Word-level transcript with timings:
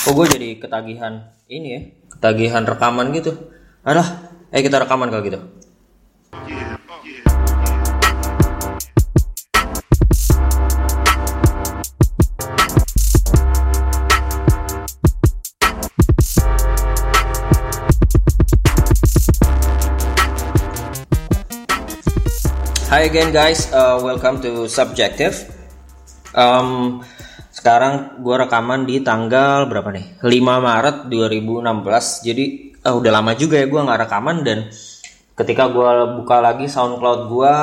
Kok 0.00 0.16
gue 0.16 0.26
jadi 0.32 0.48
ketagihan 0.56 1.28
ini 1.44 1.68
ya, 1.76 1.80
ketagihan 2.08 2.64
rekaman 2.64 3.12
gitu. 3.12 3.36
Alah, 3.84 4.32
eh 4.48 4.64
kita 4.64 4.80
rekaman 4.80 5.12
kalau 5.12 5.20
gitu. 5.20 5.44
Hi 22.88 23.04
again 23.04 23.36
guys, 23.36 23.68
uh, 23.76 24.00
welcome 24.00 24.40
to 24.40 24.64
Subjective. 24.64 25.44
Um, 26.32 27.04
sekarang 27.60 28.24
gue 28.24 28.36
rekaman 28.40 28.88
di 28.88 29.04
tanggal 29.04 29.68
berapa 29.68 29.92
nih? 29.92 30.24
5 30.24 30.32
Maret 30.40 30.96
2016. 31.12 32.24
Jadi 32.24 32.44
uh, 32.88 32.96
udah 32.96 33.12
lama 33.12 33.36
juga 33.36 33.60
ya 33.60 33.68
gue 33.68 33.80
nggak 33.84 34.00
rekaman 34.08 34.40
dan 34.40 34.72
ketika 35.36 35.68
gue 35.68 36.16
buka 36.16 36.40
lagi 36.40 36.72
SoundCloud 36.72 37.28
gue, 37.28 37.54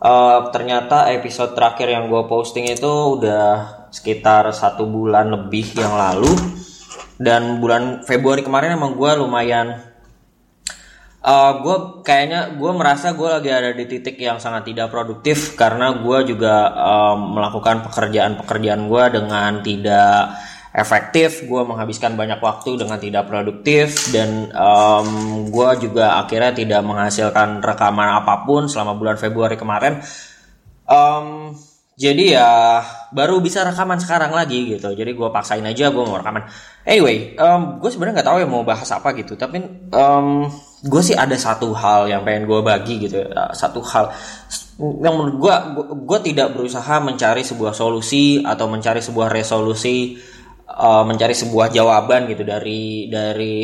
uh, 0.00 0.38
ternyata 0.56 1.12
episode 1.12 1.52
terakhir 1.52 1.92
yang 1.92 2.08
gue 2.08 2.24
posting 2.32 2.72
itu 2.72 3.20
udah 3.20 3.84
sekitar 3.92 4.48
satu 4.56 4.88
bulan 4.88 5.28
lebih 5.28 5.68
yang 5.76 6.00
lalu. 6.00 6.32
Dan 7.20 7.60
bulan 7.60 8.00
Februari 8.08 8.40
kemarin 8.40 8.80
emang 8.80 8.96
gue 8.96 9.12
lumayan 9.20 9.89
Uh, 11.20 11.60
gue 11.60 11.76
kayaknya 12.00 12.56
gue 12.56 12.72
merasa 12.72 13.12
gue 13.12 13.28
lagi 13.28 13.52
ada 13.52 13.76
di 13.76 13.84
titik 13.84 14.16
yang 14.16 14.40
sangat 14.40 14.72
tidak 14.72 14.88
produktif 14.88 15.52
karena 15.52 16.00
gue 16.00 16.32
juga 16.32 16.72
um, 16.72 17.36
melakukan 17.36 17.84
pekerjaan-pekerjaan 17.84 18.88
gue 18.88 19.04
dengan 19.20 19.60
tidak 19.60 20.32
efektif 20.72 21.44
gue 21.44 21.62
menghabiskan 21.66 22.16
banyak 22.16 22.40
waktu 22.40 22.80
dengan 22.80 22.96
tidak 22.96 23.28
produktif 23.28 24.08
dan 24.16 24.48
um, 24.54 25.08
gue 25.52 25.70
juga 25.84 26.24
akhirnya 26.24 26.56
tidak 26.56 26.80
menghasilkan 26.88 27.60
rekaman 27.60 28.24
apa 28.24 28.48
pun 28.48 28.70
selama 28.70 28.96
bulan 28.96 29.20
Februari 29.20 29.60
kemarin. 29.60 30.00
Um, 30.88 31.52
jadi 32.00 32.24
ya 32.32 32.50
baru 33.12 33.44
bisa 33.44 33.60
rekaman 33.60 34.00
sekarang 34.00 34.32
lagi 34.32 34.72
gitu. 34.72 34.96
Jadi 34.96 35.12
gue 35.12 35.28
paksain 35.28 35.60
aja 35.60 35.92
gue 35.92 36.00
mau 36.00 36.16
rekaman. 36.16 36.48
Anyway 36.88 37.36
um, 37.36 37.76
gue 37.76 37.92
sebenarnya 37.92 38.24
nggak 38.24 38.28
tahu 38.32 38.38
ya 38.40 38.48
mau 38.48 38.64
bahas 38.64 38.88
apa 38.88 39.12
gitu. 39.12 39.36
Tapi 39.36 39.60
um, 39.92 40.48
gue 40.80 41.02
sih 41.04 41.12
ada 41.12 41.36
satu 41.36 41.76
hal 41.76 42.08
yang 42.08 42.24
pengen 42.24 42.48
gue 42.48 42.60
bagi 42.64 43.04
gitu 43.04 43.20
ya. 43.20 43.52
satu 43.52 43.84
hal. 43.84 44.16
Yang 44.80 45.12
menurut 45.12 45.36
gue 45.36 45.54
gue 46.08 46.18
tidak 46.32 46.56
berusaha 46.56 47.04
mencari 47.04 47.44
sebuah 47.44 47.76
solusi 47.76 48.40
atau 48.40 48.64
mencari 48.64 49.04
sebuah 49.04 49.28
resolusi 49.28 50.16
uh, 50.72 51.04
mencari 51.04 51.36
sebuah 51.36 51.68
jawaban 51.68 52.32
gitu 52.32 52.48
dari 52.48 53.12
dari 53.12 53.56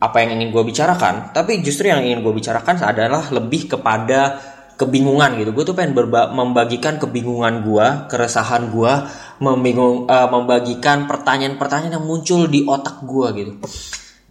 apa 0.00 0.16
yang 0.24 0.40
ingin 0.40 0.48
gue 0.48 0.64
bicarakan. 0.64 1.36
Tapi 1.36 1.60
justru 1.60 1.92
yang 1.92 2.00
ingin 2.00 2.24
gue 2.24 2.32
bicarakan 2.32 2.88
adalah 2.88 3.28
lebih 3.28 3.68
kepada 3.76 4.40
kebingungan 4.80 5.36
gitu. 5.36 5.52
Gue 5.52 5.64
tuh 5.68 5.76
pengen 5.76 5.92
berba 5.92 6.32
membagikan 6.32 6.96
kebingungan 6.96 7.60
gue 7.60 7.86
keresahan 8.08 8.72
gue 8.72 8.92
membingung 9.44 10.08
uh, 10.08 10.28
membagikan 10.32 11.04
pertanyaan-pertanyaan 11.04 12.00
yang 12.00 12.06
muncul 12.08 12.48
di 12.48 12.64
otak 12.64 13.04
gue 13.04 13.28
gitu. 13.36 13.52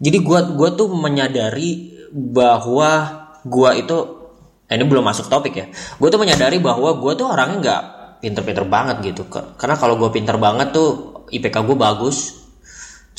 Jadi 0.02 0.18
gue 0.18 0.38
gue 0.58 0.68
tuh 0.74 0.90
menyadari 0.90 1.94
bahwa 2.10 2.90
gue 3.46 3.70
itu 3.78 3.96
eh, 4.66 4.74
ini 4.74 4.82
belum 4.82 5.06
masuk 5.06 5.30
topik 5.30 5.54
ya. 5.54 5.66
Gue 5.70 6.10
tuh 6.10 6.18
menyadari 6.18 6.58
bahwa 6.58 6.98
gue 6.98 7.12
tuh 7.14 7.30
orangnya 7.30 7.58
nggak 7.62 7.82
pinter-pinter 8.26 8.66
banget 8.66 9.14
gitu. 9.14 9.30
Karena 9.30 9.78
kalau 9.78 9.94
gue 9.94 10.10
pinter 10.10 10.34
banget 10.34 10.74
tuh 10.74 11.22
IPK 11.30 11.62
gue 11.62 11.76
bagus 11.78 12.39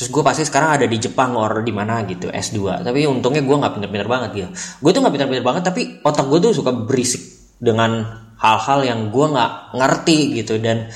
terus 0.01 0.09
gue 0.09 0.23
pasti 0.25 0.41
sekarang 0.49 0.81
ada 0.81 0.89
di 0.89 0.97
Jepang 0.97 1.37
or 1.37 1.61
di 1.61 1.69
mana 1.69 2.01
gitu 2.09 2.33
S2 2.33 2.81
tapi 2.81 3.05
untungnya 3.05 3.45
gue 3.45 3.53
nggak 3.53 3.73
pinter-pinter 3.77 4.09
banget 4.09 4.29
gitu 4.33 4.49
gue 4.81 4.91
tuh 4.97 4.99
nggak 5.05 5.13
pinter-pinter 5.13 5.45
banget 5.45 5.63
tapi 5.69 5.81
otak 6.01 6.25
gue 6.25 6.39
tuh 6.41 6.57
suka 6.57 6.73
berisik 6.73 7.21
dengan 7.61 8.21
hal-hal 8.41 8.79
yang 8.81 8.99
gue 9.13 9.25
nggak 9.29 9.77
ngerti 9.77 10.41
gitu. 10.41 10.57
Dan 10.57 10.89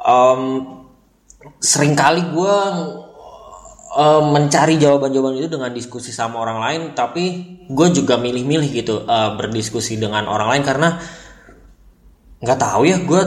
um, 0.00 0.42
sering 1.60 1.92
kali 1.92 2.24
gue 2.32 2.56
uh, 3.94 4.22
mencari 4.24 4.80
jawaban-jawaban 4.80 5.36
itu 5.36 5.52
dengan 5.52 5.70
diskusi 5.70 6.10
sama 6.10 6.40
orang 6.40 6.58
lain 6.58 6.82
tapi 6.96 7.24
gue 7.68 7.88
juga 7.92 8.16
milih-milih 8.16 8.70
gitu 8.72 9.04
uh, 9.04 9.36
berdiskusi 9.36 10.00
dengan 10.00 10.24
orang 10.26 10.56
lain 10.56 10.64
karena 10.64 10.88
nggak 12.40 12.58
tahu 12.60 12.82
ya 12.88 12.96
gue 13.00 13.22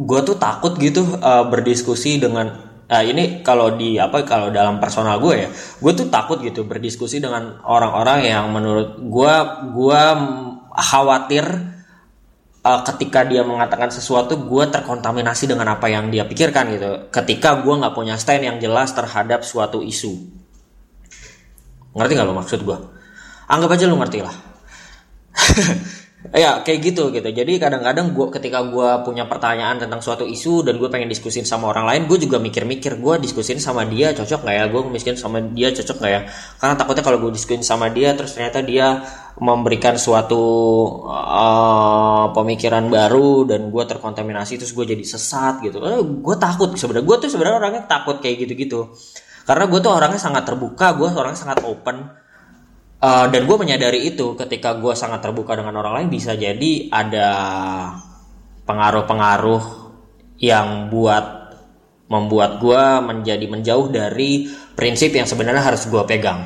gue 0.00 0.20
tuh 0.24 0.36
takut 0.40 0.72
gitu 0.80 1.04
uh, 1.20 1.44
berdiskusi 1.48 2.16
dengan 2.16 2.69
uh, 2.90 3.04
ini 3.06 3.46
kalau 3.46 3.78
di 3.78 3.96
apa 3.96 4.26
kalau 4.26 4.50
dalam 4.50 4.82
personal 4.82 5.22
gue 5.22 5.46
ya 5.46 5.48
gue 5.54 5.92
tuh 5.94 6.10
takut 6.10 6.42
gitu 6.42 6.66
berdiskusi 6.66 7.22
dengan 7.22 7.62
orang-orang 7.62 8.26
yang 8.26 8.50
menurut 8.50 8.98
gue 8.98 9.34
gue 9.78 10.02
khawatir 10.74 11.44
uh, 12.66 12.80
ketika 12.84 13.22
dia 13.22 13.46
mengatakan 13.46 13.94
sesuatu 13.94 14.34
gue 14.42 14.64
terkontaminasi 14.68 15.46
dengan 15.46 15.78
apa 15.78 15.86
yang 15.88 16.10
dia 16.10 16.26
pikirkan 16.26 16.74
gitu. 16.74 16.90
Ketika 17.10 17.62
gue 17.62 17.74
nggak 17.74 17.94
punya 17.94 18.18
stand 18.18 18.46
yang 18.46 18.56
jelas 18.58 18.92
terhadap 18.92 19.42
suatu 19.42 19.80
isu. 19.80 20.14
Ngerti 21.90 22.12
nggak 22.14 22.28
lo 22.28 22.34
maksud 22.38 22.62
gue? 22.62 22.78
Anggap 23.50 23.74
aja 23.74 23.90
lo 23.90 23.98
ngerti 23.98 24.22
lah 24.22 24.30
ya 26.28 26.60
kayak 26.60 26.80
gitu 26.84 27.08
gitu. 27.16 27.24
Jadi 27.24 27.56
kadang-kadang 27.56 28.12
gue 28.12 28.28
ketika 28.28 28.60
gue 28.68 28.88
punya 29.08 29.24
pertanyaan 29.24 29.80
tentang 29.80 30.04
suatu 30.04 30.28
isu 30.28 30.60
dan 30.68 30.76
gue 30.76 30.92
pengen 30.92 31.08
diskusin 31.08 31.48
sama 31.48 31.72
orang 31.72 31.88
lain 31.88 32.02
gue 32.04 32.20
juga 32.20 32.36
mikir-mikir 32.36 33.00
gue 33.00 33.14
diskusin 33.24 33.56
sama 33.56 33.88
dia 33.88 34.12
cocok 34.12 34.44
nggak 34.44 34.56
ya? 34.60 34.64
Gue 34.68 34.82
miskin 34.92 35.16
sama 35.16 35.40
dia 35.40 35.72
cocok 35.72 35.96
nggak 35.96 36.12
ya? 36.12 36.20
Karena 36.60 36.74
takutnya 36.76 37.04
kalau 37.08 37.18
gue 37.24 37.32
diskusin 37.32 37.64
sama 37.64 37.88
dia 37.88 38.12
terus 38.12 38.36
ternyata 38.36 38.60
dia 38.60 39.00
memberikan 39.40 39.96
suatu 39.96 40.44
uh, 41.08 42.36
pemikiran 42.36 42.92
baru 42.92 43.48
dan 43.48 43.72
gue 43.72 43.84
terkontaminasi 43.88 44.60
terus 44.60 44.76
gue 44.76 44.84
jadi 44.84 45.00
sesat 45.00 45.64
gitu. 45.64 45.80
Eh, 45.80 46.04
gue 46.04 46.36
takut. 46.36 46.68
Sebenarnya 46.76 47.06
gue 47.08 47.16
tuh 47.16 47.28
sebenarnya 47.32 47.56
orangnya 47.56 47.82
takut 47.88 48.20
kayak 48.20 48.44
gitu-gitu. 48.44 48.92
Karena 49.48 49.64
gue 49.72 49.80
tuh 49.80 49.88
orangnya 49.88 50.20
sangat 50.20 50.44
terbuka 50.44 50.92
gue 51.00 51.08
orangnya 51.08 51.40
sangat 51.40 51.64
open 51.64 52.19
Uh, 53.00 53.32
dan 53.32 53.48
gue 53.48 53.56
menyadari 53.56 54.12
itu 54.12 54.36
ketika 54.36 54.76
gue 54.76 54.92
sangat 54.92 55.24
terbuka 55.24 55.56
dengan 55.56 55.80
orang 55.80 56.04
lain 56.04 56.08
bisa 56.12 56.36
jadi 56.36 56.92
ada 56.92 57.28
pengaruh-pengaruh 58.68 59.64
yang 60.36 60.92
buat 60.92 61.56
membuat 62.12 62.60
gue 62.60 62.82
menjadi 63.00 63.46
menjauh 63.48 63.88
dari 63.88 64.52
prinsip 64.76 65.16
yang 65.16 65.24
sebenarnya 65.24 65.64
harus 65.64 65.88
gue 65.88 66.02
pegang. 66.04 66.44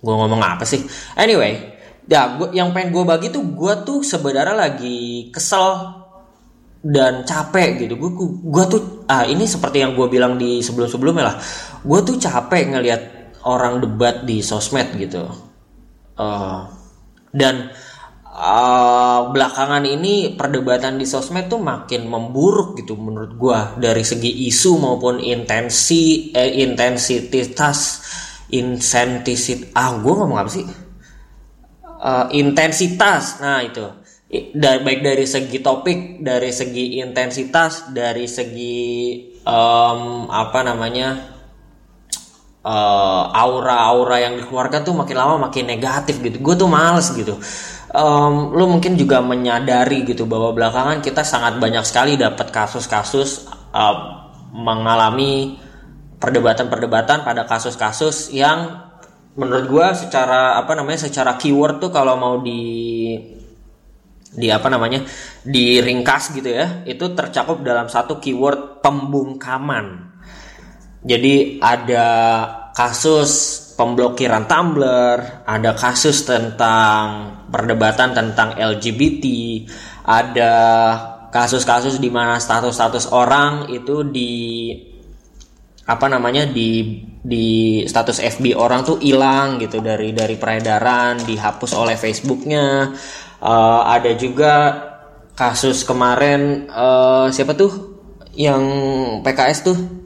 Gue 0.00 0.14
ngomong 0.16 0.40
apa 0.40 0.64
sih? 0.64 0.80
Anyway, 1.12 1.76
ya 2.08 2.40
gua, 2.40 2.48
yang 2.54 2.72
pengen 2.72 2.96
gue 2.96 3.04
bagi 3.04 3.28
tuh 3.28 3.44
gue 3.44 3.74
tuh 3.84 4.00
sebenarnya 4.00 4.56
lagi 4.56 5.28
kesel 5.28 6.00
dan 6.80 7.28
capek 7.28 7.84
gitu. 7.84 8.00
Gue 8.00 8.10
gue 8.48 8.64
tuh 8.64 9.04
ah 9.12 9.28
ini 9.28 9.44
seperti 9.44 9.84
yang 9.84 9.92
gue 9.92 10.08
bilang 10.08 10.40
di 10.40 10.64
sebelum-sebelumnya 10.64 11.24
lah. 11.26 11.36
Gue 11.84 12.00
tuh 12.00 12.16
capek 12.16 12.72
ngelihat 12.72 13.02
orang 13.44 13.80
debat 13.80 14.24
di 14.24 14.44
sosmed 14.44 14.92
gitu. 14.96 15.24
Uh, 16.20 16.68
dan 17.32 17.72
uh, 18.26 19.30
belakangan 19.32 19.86
ini 19.86 20.36
perdebatan 20.36 21.00
di 21.00 21.06
sosmed 21.08 21.48
tuh 21.48 21.62
makin 21.62 22.04
memburuk 22.10 22.76
gitu 22.76 22.98
menurut 22.98 23.32
gua. 23.36 23.60
Dari 23.78 24.04
segi 24.04 24.48
isu 24.50 24.76
maupun 24.76 25.22
intensi 25.22 26.34
eh, 26.34 26.60
intensitas 26.60 27.78
insentisit 28.50 29.70
ah 29.72 29.96
gua 30.02 30.24
ngomong 30.24 30.38
apa 30.40 30.50
sih? 30.50 30.66
Uh, 32.00 32.26
intensitas. 32.34 33.40
Nah 33.40 33.60
itu. 33.64 33.86
Da 34.30 34.78
baik 34.78 35.02
dari 35.02 35.26
segi 35.26 35.58
topik 35.58 36.22
dari 36.22 36.54
segi 36.54 37.02
intensitas 37.02 37.90
dari 37.90 38.30
segi 38.30 38.78
um, 39.42 40.30
apa 40.30 40.62
namanya 40.62 41.39
aura-aura 43.32 44.16
uh, 44.16 44.20
yang 44.20 44.34
dikeluarkan 44.36 44.84
tuh 44.84 44.92
makin 44.92 45.16
lama 45.16 45.48
makin 45.48 45.64
negatif 45.64 46.20
gitu. 46.20 46.36
Gue 46.44 46.54
tuh 46.56 46.68
males 46.68 47.08
gitu. 47.16 47.40
Um, 47.90 48.54
lu 48.54 48.70
mungkin 48.70 48.94
juga 48.94 49.18
menyadari 49.18 50.06
gitu 50.06 50.28
bahwa 50.28 50.54
belakangan 50.54 51.02
kita 51.02 51.26
sangat 51.26 51.58
banyak 51.58 51.82
sekali 51.82 52.14
dapat 52.14 52.52
kasus-kasus 52.52 53.50
uh, 53.74 54.30
mengalami 54.52 55.58
perdebatan-perdebatan 56.20 57.24
pada 57.24 57.48
kasus-kasus 57.48 58.30
yang 58.30 58.90
menurut 59.34 59.66
gue 59.66 59.86
secara 60.06 60.60
apa 60.60 60.76
namanya 60.76 61.08
secara 61.08 61.40
keyword 61.40 61.80
tuh 61.80 61.90
kalau 61.90 62.18
mau 62.20 62.38
di 62.44 63.16
di 64.30 64.46
apa 64.52 64.70
namanya 64.70 65.02
diringkas 65.42 66.36
gitu 66.36 66.50
ya 66.50 66.86
itu 66.86 67.02
tercakup 67.16 67.64
dalam 67.66 67.90
satu 67.90 68.22
keyword 68.22 68.78
pembungkaman 68.84 70.09
jadi 71.00 71.56
ada 71.64 72.08
kasus 72.76 73.30
pemblokiran 73.80 74.44
Tumblr, 74.44 75.48
ada 75.48 75.72
kasus 75.72 76.28
tentang 76.28 77.40
perdebatan 77.48 78.12
tentang 78.12 78.52
LGBT, 78.60 79.24
ada 80.04 80.54
kasus-kasus 81.32 81.96
di 81.96 82.12
mana 82.12 82.36
status-status 82.36 83.08
orang 83.16 83.72
itu 83.72 84.04
di 84.04 84.32
apa 85.88 86.06
namanya 86.06 86.46
di 86.46 87.02
di 87.24 87.82
status 87.82 88.22
FB 88.22 88.54
orang 88.54 88.86
tuh 88.86 89.02
hilang 89.02 89.58
gitu 89.58 89.82
dari 89.82 90.12
dari 90.12 90.36
peredaran 90.36 91.16
dihapus 91.24 91.72
oleh 91.74 91.96
Facebooknya. 91.96 92.92
Uh, 93.40 93.82
ada 93.88 94.12
juga 94.20 94.54
kasus 95.32 95.88
kemarin 95.88 96.68
uh, 96.68 97.32
siapa 97.32 97.56
tuh 97.56 97.96
yang 98.36 98.60
PKS 99.24 99.58
tuh 99.64 99.99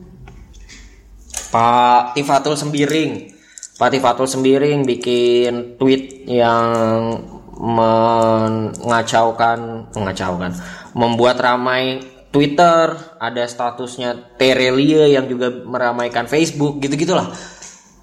Pak 1.54 2.18
Tifatul 2.18 2.58
Sembiring 2.58 3.30
Pak 3.78 3.94
Tifatul 3.94 4.26
Sembiring 4.26 4.82
bikin 4.82 5.78
tweet 5.78 6.26
yang 6.26 7.14
mengacaukan 7.54 9.86
mengacaukan 9.94 10.50
membuat 10.98 11.38
ramai 11.38 12.02
Twitter, 12.34 12.98
ada 13.22 13.46
statusnya 13.46 14.34
Terelia 14.34 15.06
yang 15.06 15.30
juga 15.30 15.54
meramaikan 15.54 16.26
Facebook, 16.26 16.82
gitu-gitulah. 16.82 17.30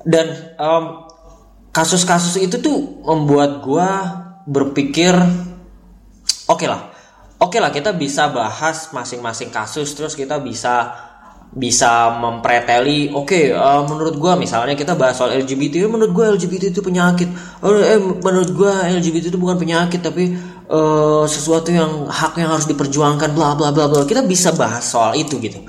Dan 0.08 0.56
kasus-kasus 1.76 2.40
itu 2.40 2.64
tuh 2.64 3.04
membuat 3.04 3.60
gue 3.60 3.90
berpikir, 4.48 5.12
oke 6.48 6.48
okay 6.48 6.72
lah, 6.72 6.96
oke 7.44 7.52
okay 7.52 7.60
lah 7.60 7.76
kita 7.76 7.92
bisa 7.92 8.32
bahas 8.32 8.88
masing-masing 8.96 9.52
kasus, 9.52 9.92
terus 9.92 10.16
kita 10.16 10.40
bisa 10.40 11.11
bisa 11.52 12.16
mempreteli 12.16 13.12
oke 13.12 13.28
okay, 13.28 13.52
uh, 13.52 13.84
menurut 13.84 14.16
gue 14.16 14.34
misalnya 14.40 14.72
kita 14.72 14.96
bahas 14.96 15.20
soal 15.20 15.36
LGBT 15.36 15.84
menurut 15.92 16.16
gue 16.16 16.26
LGBT 16.40 16.72
itu 16.72 16.80
penyakit. 16.80 17.28
Eh, 17.68 18.00
menurut 18.00 18.56
gue 18.56 18.72
LGBT 18.72 19.36
itu 19.36 19.40
bukan 19.40 19.60
penyakit 19.60 20.00
tapi 20.00 20.32
uh, 20.72 21.28
sesuatu 21.28 21.68
yang 21.68 22.08
hak 22.08 22.40
yang 22.40 22.56
harus 22.56 22.72
diperjuangkan 22.72 23.36
bla 23.36 23.60
bla 23.60 23.76
bla 23.76 23.92
bla. 23.92 24.08
Kita 24.08 24.24
bisa 24.24 24.56
bahas 24.56 24.88
soal 24.88 25.20
itu 25.20 25.44
gitu. 25.44 25.60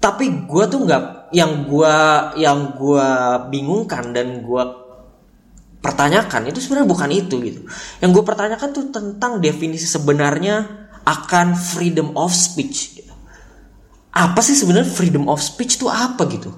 Tapi 0.00 0.48
gue 0.48 0.64
tuh 0.72 0.88
nggak 0.88 1.36
yang 1.36 1.68
gue 1.68 1.96
yang 2.40 2.72
gue 2.80 3.08
bingungkan 3.52 4.16
dan 4.16 4.40
gue 4.40 4.64
pertanyakan 5.84 6.48
itu 6.48 6.64
sebenarnya 6.64 6.88
bukan 6.88 7.10
itu 7.12 7.36
gitu. 7.44 7.60
Yang 8.00 8.10
gue 8.16 8.24
pertanyakan 8.24 8.68
tuh 8.72 8.88
tentang 8.88 9.36
definisi 9.36 9.84
sebenarnya 9.84 10.88
akan 11.04 11.52
freedom 11.56 12.16
of 12.16 12.32
speech. 12.32 12.99
Apa 14.10 14.40
sih 14.42 14.58
sebenarnya 14.58 14.90
freedom 14.90 15.30
of 15.30 15.38
speech 15.38 15.78
tuh 15.78 15.86
apa 15.86 16.26
gitu? 16.26 16.50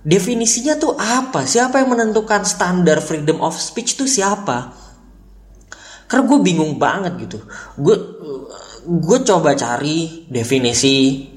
Definisinya 0.00 0.80
tuh 0.80 0.96
apa? 0.96 1.44
Siapa 1.44 1.84
yang 1.84 1.92
menentukan 1.92 2.48
standar 2.48 3.04
freedom 3.04 3.44
of 3.44 3.52
speech 3.60 4.00
tuh 4.00 4.08
siapa? 4.08 4.72
Karena 6.08 6.24
gue 6.24 6.38
bingung 6.40 6.80
banget 6.80 7.28
gitu. 7.28 7.44
Gue 7.76 7.96
gue 8.88 9.18
coba 9.20 9.52
cari 9.52 10.24
definisi 10.32 11.28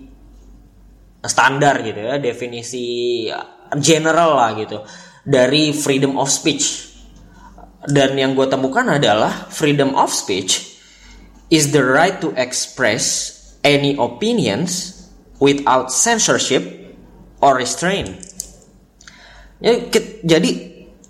standar 1.22 1.84
gitu 1.84 2.00
ya 2.00 2.16
definisi 2.18 3.28
general 3.78 4.40
lah 4.40 4.52
gitu 4.56 4.80
dari 5.28 5.76
freedom 5.76 6.16
of 6.16 6.32
speech. 6.32 6.88
Dan 7.82 8.14
yang 8.14 8.38
gue 8.38 8.46
temukan 8.46 8.86
adalah 8.88 9.50
freedom 9.50 9.98
of 9.98 10.14
speech 10.14 10.80
is 11.50 11.74
the 11.76 11.82
right 11.82 12.22
to 12.22 12.32
express 12.38 13.36
any 13.66 13.98
opinions 13.98 15.01
without 15.42 15.90
censorship 15.90 16.62
or 17.42 17.58
restraint. 17.58 18.22
Jadi 20.22 20.52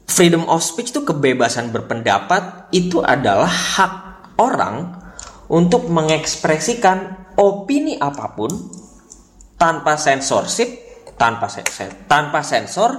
freedom 0.07 0.48
of 0.48 0.63
speech 0.63 0.95
itu 0.95 1.04
kebebasan 1.04 1.75
berpendapat 1.75 2.72
itu 2.72 3.04
adalah 3.04 3.48
hak 3.48 3.94
orang 4.39 4.98
untuk 5.51 5.92
mengekspresikan 5.92 7.28
opini 7.36 8.00
apa 8.00 8.31
pun 8.36 8.51
tanpa 9.60 10.00
sensorship, 10.00 10.68
tanpa 11.19 11.51
sensor, 11.51 11.92
tanpa 12.07 12.39
sensor 12.42 12.92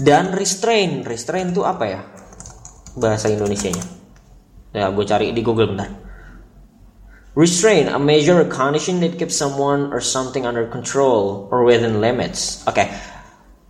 dan 0.00 0.32
restrain. 0.32 1.04
Restrain 1.04 1.52
itu 1.52 1.62
apa 1.62 1.84
ya? 1.84 2.00
Bahasa 2.96 3.28
Indonesianya. 3.28 3.84
Ya, 4.72 4.88
gue 4.88 5.04
cari 5.04 5.36
di 5.36 5.44
Google 5.44 5.76
bentar. 5.76 6.01
Restrain, 7.32 7.88
a 7.88 7.96
measure 7.96 8.44
or 8.44 8.48
condition 8.48 9.00
that 9.00 9.16
keeps 9.16 9.32
someone 9.32 9.88
or 9.88 10.04
something 10.04 10.44
under 10.44 10.68
control 10.68 11.48
or 11.48 11.64
within 11.64 12.04
limits. 12.04 12.60
Oke, 12.68 12.84
okay 12.84 12.88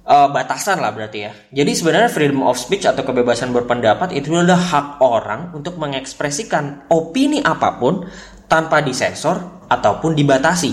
uh, 0.06 0.28
batasan 0.30 0.82
lah 0.82 0.90
berarti 0.94 1.18
ya. 1.22 1.32
Jadi 1.62 1.70
sebenarnya 1.74 2.10
freedom 2.10 2.42
of 2.46 2.58
speech 2.58 2.86
atau 2.86 3.02
kebebasan 3.06 3.54
berpendapat 3.54 4.14
itu 4.16 4.34
adalah 4.34 4.58
hak 4.58 4.88
orang 5.02 5.54
untuk 5.54 5.78
mengekspresikan 5.78 6.90
opini 6.90 7.42
apa 7.42 7.78
pun 7.78 8.06
tanpa 8.50 8.82
disensor 8.82 9.66
ataupun 9.70 10.12
dibatasi. 10.12 10.72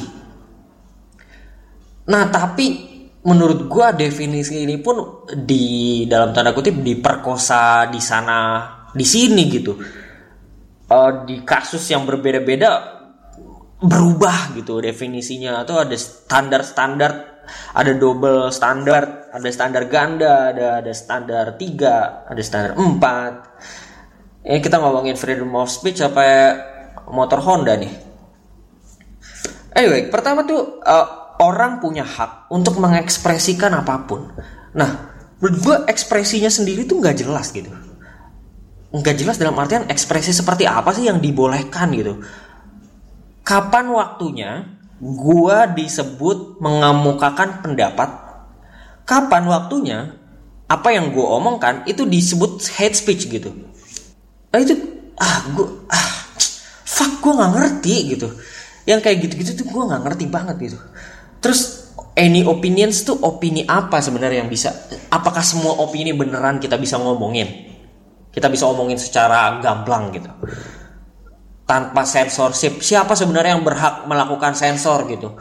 Nah, 2.10 2.26
tapi 2.34 2.90
menurut 3.22 3.70
gua 3.70 3.94
definisi 3.94 4.66
ini 4.66 4.82
pun 4.82 5.28
di 5.30 6.04
dalam 6.10 6.34
tanda 6.34 6.52
kutip 6.56 6.82
diperkosa 6.82 7.88
di 7.88 8.02
sana 8.02 8.66
di 8.90 9.06
sini 9.06 9.44
gitu. 9.46 9.74
Uh, 10.90 11.22
di 11.30 11.46
kasus 11.46 11.86
yang 11.94 12.02
berbeda-beda 12.10 12.98
berubah 13.78 14.58
gitu 14.58 14.82
definisinya 14.82 15.62
atau 15.62 15.86
ada 15.86 15.94
standar-standar 15.94 17.40
ada 17.74 17.92
double 17.98 18.50
standar, 18.54 19.30
ada 19.34 19.50
standar 19.50 19.84
ganda, 19.90 20.54
ada 20.54 20.82
ada 20.82 20.94
standar 20.94 21.58
tiga, 21.58 22.26
ada 22.30 22.42
standar 22.42 22.78
empat. 22.78 23.34
Ini 24.46 24.60
kita 24.64 24.80
ngomongin 24.80 25.18
freedom 25.20 25.54
of 25.58 25.70
speech 25.70 26.02
apa 26.02 26.22
motor 27.10 27.42
Honda 27.44 27.76
nih. 27.76 27.94
Anyway, 29.76 30.10
pertama 30.10 30.44
tuh 30.46 30.82
uh, 30.82 31.38
orang 31.40 31.78
punya 31.80 32.04
hak 32.04 32.50
untuk 32.52 32.82
mengekspresikan 32.82 33.72
apa 33.78 33.96
pun. 34.06 34.34
Nah, 34.74 34.90
menurut 35.40 35.58
gue 35.62 35.76
ekspresinya 35.88 36.50
sendiri 36.50 36.86
tuh 36.90 37.00
nggak 37.00 37.18
jelas 37.22 37.54
gitu. 37.54 37.70
Nggak 38.90 39.16
jelas 39.22 39.38
dalam 39.38 39.54
artian 39.62 39.86
ekspresi 39.86 40.34
seperti 40.34 40.66
apa 40.66 40.90
sih 40.98 41.06
yang 41.06 41.22
dibolehkan 41.22 41.94
gitu. 41.94 42.26
Kapan 43.46 43.86
waktunya 43.94 44.66
gua 44.98 45.70
disebut 45.70 46.58
mengemukakan 46.58 47.62
pendapat? 47.62 48.10
Kapan 49.06 49.46
waktunya 49.46 50.18
apa 50.66 50.90
yang 50.90 51.14
gua 51.14 51.38
omongkan 51.38 51.86
itu 51.86 52.02
disebut 52.10 52.66
hate 52.82 52.98
speech 52.98 53.30
gitu? 53.30 53.54
Nah 54.50 54.58
itu 54.58 54.74
ah 55.22 55.38
gua 55.54 55.70
ah 55.94 56.10
fuck 56.82 57.22
gua 57.22 57.46
nggak 57.46 57.52
ngerti 57.62 58.18
gitu. 58.18 58.28
Yang 58.90 59.00
kayak 59.06 59.18
gitu-gitu 59.22 59.52
tuh 59.62 59.66
gua 59.70 59.86
nggak 59.94 60.02
ngerti 60.10 60.26
banget 60.26 60.58
gitu. 60.66 60.78
Terus 61.46 61.94
any 62.18 62.42
opinions 62.42 63.06
tuh 63.06 63.22
opini 63.22 63.70
apa 63.70 64.02
sebenarnya 64.02 64.42
yang 64.42 64.50
bisa 64.50 64.74
apakah 65.14 65.46
semua 65.46 65.78
opini 65.78 66.10
beneran 66.10 66.58
kita 66.58 66.74
bisa 66.82 66.98
ngomongin 66.98 67.69
kita 68.30 68.48
bisa 68.48 68.70
omongin 68.70 68.98
secara 69.02 69.58
gamblang 69.62 70.14
gitu 70.14 70.30
tanpa 71.70 72.02
sensorship. 72.02 72.82
Siapa 72.82 73.14
sebenarnya 73.14 73.54
yang 73.54 73.62
berhak 73.62 74.10
melakukan 74.10 74.58
sensor 74.58 75.06
gitu? 75.06 75.38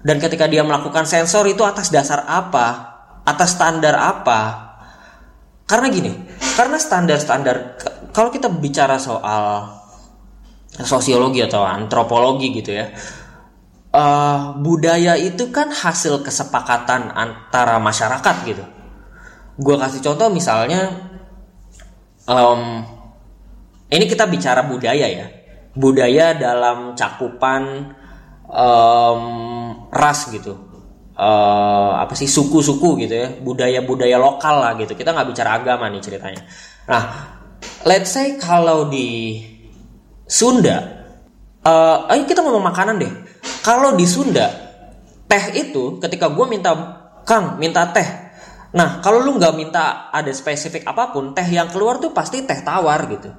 Dan 0.00 0.16
ketika 0.16 0.48
dia 0.48 0.64
melakukan 0.64 1.04
sensor 1.04 1.44
itu 1.44 1.60
atas 1.68 1.92
dasar 1.92 2.24
apa? 2.24 2.96
Atas 3.28 3.60
standar 3.60 3.92
apa? 3.92 4.40
Karena 5.68 5.92
gini, 5.92 6.14
karena 6.56 6.80
standar-standar 6.80 7.76
kalau 8.14 8.32
kita 8.32 8.48
bicara 8.48 8.96
soal 8.96 9.68
sosiologi 10.80 11.44
atau 11.44 11.66
antropologi 11.66 12.56
gitu 12.56 12.72
ya. 12.72 12.88
Uh, 13.96 14.52
budaya 14.60 15.16
itu 15.16 15.48
kan 15.48 15.72
hasil 15.72 16.20
kesepakatan 16.20 17.12
antara 17.16 17.80
masyarakat 17.80 18.36
gitu. 18.44 18.64
Gue 19.56 19.76
kasih 19.80 20.04
contoh 20.04 20.28
misalnya, 20.28 21.05
um, 22.26 22.82
ini 23.90 24.04
kita 24.10 24.26
bicara 24.26 24.66
budaya 24.66 25.06
ya. 25.06 25.26
Budaya 25.76 26.34
dalam 26.34 26.98
cakupan 26.98 27.94
um, 28.50 29.22
ras 29.92 30.30
gitu. 30.30 30.54
Uh, 31.16 31.96
apa 31.96 32.12
sih 32.12 32.28
suku-suku 32.28 33.06
gitu 33.06 33.14
ya. 33.14 33.28
Budaya-budaya 33.40 34.18
lokal 34.18 34.60
lah 34.60 34.72
gitu. 34.76 34.92
Kita 34.92 35.14
nggak 35.14 35.28
bicara 35.32 35.50
agama 35.56 35.88
nih 35.88 36.02
ceritanya. 36.02 36.42
Nah 36.90 37.02
let's 37.86 38.12
say 38.12 38.36
kalau 38.36 38.90
di 38.90 39.40
Sunda 40.26 41.06
uh, 41.62 42.10
ayo 42.10 42.26
kita 42.26 42.42
ngomong 42.42 42.66
makanan 42.66 42.98
deh. 43.00 43.12
Kalau 43.62 43.94
di 43.94 44.04
Sunda 44.04 44.50
teh 45.26 45.44
itu 45.54 45.98
ketika 46.02 46.30
gue 46.30 46.46
minta 46.46 46.70
Kang 47.26 47.58
minta 47.58 47.82
teh 47.90 48.25
Nah, 48.76 49.00
kalau 49.00 49.24
lu 49.24 49.40
nggak 49.40 49.56
minta 49.56 50.12
ada 50.12 50.28
spesifik 50.36 50.84
apa 50.84 51.08
pun, 51.08 51.32
teh 51.32 51.48
yang 51.48 51.72
keluar 51.72 51.96
tuh 51.96 52.12
pasti 52.12 52.44
teh 52.44 52.60
tawar 52.60 53.08
gitu. 53.08 53.32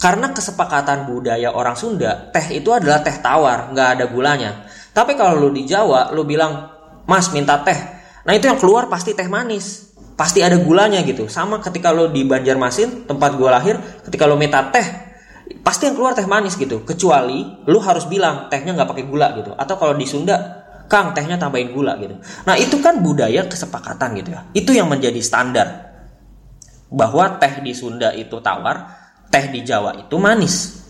Karena 0.00 0.32
kesepakatan 0.32 1.04
budaya 1.04 1.52
orang 1.52 1.76
Sunda, 1.76 2.32
teh 2.32 2.56
itu 2.56 2.72
adalah 2.72 3.04
teh 3.04 3.12
tawar, 3.20 3.68
nggak 3.76 3.88
ada 4.00 4.04
gulanya. 4.08 4.64
Tapi 4.96 5.20
kalau 5.20 5.36
lu 5.36 5.52
di 5.52 5.68
Jawa, 5.68 6.16
lu 6.16 6.24
bilang, 6.24 6.72
Mas 7.04 7.28
minta 7.28 7.60
teh. 7.60 7.76
Nah 8.24 8.32
itu 8.32 8.48
yang 8.48 8.56
keluar 8.56 8.88
pasti 8.88 9.12
teh 9.12 9.28
manis. 9.28 9.92
Pasti 10.16 10.40
ada 10.40 10.56
gulanya 10.56 11.04
gitu. 11.04 11.28
Sama 11.28 11.60
ketika 11.60 11.92
lu 11.92 12.08
di 12.08 12.24
Banjarmasin, 12.24 13.04
tempat 13.04 13.36
gua 13.36 13.60
lahir, 13.60 13.76
ketika 14.08 14.24
lu 14.24 14.40
minta 14.40 14.64
teh, 14.72 14.82
pasti 15.60 15.92
yang 15.92 15.94
keluar 15.94 16.16
teh 16.16 16.24
manis 16.24 16.56
gitu. 16.56 16.88
Kecuali 16.88 17.68
lu 17.68 17.78
harus 17.84 18.08
bilang 18.08 18.48
tehnya 18.48 18.72
nggak 18.72 18.88
pakai 18.96 19.04
gula 19.04 19.36
gitu. 19.36 19.52
Atau 19.54 19.76
kalau 19.76 19.92
di 19.92 20.08
Sunda, 20.08 20.57
Kang 20.88 21.12
tehnya 21.12 21.36
tambahin 21.36 21.70
gula 21.70 22.00
gitu. 22.00 22.16
Nah 22.48 22.56
itu 22.56 22.80
kan 22.80 23.04
budaya 23.04 23.44
kesepakatan 23.44 24.16
gitu 24.16 24.32
ya. 24.32 24.40
Itu 24.56 24.72
yang 24.72 24.88
menjadi 24.88 25.20
standar 25.20 25.68
bahwa 26.88 27.36
teh 27.36 27.60
di 27.60 27.76
Sunda 27.76 28.08
itu 28.16 28.40
tawar, 28.40 28.88
teh 29.28 29.52
di 29.52 29.60
Jawa 29.60 30.00
itu 30.00 30.16
manis. 30.16 30.80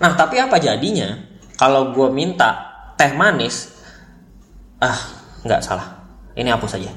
Nah 0.00 0.16
tapi 0.16 0.40
apa 0.40 0.56
jadinya 0.56 1.20
kalau 1.60 1.92
gue 1.92 2.08
minta 2.08 2.72
teh 2.96 3.12
manis, 3.12 3.76
ah 4.80 4.96
nggak 5.44 5.60
salah, 5.60 6.00
ini 6.32 6.48
hapus 6.48 6.80
saja. 6.80 6.92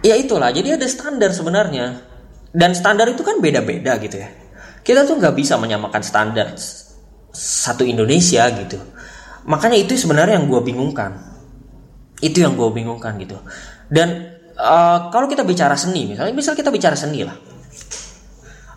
Ya 0.00 0.16
itulah, 0.16 0.48
jadi 0.48 0.80
ada 0.80 0.88
standar 0.88 1.28
sebenarnya. 1.36 2.08
Dan 2.48 2.72
standar 2.72 3.04
itu 3.12 3.20
kan 3.20 3.44
beda-beda 3.44 4.00
gitu 4.00 4.16
ya. 4.16 4.32
Kita 4.80 5.04
tuh 5.04 5.20
nggak 5.20 5.36
bisa 5.36 5.60
menyamakan 5.60 6.00
standar 6.00 6.56
satu 7.28 7.84
Indonesia 7.84 8.48
gitu 8.56 8.80
makanya 9.48 9.80
itu 9.80 9.96
sebenarnya 9.96 10.36
yang 10.36 10.46
gue 10.46 10.60
bingungkan. 10.60 11.16
Itu 12.20 12.44
yang 12.44 12.54
gue 12.54 12.68
bingungkan 12.68 13.16
gitu. 13.16 13.40
Dan 13.88 14.36
uh, 14.54 15.08
kalau 15.08 15.24
kita 15.24 15.42
bicara 15.48 15.74
seni 15.74 16.12
misalnya 16.12 16.36
misal 16.36 16.52
kita 16.52 16.68
bicara 16.68 16.94
seni 16.94 17.24
lah. 17.24 17.34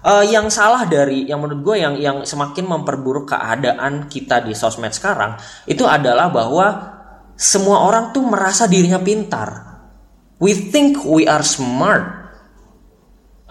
Uh, 0.02 0.26
yang 0.26 0.50
salah 0.50 0.90
dari 0.90 1.30
yang 1.30 1.44
menurut 1.44 1.62
gue 1.62 1.76
yang 1.78 1.94
yang 2.00 2.18
semakin 2.26 2.66
memperburuk 2.66 3.30
keadaan 3.30 4.10
kita 4.10 4.42
di 4.42 4.58
sosmed 4.58 4.90
sekarang 4.90 5.38
itu 5.70 5.86
adalah 5.86 6.34
bahwa 6.34 6.68
semua 7.38 7.86
orang 7.86 8.10
tuh 8.10 8.26
merasa 8.26 8.66
dirinya 8.66 8.98
pintar. 8.98 9.70
We 10.42 10.58
think 10.58 11.06
we 11.06 11.30
are 11.30 11.46
smart 11.46 12.21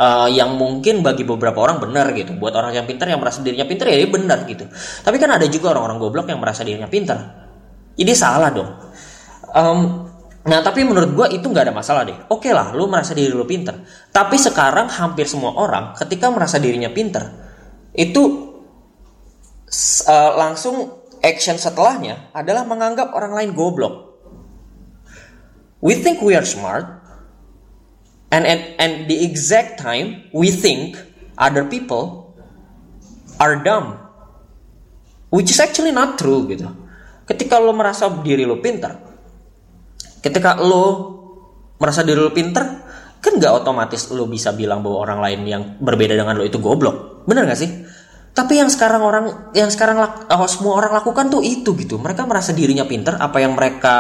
uh, 0.01 0.29
yang 0.33 0.57
mungkin 0.57 1.05
bagi 1.05 1.29
beberapa 1.29 1.61
orang 1.61 1.79
benar 1.85 2.09
gitu. 2.17 2.33
Buat 2.41 2.57
orang 2.57 2.73
yang 2.73 2.89
pintar 2.89 3.13
yang 3.13 3.21
merasa 3.21 3.45
dirinya 3.45 3.69
pintar 3.69 3.93
ya 3.93 4.01
dia 4.01 4.09
benar 4.09 4.49
gitu. 4.49 4.65
Tapi 5.05 5.17
kan 5.21 5.37
ada 5.37 5.45
juga 5.45 5.77
orang-orang 5.77 6.01
goblok 6.01 6.27
yang 6.33 6.41
merasa 6.41 6.65
dirinya 6.65 6.89
pintar. 6.89 7.19
Jadi 8.01 8.13
salah 8.17 8.49
dong. 8.49 8.71
Um, 9.53 9.81
nah 10.41 10.65
tapi 10.65 10.89
menurut 10.89 11.13
gue 11.13 11.27
itu 11.37 11.45
nggak 11.45 11.69
ada 11.69 11.75
masalah 11.77 12.09
deh. 12.09 12.17
Oke 12.33 12.49
okay 12.49 12.53
lah, 12.57 12.73
lu 12.73 12.89
merasa 12.89 13.13
diri 13.13 13.29
lu 13.29 13.45
pintar. 13.45 13.85
Tapi 14.09 14.41
sekarang 14.41 14.89
hampir 14.89 15.29
semua 15.29 15.53
orang 15.61 15.93
ketika 16.01 16.33
merasa 16.33 16.57
dirinya 16.57 16.89
pintar 16.89 17.53
itu 17.93 18.57
uh, 20.09 20.33
langsung 20.39 21.05
action 21.21 21.61
setelahnya 21.61 22.33
adalah 22.33 22.65
menganggap 22.65 23.13
orang 23.13 23.37
lain 23.37 23.51
goblok. 23.53 24.09
We 25.81 25.97
think 25.97 26.21
we 26.21 26.37
are 26.37 26.45
smart, 26.45 27.00
and 28.31 28.47
and 28.47 28.61
and 28.79 28.93
the 29.07 29.23
exact 29.27 29.79
time 29.79 30.27
we 30.35 30.51
think 30.55 30.99
other 31.39 31.67
people 31.67 32.35
are 33.39 33.59
dumb. 33.61 33.99
Which 35.31 35.55
is 35.55 35.63
actually 35.63 35.95
not 35.95 36.19
true 36.19 36.47
gitu. 36.51 36.67
Ketika 37.27 37.63
lo 37.63 37.71
merasa 37.71 38.11
diri 38.11 38.43
lo 38.43 38.59
pintar 38.59 39.11
ketika 40.21 40.61
lo 40.61 40.85
merasa 41.81 42.05
diri 42.05 42.21
lo 42.21 42.33
pintar 42.33 42.65
kan 43.21 43.37
nggak 43.37 43.53
otomatis 43.65 44.09
lo 44.13 44.25
bisa 44.29 44.53
bilang 44.57 44.81
bahwa 44.81 45.05
orang 45.05 45.21
lain 45.21 45.41
yang 45.45 45.63
berbeda 45.81 46.17
dengan 46.17 46.37
lo 46.37 46.45
itu 46.45 46.57
goblok. 46.57 47.25
Bener 47.29 47.45
gak 47.45 47.61
sih? 47.61 47.69
Tapi 48.33 48.57
yang 48.57 48.73
sekarang 48.73 49.05
orang 49.05 49.53
yang 49.53 49.69
sekarang 49.69 50.01
oh, 50.01 50.49
semua 50.49 50.81
orang 50.81 50.97
lakukan 50.97 51.29
tuh 51.29 51.45
itu 51.45 51.77
gitu. 51.77 52.01
Mereka 52.01 52.25
merasa 52.25 52.57
dirinya 52.57 52.89
pintar 52.89 53.21
apa 53.21 53.37
yang 53.45 53.53
mereka 53.53 53.97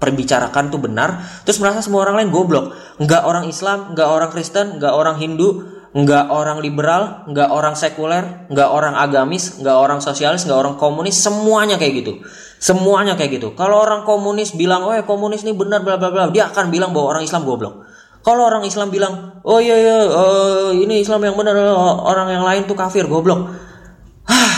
perbicarakan 0.00 0.72
tuh 0.72 0.80
benar 0.80 1.20
terus 1.44 1.60
merasa 1.60 1.84
semua 1.84 2.08
orang 2.08 2.24
lain 2.24 2.32
goblok. 2.32 2.72
Nggak 2.96 3.22
orang 3.28 3.44
Islam 3.46 3.92
nggak 3.92 4.08
orang 4.08 4.30
Kristen 4.32 4.80
nggak 4.80 4.90
orang 4.96 5.20
Hindu 5.20 5.68
nggak 5.92 6.32
orang 6.32 6.58
liberal 6.64 7.28
nggak 7.28 7.52
orang 7.52 7.76
sekuler 7.76 8.48
nggak 8.48 8.68
orang 8.72 8.96
agamis 8.96 9.60
nggak 9.60 9.76
orang 9.76 10.00
sosialis 10.00 10.48
nggak 10.48 10.56
orang 10.56 10.74
komunis 10.80 11.20
semuanya 11.20 11.76
kayak 11.76 12.00
gitu. 12.00 12.24
Semuanya 12.56 13.14
kayak 13.14 13.40
gitu. 13.40 13.52
Kalau 13.52 13.84
orang 13.84 14.08
komunis 14.08 14.56
bilang 14.56 14.88
oh 14.88 14.96
ya 14.96 15.04
komunis 15.04 15.44
ini 15.44 15.52
benar 15.52 15.84
bla 15.84 16.00
bla 16.00 16.08
bla 16.08 16.32
dia 16.32 16.48
akan 16.48 16.72
bilang 16.72 16.96
bahwa 16.96 17.14
orang 17.14 17.24
Islam 17.28 17.44
goblok. 17.44 17.84
Kalau 18.24 18.48
orang 18.48 18.64
Islam 18.64 18.88
bilang 18.88 19.44
oh 19.44 19.60
iya 19.60 19.76
iya 19.76 19.96
uh, 20.08 20.72
ini 20.72 21.04
Islam 21.04 21.20
yang 21.28 21.36
benar 21.36 21.56
orang 22.08 22.28
yang 22.32 22.44
lain 22.48 22.64
tuh 22.64 22.76
kafir 22.76 23.04
goblok. 23.04 23.52
Hah, 24.24 24.52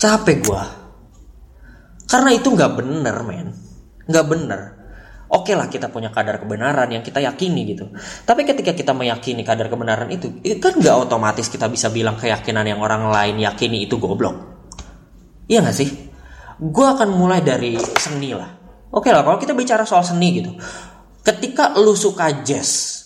capek 0.00 0.40
gua. 0.48 0.64
Karena 2.08 2.32
itu 2.32 2.48
nggak 2.48 2.72
bener 2.80 3.16
men 3.26 3.67
nggak 4.08 4.26
benar 4.26 4.60
oke 5.28 5.52
lah 5.52 5.68
kita 5.68 5.92
punya 5.92 6.08
kadar 6.08 6.40
kebenaran 6.40 6.88
yang 6.88 7.04
kita 7.04 7.20
yakini 7.20 7.76
gitu. 7.76 7.92
Tapi 8.24 8.48
ketika 8.48 8.72
kita 8.72 8.96
meyakini 8.96 9.44
kadar 9.44 9.68
kebenaran 9.68 10.08
itu 10.08 10.40
itu 10.40 10.58
kan 10.58 10.80
nggak 10.80 10.96
otomatis 11.08 11.52
kita 11.52 11.68
bisa 11.68 11.92
bilang 11.92 12.16
keyakinan 12.16 12.64
yang 12.64 12.80
orang 12.80 13.12
lain 13.12 13.36
yakini 13.36 13.84
itu 13.84 14.00
goblok. 14.00 14.36
Iya 15.48 15.60
nggak 15.60 15.76
sih? 15.76 15.88
Gue 16.58 16.86
akan 16.88 17.12
mulai 17.12 17.44
dari 17.44 17.76
seni 17.76 18.32
lah. 18.32 18.48
Oke 18.88 19.12
lah 19.12 19.20
kalau 19.20 19.36
kita 19.36 19.52
bicara 19.52 19.84
soal 19.84 20.02
seni 20.02 20.40
gitu. 20.40 20.56
Ketika 21.20 21.76
lu 21.76 21.92
suka 21.92 22.40
jazz 22.40 22.98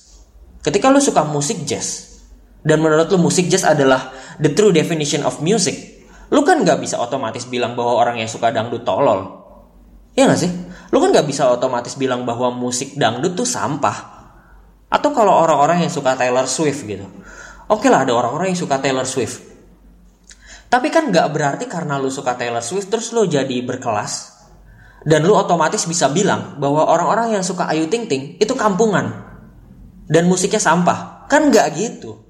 ketika 0.62 0.94
lu 0.94 1.02
suka 1.02 1.26
musik 1.26 1.66
jazz 1.66 2.22
dan 2.62 2.78
menurut 2.78 3.10
lu 3.10 3.18
musik 3.18 3.50
jazz 3.50 3.66
adalah 3.66 4.14
the 4.38 4.54
true 4.54 4.70
definition 4.70 5.26
of 5.26 5.42
music 5.42 6.06
lu 6.30 6.46
kan 6.46 6.62
nggak 6.62 6.78
bisa 6.78 7.02
otomatis 7.02 7.50
bilang 7.50 7.74
bahwa 7.74 7.98
orang 7.98 8.22
yang 8.22 8.30
suka 8.30 8.54
dangdut 8.54 8.86
tolol 8.86 9.41
Iya 10.12 10.28
gak 10.28 10.40
sih? 10.40 10.52
Lu 10.92 11.00
kan 11.00 11.08
gak 11.08 11.24
bisa 11.24 11.48
otomatis 11.48 11.96
bilang 11.96 12.28
bahwa 12.28 12.52
musik 12.52 12.92
dangdut 13.00 13.32
tuh 13.32 13.48
sampah. 13.48 14.12
Atau 14.92 15.16
kalau 15.16 15.32
orang-orang 15.32 15.88
yang 15.88 15.92
suka 15.92 16.12
Taylor 16.20 16.44
Swift 16.44 16.84
gitu. 16.84 17.08
Oke 17.72 17.88
lah 17.88 18.04
ada 18.04 18.12
orang-orang 18.12 18.52
yang 18.52 18.60
suka 18.60 18.76
Taylor 18.76 19.08
Swift. 19.08 19.40
Tapi 20.68 20.88
kan 20.92 21.08
gak 21.08 21.32
berarti 21.32 21.64
karena 21.64 21.96
lu 21.96 22.12
suka 22.12 22.36
Taylor 22.36 22.60
Swift 22.60 22.92
terus 22.92 23.08
lu 23.16 23.24
jadi 23.24 23.56
berkelas. 23.64 24.32
Dan 25.02 25.24
lu 25.24 25.32
otomatis 25.32 25.82
bisa 25.88 26.12
bilang 26.12 26.60
bahwa 26.60 26.84
orang-orang 26.86 27.40
yang 27.40 27.44
suka 27.44 27.66
Ayu 27.72 27.88
Ting 27.88 28.04
Ting 28.04 28.36
itu 28.36 28.52
kampungan. 28.52 29.32
Dan 30.04 30.28
musiknya 30.28 30.60
sampah. 30.60 31.24
Kan 31.24 31.48
gak 31.48 31.72
gitu. 31.72 32.20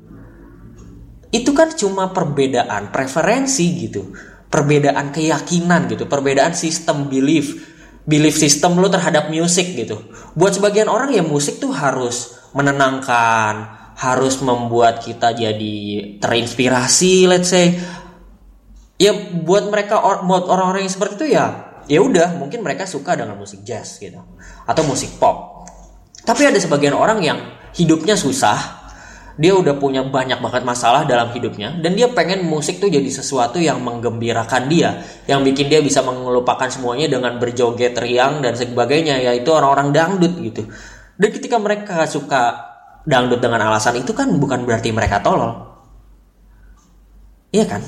Itu 1.34 1.50
kan 1.50 1.74
cuma 1.74 2.14
perbedaan 2.14 2.94
preferensi 2.94 3.66
gitu. 3.74 4.14
Perbedaan 4.46 5.10
keyakinan 5.10 5.90
gitu. 5.90 6.06
Perbedaan 6.06 6.54
sistem 6.54 7.10
belief 7.10 7.71
belief 8.02 8.34
system 8.34 8.78
lo 8.78 8.90
terhadap 8.90 9.30
musik 9.30 9.78
gitu. 9.78 10.02
Buat 10.34 10.58
sebagian 10.58 10.90
orang 10.90 11.14
ya 11.14 11.22
musik 11.22 11.62
tuh 11.62 11.70
harus 11.70 12.34
menenangkan, 12.52 13.68
harus 13.96 14.42
membuat 14.42 15.00
kita 15.02 15.32
jadi 15.32 15.78
terinspirasi, 16.18 17.30
let's 17.30 17.50
say. 17.50 17.78
Ya 18.98 19.14
buat 19.16 19.66
mereka 19.66 19.98
buat 20.22 20.46
orang-orang 20.46 20.86
yang 20.86 20.94
seperti 20.94 21.14
itu 21.18 21.26
ya 21.34 21.72
ya 21.90 21.98
udah 21.98 22.38
mungkin 22.38 22.62
mereka 22.62 22.86
suka 22.86 23.18
dengan 23.18 23.34
musik 23.34 23.66
jazz 23.66 23.98
gitu 23.98 24.22
atau 24.66 24.82
musik 24.86 25.18
pop. 25.18 25.66
Tapi 26.22 26.46
ada 26.46 26.58
sebagian 26.62 26.94
orang 26.94 27.18
yang 27.18 27.38
hidupnya 27.74 28.14
susah, 28.14 28.81
dia 29.40 29.56
udah 29.56 29.80
punya 29.80 30.04
banyak 30.04 30.44
banget 30.44 30.60
masalah 30.60 31.08
dalam 31.08 31.32
hidupnya 31.32 31.72
dan 31.80 31.96
dia 31.96 32.12
pengen 32.12 32.44
musik 32.44 32.76
tuh 32.76 32.92
jadi 32.92 33.08
sesuatu 33.08 33.56
yang 33.56 33.80
menggembirakan 33.80 34.68
dia 34.68 35.00
yang 35.24 35.40
bikin 35.40 35.72
dia 35.72 35.80
bisa 35.80 36.04
mengelupakan 36.04 36.68
semuanya 36.68 37.08
dengan 37.08 37.40
berjoget 37.40 37.96
riang 37.96 38.44
dan 38.44 38.52
sebagainya 38.52 39.24
yaitu 39.24 39.48
orang-orang 39.48 39.88
dangdut 39.92 40.36
gitu. 40.36 40.68
Dan 41.16 41.28
ketika 41.32 41.56
mereka 41.56 42.04
suka 42.04 42.72
dangdut 43.08 43.40
dengan 43.40 43.72
alasan 43.72 44.04
itu 44.04 44.12
kan 44.12 44.28
bukan 44.36 44.68
berarti 44.68 44.92
mereka 44.92 45.24
tolol. 45.24 45.72
Iya 47.56 47.64
kan? 47.68 47.82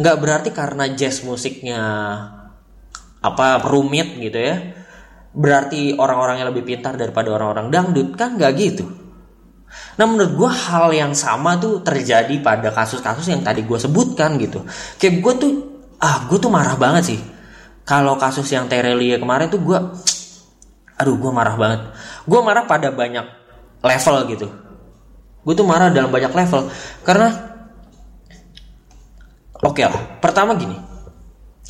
Nggak 0.00 0.16
berarti 0.16 0.50
karena 0.56 0.84
jazz 0.96 1.24
musiknya 1.28 1.80
apa 3.18 3.60
rumit 3.66 4.14
gitu 4.16 4.38
ya 4.38 4.78
berarti 5.34 5.98
orang-orang 5.98 6.40
yang 6.40 6.48
lebih 6.54 6.64
pintar 6.64 6.96
daripada 6.96 7.36
orang-orang 7.36 7.68
dangdut. 7.68 8.16
Kan 8.16 8.40
nggak 8.40 8.52
gitu 8.56 9.07
Nah 9.98 10.04
menurut 10.06 10.32
gue 10.34 10.50
hal 10.50 10.94
yang 10.94 11.12
sama 11.12 11.58
tuh 11.58 11.82
terjadi 11.82 12.32
pada 12.38 12.70
kasus-kasus 12.70 13.26
yang 13.30 13.42
tadi 13.42 13.66
gue 13.66 13.78
sebutkan 13.78 14.38
gitu. 14.38 14.62
Kayak 14.96 15.14
gue 15.24 15.34
tuh, 15.38 15.52
ah 15.98 16.26
gue 16.30 16.38
tuh 16.38 16.50
marah 16.50 16.78
banget 16.78 17.14
sih. 17.14 17.20
Kalau 17.82 18.14
kasus 18.20 18.46
yang 18.52 18.70
Terelia 18.70 19.18
kemarin 19.18 19.50
tuh 19.50 19.58
gue, 19.58 19.78
aduh 20.94 21.16
gue 21.18 21.30
marah 21.34 21.56
banget. 21.58 21.80
Gue 22.28 22.40
marah 22.44 22.64
pada 22.68 22.94
banyak 22.94 23.26
level 23.82 24.16
gitu. 24.30 24.46
Gue 25.42 25.54
tuh 25.56 25.66
marah 25.66 25.88
dalam 25.88 26.12
banyak 26.12 26.30
level. 26.30 26.68
Karena, 27.02 27.32
oke 29.58 29.74
okay 29.74 29.88
lah, 29.88 30.02
pertama 30.20 30.54
gini. 30.54 30.76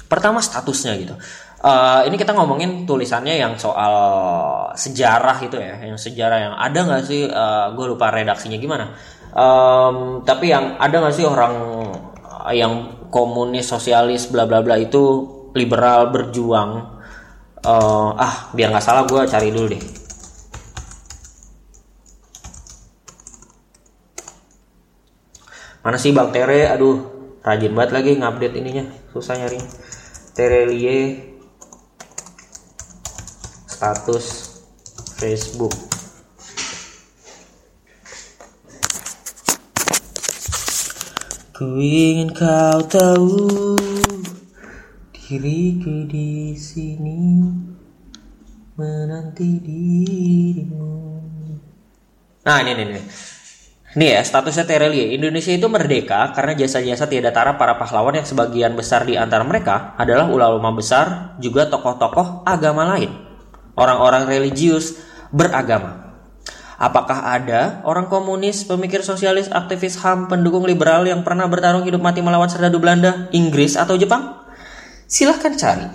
Pertama 0.08 0.40
statusnya 0.40 0.96
gitu 0.98 1.14
Uh, 1.58 2.06
ini 2.06 2.14
kita 2.14 2.38
ngomongin 2.38 2.86
tulisannya 2.86 3.34
yang 3.34 3.58
soal 3.58 3.90
sejarah 4.78 5.42
itu 5.42 5.58
ya, 5.58 5.74
yang 5.82 5.98
sejarah 5.98 6.38
yang 6.38 6.54
ada 6.54 6.86
nggak 6.86 7.02
sih? 7.02 7.26
Uh, 7.26 7.34
eh, 7.34 7.66
gue 7.74 7.86
lupa 7.90 8.14
redaksinya 8.14 8.54
gimana. 8.62 8.94
Um, 9.34 10.22
tapi 10.22 10.54
yang 10.54 10.78
ada 10.78 11.02
nggak 11.02 11.14
sih 11.18 11.26
orang 11.26 11.54
yang 12.54 13.02
komunis, 13.10 13.66
sosialis, 13.66 14.30
bla 14.30 14.46
bla 14.46 14.62
bla 14.62 14.78
itu 14.78 15.26
liberal 15.58 16.14
berjuang? 16.14 16.94
Uh, 17.66 18.14
ah, 18.14 18.54
biar 18.54 18.70
nggak 18.70 18.86
salah 18.86 19.02
gue 19.02 19.18
cari 19.26 19.50
dulu 19.50 19.66
deh. 19.74 19.82
Mana 25.82 25.98
sih 25.98 26.14
Bang 26.14 26.30
Tere? 26.30 26.70
Aduh, 26.70 27.02
rajin 27.42 27.74
banget 27.74 27.90
lagi 27.98 28.10
ngupdate 28.14 28.62
ininya, 28.62 28.86
susah 29.10 29.34
nyari. 29.42 29.58
Terelie 30.38 31.34
status 33.78 34.58
Facebook 35.22 35.70
Ku 41.54 41.78
ingin 41.78 42.34
kau 42.34 42.82
tahu 42.90 43.78
diriku 45.14 46.10
di 46.10 46.58
sini 46.58 47.46
menanti 48.74 49.62
dirimu. 49.62 50.98
Nah 52.46 52.58
ini 52.62 52.72
nih 52.78 52.86
nih. 52.94 53.04
Ya 53.94 54.22
statusnya 54.26 54.66
Terelie. 54.66 55.14
Indonesia 55.14 55.54
itu 55.54 55.70
merdeka 55.70 56.34
karena 56.34 56.58
jasa-jasa 56.58 57.06
tiada 57.06 57.30
tara 57.30 57.54
para 57.54 57.78
pahlawan 57.78 58.18
yang 58.18 58.26
sebagian 58.26 58.74
besar 58.74 59.06
di 59.06 59.14
antara 59.14 59.46
mereka 59.46 59.94
adalah 59.98 60.26
ulama 60.26 60.74
besar 60.74 61.38
juga 61.38 61.70
tokoh-tokoh 61.70 62.42
agama 62.42 62.94
lain. 62.94 63.27
Orang-orang 63.78 64.26
religius 64.26 64.98
beragama. 65.30 66.18
Apakah 66.78 67.34
ada 67.34 67.82
orang 67.82 68.06
komunis, 68.06 68.62
pemikir 68.62 69.02
sosialis, 69.02 69.50
aktivis 69.50 69.98
HAM, 69.98 70.30
pendukung 70.30 70.62
liberal 70.62 71.06
yang 71.06 71.26
pernah 71.26 71.46
bertarung 71.46 71.82
hidup 71.82 71.98
mati 71.98 72.22
melawan 72.22 72.46
serdadu 72.46 72.78
Belanda, 72.78 73.30
Inggris, 73.34 73.74
atau 73.74 73.98
Jepang? 73.98 74.46
Silahkan 75.10 75.54
cari. 75.58 75.86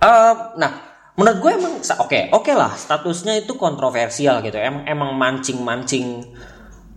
Uh, 0.00 0.54
nah, 0.56 0.72
menurut 1.18 1.38
gue 1.44 1.50
emang 1.60 1.74
oke, 1.82 2.08
okay, 2.08 2.22
oke 2.32 2.48
okay 2.48 2.54
lah 2.56 2.72
statusnya 2.72 3.44
itu 3.44 3.58
kontroversial 3.58 4.40
gitu. 4.40 4.56
Emang 4.56 4.88
emang 4.88 5.10
mancing-mancing 5.12 6.24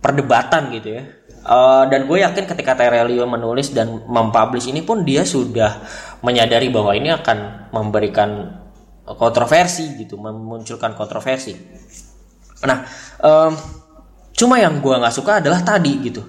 perdebatan 0.00 0.72
gitu 0.72 0.88
ya. 1.00 1.04
Uh, 1.44 1.84
dan 1.92 2.08
gue 2.08 2.24
yakin 2.24 2.48
ketika 2.48 2.72
Terelio 2.72 3.28
menulis 3.28 3.76
dan 3.76 4.00
mempublish 4.08 4.72
ini 4.72 4.80
pun 4.80 5.04
dia 5.04 5.28
sudah 5.28 5.84
menyadari 6.24 6.72
bahwa 6.72 6.96
ini 6.96 7.12
akan 7.12 7.68
memberikan 7.68 8.60
kontroversi 9.04 9.92
gitu 10.00 10.16
memunculkan 10.16 10.96
kontroversi. 10.96 11.52
Nah 12.64 12.88
um, 13.20 13.52
cuma 14.32 14.56
yang 14.56 14.80
gue 14.80 14.94
nggak 14.96 15.12
suka 15.12 15.44
adalah 15.44 15.60
tadi 15.60 15.92
gitu. 16.00 16.24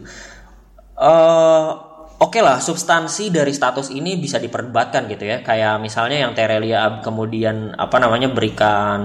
Uh, 0.96 1.72
oke 2.20 2.36
okay 2.36 2.44
lah 2.44 2.60
substansi 2.60 3.32
dari 3.32 3.56
status 3.56 3.92
ini 3.96 4.20
bisa 4.20 4.36
diperdebatkan 4.44 5.08
gitu 5.08 5.24
ya. 5.24 5.40
Kayak 5.40 5.80
misalnya 5.80 6.28
yang 6.28 6.36
Terelia 6.36 7.00
kemudian 7.00 7.72
apa 7.80 7.96
namanya 7.96 8.28
berikan 8.36 9.00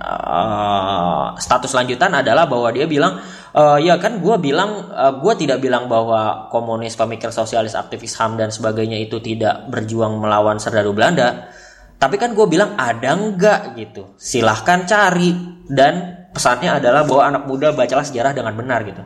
uh, 0.00 1.36
status 1.36 1.76
lanjutan 1.76 2.16
adalah 2.16 2.48
bahwa 2.48 2.72
dia 2.72 2.88
bilang 2.88 3.20
uh, 3.56 3.80
ya 3.80 3.96
kan 3.96 4.20
gue 4.20 4.36
bilang 4.36 4.92
uh, 4.92 5.16
gue 5.16 5.32
tidak 5.40 5.64
bilang 5.64 5.88
bahwa 5.88 6.52
komunis 6.52 6.94
pemikir 6.94 7.32
sosialis 7.32 7.72
aktivis 7.72 8.14
ham 8.20 8.36
dan 8.36 8.52
sebagainya 8.52 9.00
itu 9.00 9.18
tidak 9.24 9.72
berjuang 9.72 10.20
melawan 10.20 10.60
serdadu 10.60 10.92
Belanda 10.92 11.48
tapi 11.96 12.20
kan 12.20 12.36
gue 12.36 12.44
bilang 12.44 12.76
ada 12.76 13.16
enggak 13.16 13.72
gitu. 13.72 14.16
Silahkan 14.20 14.84
cari 14.84 15.32
dan 15.64 16.28
pesannya 16.28 16.76
adalah 16.76 17.08
bahwa 17.08 17.22
anak 17.24 17.42
muda 17.48 17.72
bacalah 17.72 18.04
sejarah 18.04 18.36
dengan 18.36 18.52
benar 18.52 18.84
gitu. 18.84 19.00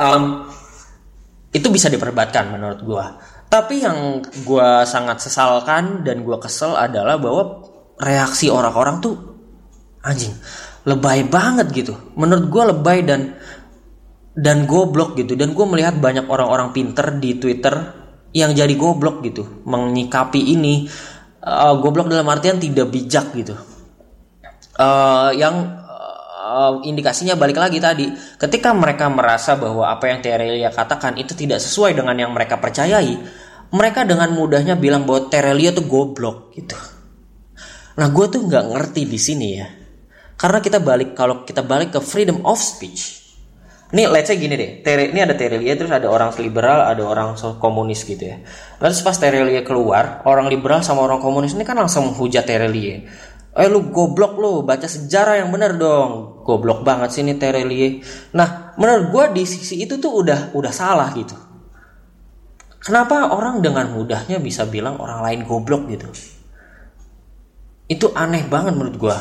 Um, 0.00 0.48
itu 1.52 1.68
bisa 1.68 1.92
diperdebatkan 1.92 2.56
menurut 2.56 2.80
gue. 2.80 3.04
Tapi 3.52 3.84
yang 3.84 4.24
gue 4.24 4.70
sangat 4.88 5.20
sesalkan 5.20 6.00
dan 6.00 6.24
gue 6.24 6.38
kesel 6.40 6.72
adalah 6.72 7.20
bahwa 7.20 7.68
reaksi 8.00 8.48
orang-orang 8.48 9.04
tuh 9.04 9.14
anjing 10.00 10.32
lebay 10.88 11.28
banget 11.28 11.68
gitu. 11.74 11.94
Menurut 12.16 12.46
gue 12.48 12.62
lebay 12.72 12.98
dan 13.04 13.36
dan 14.36 14.64
goblok 14.64 15.18
gitu. 15.18 15.36
Dan 15.36 15.52
gue 15.52 15.66
melihat 15.66 15.98
banyak 15.98 16.28
orang-orang 16.30 16.72
pinter 16.72 17.20
di 17.20 17.36
Twitter 17.36 17.74
yang 18.32 18.54
jadi 18.56 18.72
goblok 18.78 19.20
gitu. 19.26 19.64
Menyikapi 19.66 20.40
ini. 20.54 20.88
Uh, 21.40 21.72
goblok 21.80 22.12
dalam 22.12 22.28
artian 22.28 22.60
tidak 22.60 22.92
bijak 22.92 23.32
gitu. 23.32 23.56
Uh, 24.76 25.32
yang 25.32 25.80
uh, 26.36 26.84
indikasinya 26.84 27.36
balik 27.36 27.56
lagi 27.56 27.80
tadi. 27.80 28.12
Ketika 28.36 28.76
mereka 28.76 29.08
merasa 29.08 29.56
bahwa 29.56 29.88
apa 29.88 30.04
yang 30.12 30.20
Terelia 30.20 30.68
katakan 30.68 31.16
itu 31.16 31.32
tidak 31.32 31.64
sesuai 31.64 31.96
dengan 31.96 32.12
yang 32.16 32.32
mereka 32.36 32.60
percayai 32.60 33.40
mereka 33.70 34.02
dengan 34.02 34.34
mudahnya 34.34 34.74
bilang 34.74 35.06
bahwa 35.06 35.30
Terelia 35.30 35.70
tuh 35.70 35.86
goblok 35.86 36.50
gitu. 36.58 36.74
Nah 37.98 38.08
gue 38.10 38.26
tuh 38.26 38.42
nggak 38.42 38.64
ngerti 38.74 39.02
di 39.06 39.18
sini 39.18 39.48
ya 39.54 39.79
karena 40.40 40.64
kita 40.64 40.80
balik 40.80 41.12
kalau 41.12 41.44
kita 41.44 41.60
balik 41.60 41.92
ke 41.92 42.00
freedom 42.00 42.40
of 42.48 42.56
speech 42.56 43.20
ini 43.90 44.06
let's 44.06 44.30
say 44.30 44.38
gini 44.38 44.54
deh, 44.54 44.86
Tere, 44.86 45.10
ini 45.10 45.18
ada 45.18 45.34
Terelia 45.34 45.74
terus 45.74 45.90
ada 45.90 46.06
orang 46.06 46.30
liberal, 46.38 46.86
ada 46.86 47.02
orang 47.02 47.34
komunis 47.58 48.06
gitu 48.06 48.22
ya. 48.22 48.38
Lalu 48.78 48.94
pas 49.02 49.18
Terelia 49.18 49.66
keluar, 49.66 50.22
orang 50.30 50.46
liberal 50.46 50.78
sama 50.86 51.02
orang 51.02 51.18
komunis 51.18 51.58
ini 51.58 51.66
kan 51.66 51.74
langsung 51.74 52.14
hujat 52.14 52.46
Terelia. 52.46 53.02
Eh 53.50 53.66
lu 53.66 53.90
goblok 53.90 54.38
lu, 54.38 54.62
baca 54.62 54.86
sejarah 54.86 55.42
yang 55.42 55.50
bener 55.50 55.74
dong. 55.74 56.38
Goblok 56.46 56.86
banget 56.86 57.18
sih 57.18 57.26
ini 57.26 57.34
Terelia. 57.34 57.98
Nah, 58.30 58.78
menurut 58.78 59.10
gue 59.10 59.24
di 59.34 59.42
sisi 59.42 59.82
itu 59.82 59.98
tuh 59.98 60.22
udah 60.22 60.54
udah 60.54 60.70
salah 60.70 61.10
gitu. 61.18 61.34
Kenapa 62.78 63.34
orang 63.34 63.58
dengan 63.58 63.90
mudahnya 63.90 64.38
bisa 64.38 64.70
bilang 64.70 65.02
orang 65.02 65.18
lain 65.18 65.40
goblok 65.42 65.90
gitu? 65.90 66.06
Itu 67.90 68.14
aneh 68.14 68.46
banget 68.46 68.78
menurut 68.78 68.96
gue. 69.02 69.18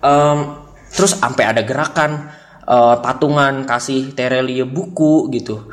Um, 0.00 0.66
terus 0.92 1.16
sampai 1.16 1.44
ada 1.48 1.62
gerakan 1.64 2.30
uh, 2.66 2.98
patungan 3.00 3.64
kasih 3.64 4.12
Terelia 4.12 4.66
buku 4.66 5.30
gitu. 5.32 5.70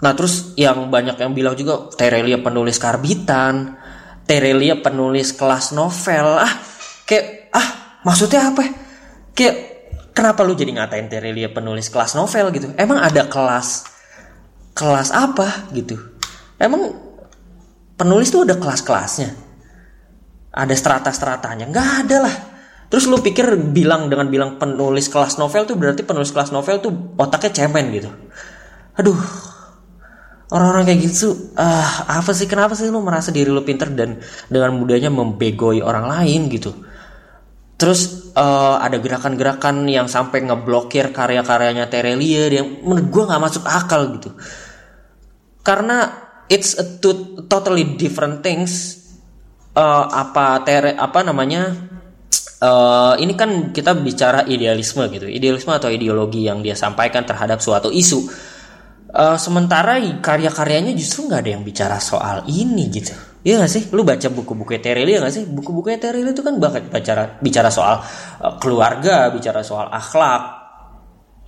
Nah 0.00 0.12
terus 0.16 0.56
yang 0.56 0.88
banyak 0.88 1.20
yang 1.20 1.32
bilang 1.36 1.54
juga 1.54 1.92
Terelia 1.94 2.40
penulis 2.40 2.80
karbitan, 2.80 3.76
Terelia 4.24 4.80
penulis 4.80 5.36
kelas 5.36 5.76
novel. 5.76 6.40
Ah 6.40 6.54
kayak 7.04 7.52
ah 7.52 8.00
maksudnya 8.02 8.50
apa? 8.50 8.64
Kayak 9.36 9.56
kenapa 10.16 10.40
lu 10.42 10.56
jadi 10.56 10.72
ngatain 10.74 11.06
Terelia 11.12 11.52
penulis 11.52 11.92
kelas 11.92 12.16
novel 12.16 12.50
gitu? 12.56 12.72
Emang 12.80 12.98
ada 13.00 13.28
kelas 13.28 13.86
kelas 14.72 15.12
apa 15.12 15.70
gitu? 15.76 16.00
Emang 16.56 16.96
penulis 17.96 18.32
tuh 18.32 18.48
ada 18.48 18.56
kelas-kelasnya? 18.56 19.32
Ada 20.50 20.74
strata-stratanya? 20.76 21.68
Nggak 21.68 21.88
ada 22.04 22.16
lah 22.24 22.49
Terus 22.90 23.06
lu 23.06 23.22
pikir 23.22 23.54
bilang 23.70 24.10
dengan 24.10 24.26
bilang 24.26 24.50
penulis 24.58 25.06
kelas 25.06 25.38
novel 25.38 25.62
tuh 25.62 25.78
berarti 25.78 26.02
penulis 26.02 26.34
kelas 26.34 26.50
novel 26.50 26.82
tuh 26.82 26.92
otaknya 27.14 27.64
cemen 27.64 27.86
gitu. 27.94 28.10
Aduh. 28.98 29.16
Orang-orang 30.50 30.82
kayak 30.82 31.00
gitu 31.06 31.54
ah 31.54 32.10
apa 32.10 32.34
sih 32.34 32.50
kenapa 32.50 32.74
sih 32.74 32.90
lu 32.90 32.98
merasa 32.98 33.30
diri 33.30 33.46
lu 33.46 33.62
pinter 33.62 33.86
dan 33.94 34.18
dengan 34.50 34.74
mudahnya 34.74 35.06
membegoi 35.06 35.78
orang 35.78 36.10
lain 36.10 36.50
gitu. 36.50 36.74
Terus 37.78 38.34
uh, 38.34 38.82
ada 38.82 38.98
gerakan-gerakan 38.98 39.86
yang 39.86 40.10
sampai 40.10 40.42
ngeblokir 40.42 41.14
karya-karyanya 41.14 41.86
Terelia 41.86 42.50
yang 42.50 42.82
menurut 42.82 43.06
gue 43.08 43.22
nggak 43.30 43.42
masuk 43.46 43.64
akal 43.64 44.18
gitu. 44.18 44.34
Karena 45.62 46.10
it's 46.50 46.74
a 46.74 46.84
totally 47.46 47.94
different 47.94 48.42
things. 48.42 48.98
Uh, 49.70 50.02
apa 50.10 50.66
tere 50.66 50.98
apa 50.98 51.22
namanya 51.22 51.89
uh, 52.60 53.14
ini 53.16 53.34
kan 53.34 53.72
kita 53.72 53.96
bicara 53.96 54.44
idealisme 54.46 55.08
gitu, 55.10 55.26
idealisme 55.26 55.72
atau 55.72 55.88
ideologi 55.88 56.46
yang 56.46 56.60
dia 56.60 56.76
sampaikan 56.76 57.24
terhadap 57.24 57.58
suatu 57.58 57.88
isu. 57.88 58.20
Uh, 59.10 59.34
sementara 59.34 59.98
karya-karyanya 60.22 60.94
justru 60.94 61.26
nggak 61.26 61.40
ada 61.42 61.50
yang 61.50 61.64
bicara 61.66 61.98
soal 61.98 62.46
ini 62.46 62.86
gitu. 62.94 63.10
Iya 63.40 63.64
gak 63.64 63.72
sih? 63.72 63.82
Lu 63.96 64.04
baca 64.04 64.28
buku-buku 64.28 64.76
Tereli 64.84 65.16
ya 65.16 65.24
gak 65.24 65.32
sih? 65.32 65.48
Buku-buku 65.48 65.96
Tereli 65.96 66.28
itu 66.28 66.44
kan 66.44 66.60
banget 66.60 66.92
bicara 66.92 67.40
bicara 67.40 67.72
soal 67.72 68.04
uh, 68.44 68.54
keluarga, 68.60 69.32
bicara 69.32 69.64
soal 69.64 69.88
akhlak, 69.88 70.42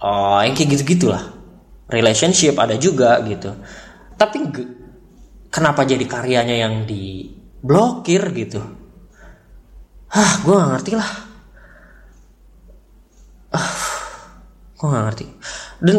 uh, 0.01 0.41
yang 0.43 0.57
kayak 0.57 0.81
gitu-gitulah. 0.81 1.21
Relationship 1.93 2.57
ada 2.57 2.81
juga 2.81 3.21
gitu. 3.29 3.53
Tapi 4.17 4.39
kenapa 5.53 5.85
jadi 5.85 6.09
karyanya 6.09 6.57
yang 6.65 6.75
diblokir 6.89 8.25
gitu? 8.33 8.82
Ah 10.13 10.33
gue 10.45 10.55
gak 10.55 10.71
ngerti 10.77 10.93
lah. 10.97 11.11
Ah 13.53 13.73
gue 14.77 14.89
gak 14.89 15.05
ngerti. 15.09 15.27
Dan 15.81 15.97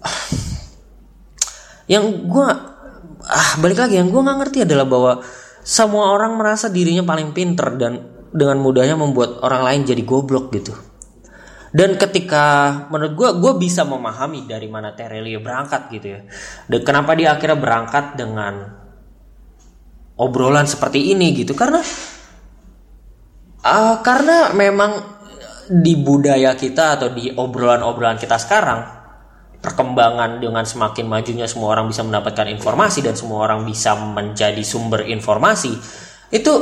ah, 0.00 0.20
yang 1.90 2.04
gue 2.24 2.46
ah 3.20 3.50
balik 3.60 3.78
lagi 3.84 4.00
yang 4.00 4.08
gue 4.08 4.20
gak 4.20 4.38
ngerti 4.40 4.58
adalah 4.64 4.86
bahwa 4.88 5.12
semua 5.60 6.16
orang 6.16 6.40
merasa 6.40 6.72
dirinya 6.72 7.04
paling 7.04 7.36
pinter 7.36 7.76
dan 7.76 8.00
dengan 8.32 8.62
mudahnya 8.62 8.96
membuat 8.96 9.44
orang 9.44 9.62
lain 9.66 9.80
jadi 9.84 10.02
goblok 10.06 10.54
gitu. 10.56 10.72
Dan 11.70 11.94
ketika 11.94 12.74
menurut 12.90 13.14
gue 13.14 13.30
gue 13.38 13.52
bisa 13.62 13.86
memahami 13.86 14.48
dari 14.48 14.66
mana 14.66 14.90
Terelia 14.96 15.38
berangkat 15.38 15.86
gitu 15.94 16.06
ya. 16.18 16.20
Dan 16.66 16.80
kenapa 16.82 17.14
dia 17.14 17.36
akhirnya 17.38 17.58
berangkat 17.60 18.18
dengan 18.18 18.54
obrolan 20.18 20.66
seperti 20.66 21.14
ini 21.14 21.30
gitu. 21.38 21.54
Karena 21.54 21.78
Uh, 23.60 24.00
karena 24.00 24.56
memang 24.56 25.20
di 25.68 25.94
budaya 26.00 26.56
kita 26.56 26.96
atau 26.96 27.12
di 27.12 27.28
obrolan-obrolan 27.28 28.16
kita 28.16 28.40
sekarang 28.40 28.82
perkembangan 29.60 30.40
dengan 30.40 30.64
semakin 30.64 31.04
majunya 31.04 31.44
semua 31.44 31.76
orang 31.76 31.92
bisa 31.92 32.00
mendapatkan 32.00 32.48
informasi 32.48 33.04
dan 33.04 33.12
semua 33.12 33.44
orang 33.44 33.68
bisa 33.68 33.92
menjadi 33.92 34.64
sumber 34.64 35.04
informasi 35.04 35.76
itu 36.32 36.52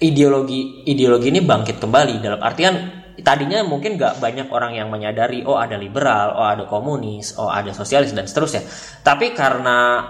ideologi 0.00 0.88
ideologi 0.88 1.28
ini 1.28 1.44
bangkit 1.44 1.76
kembali. 1.76 2.24
Dalam 2.24 2.40
artian 2.40 2.74
tadinya 3.20 3.60
mungkin 3.60 4.00
gak 4.00 4.16
banyak 4.24 4.48
orang 4.48 4.72
yang 4.72 4.88
menyadari 4.88 5.44
oh 5.44 5.60
ada 5.60 5.76
liberal 5.76 6.40
oh 6.40 6.46
ada 6.48 6.64
komunis 6.64 7.36
oh 7.36 7.52
ada 7.52 7.76
sosialis 7.76 8.16
dan 8.16 8.24
seterusnya. 8.24 8.64
Tapi 9.04 9.36
karena 9.36 10.08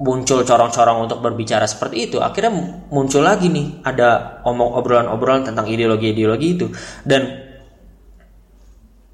muncul 0.00 0.40
corong-corong 0.48 1.04
untuk 1.04 1.20
berbicara 1.20 1.68
seperti 1.68 2.08
itu 2.08 2.16
akhirnya 2.24 2.56
muncul 2.88 3.20
lagi 3.20 3.52
nih 3.52 3.84
ada 3.84 4.40
omong 4.48 4.72
obrolan-obrolan 4.80 5.44
tentang 5.44 5.68
ideologi-ideologi 5.68 6.48
itu. 6.56 6.66
Dan 7.04 7.22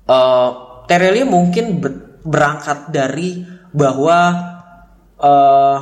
uh, 0.07 0.51
Terelia 0.87 1.27
mungkin 1.27 1.83
ber, 1.83 2.22
berangkat 2.22 2.94
dari 2.94 3.42
bahwa 3.75 4.18
uh, 5.18 5.79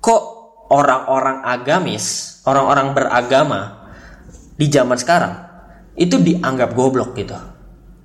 kok 0.00 0.22
orang-orang 0.72 1.44
agamis 1.44 2.40
orang-orang 2.48 2.96
beragama 2.96 3.60
di 4.56 4.66
zaman 4.72 4.96
sekarang 4.96 5.34
itu 6.00 6.16
dianggap 6.16 6.72
goblok 6.72 7.12
gitu. 7.12 7.36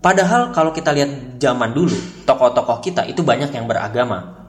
Padahal 0.02 0.52
kalau 0.52 0.76
kita 0.76 0.92
lihat 0.92 1.40
zaman 1.40 1.72
dulu 1.72 1.96
tokoh-tokoh 2.28 2.84
kita 2.84 3.08
itu 3.08 3.24
banyak 3.24 3.54
yang 3.54 3.70
beragama 3.70 4.41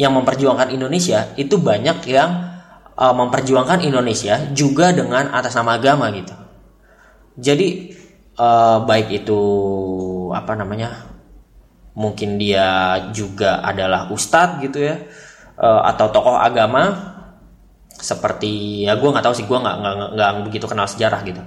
yang 0.00 0.16
memperjuangkan 0.16 0.72
Indonesia 0.72 1.28
itu 1.36 1.60
banyak 1.60 2.08
yang 2.08 2.56
uh, 2.96 3.12
memperjuangkan 3.12 3.84
Indonesia 3.84 4.48
juga 4.56 4.96
dengan 4.96 5.28
atas 5.36 5.52
nama 5.52 5.76
agama 5.76 6.08
gitu. 6.16 6.32
Jadi 7.36 7.92
uh, 8.40 8.80
baik 8.88 9.12
itu 9.12 9.40
apa 10.32 10.56
namanya 10.56 11.04
mungkin 11.92 12.40
dia 12.40 12.96
juga 13.12 13.60
adalah 13.60 14.08
ustadz 14.08 14.64
gitu 14.64 14.80
ya 14.80 14.96
uh, 15.60 15.82
atau 15.84 16.08
tokoh 16.08 16.38
agama 16.38 17.12
seperti 18.00 18.86
ya 18.88 18.96
gue 18.96 19.10
nggak 19.10 19.24
tahu 19.26 19.34
sih 19.36 19.44
gue 19.44 19.58
nggak 19.58 19.76
nggak 20.16 20.30
begitu 20.48 20.64
kenal 20.64 20.88
sejarah 20.88 21.20
gitu 21.26 21.42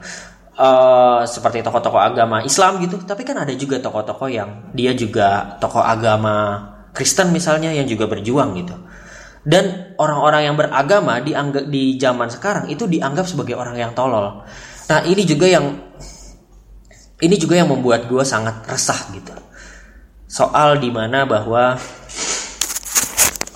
uh, 0.60 1.26
seperti 1.26 1.66
tokoh-tokoh 1.66 1.98
agama 1.98 2.46
Islam 2.46 2.78
gitu 2.84 3.02
tapi 3.02 3.26
kan 3.26 3.42
ada 3.42 3.56
juga 3.58 3.82
tokoh-tokoh 3.82 4.30
yang 4.30 4.70
dia 4.76 4.94
juga 4.94 5.58
tokoh 5.58 5.82
agama 5.82 6.70
Kristen 6.94 7.34
misalnya 7.34 7.74
yang 7.74 7.90
juga 7.90 8.06
berjuang 8.06 8.54
gitu. 8.62 8.78
Dan 9.44 9.98
orang-orang 10.00 10.48
yang 10.48 10.56
beragama 10.56 11.20
dianggap 11.20 11.68
di 11.68 12.00
zaman 12.00 12.32
sekarang 12.32 12.72
itu 12.72 12.88
dianggap 12.88 13.28
sebagai 13.28 13.60
orang 13.60 13.76
yang 13.76 13.92
tolol. 13.92 14.46
Nah 14.88 15.00
ini 15.04 15.28
juga 15.28 15.52
yang 15.52 15.66
ini 17.20 17.36
juga 17.36 17.60
yang 17.60 17.68
membuat 17.68 18.08
gue 18.08 18.24
sangat 18.24 18.64
resah 18.64 19.12
gitu. 19.12 19.36
Soal 20.30 20.80
di 20.80 20.88
mana 20.94 21.28
bahwa 21.28 21.76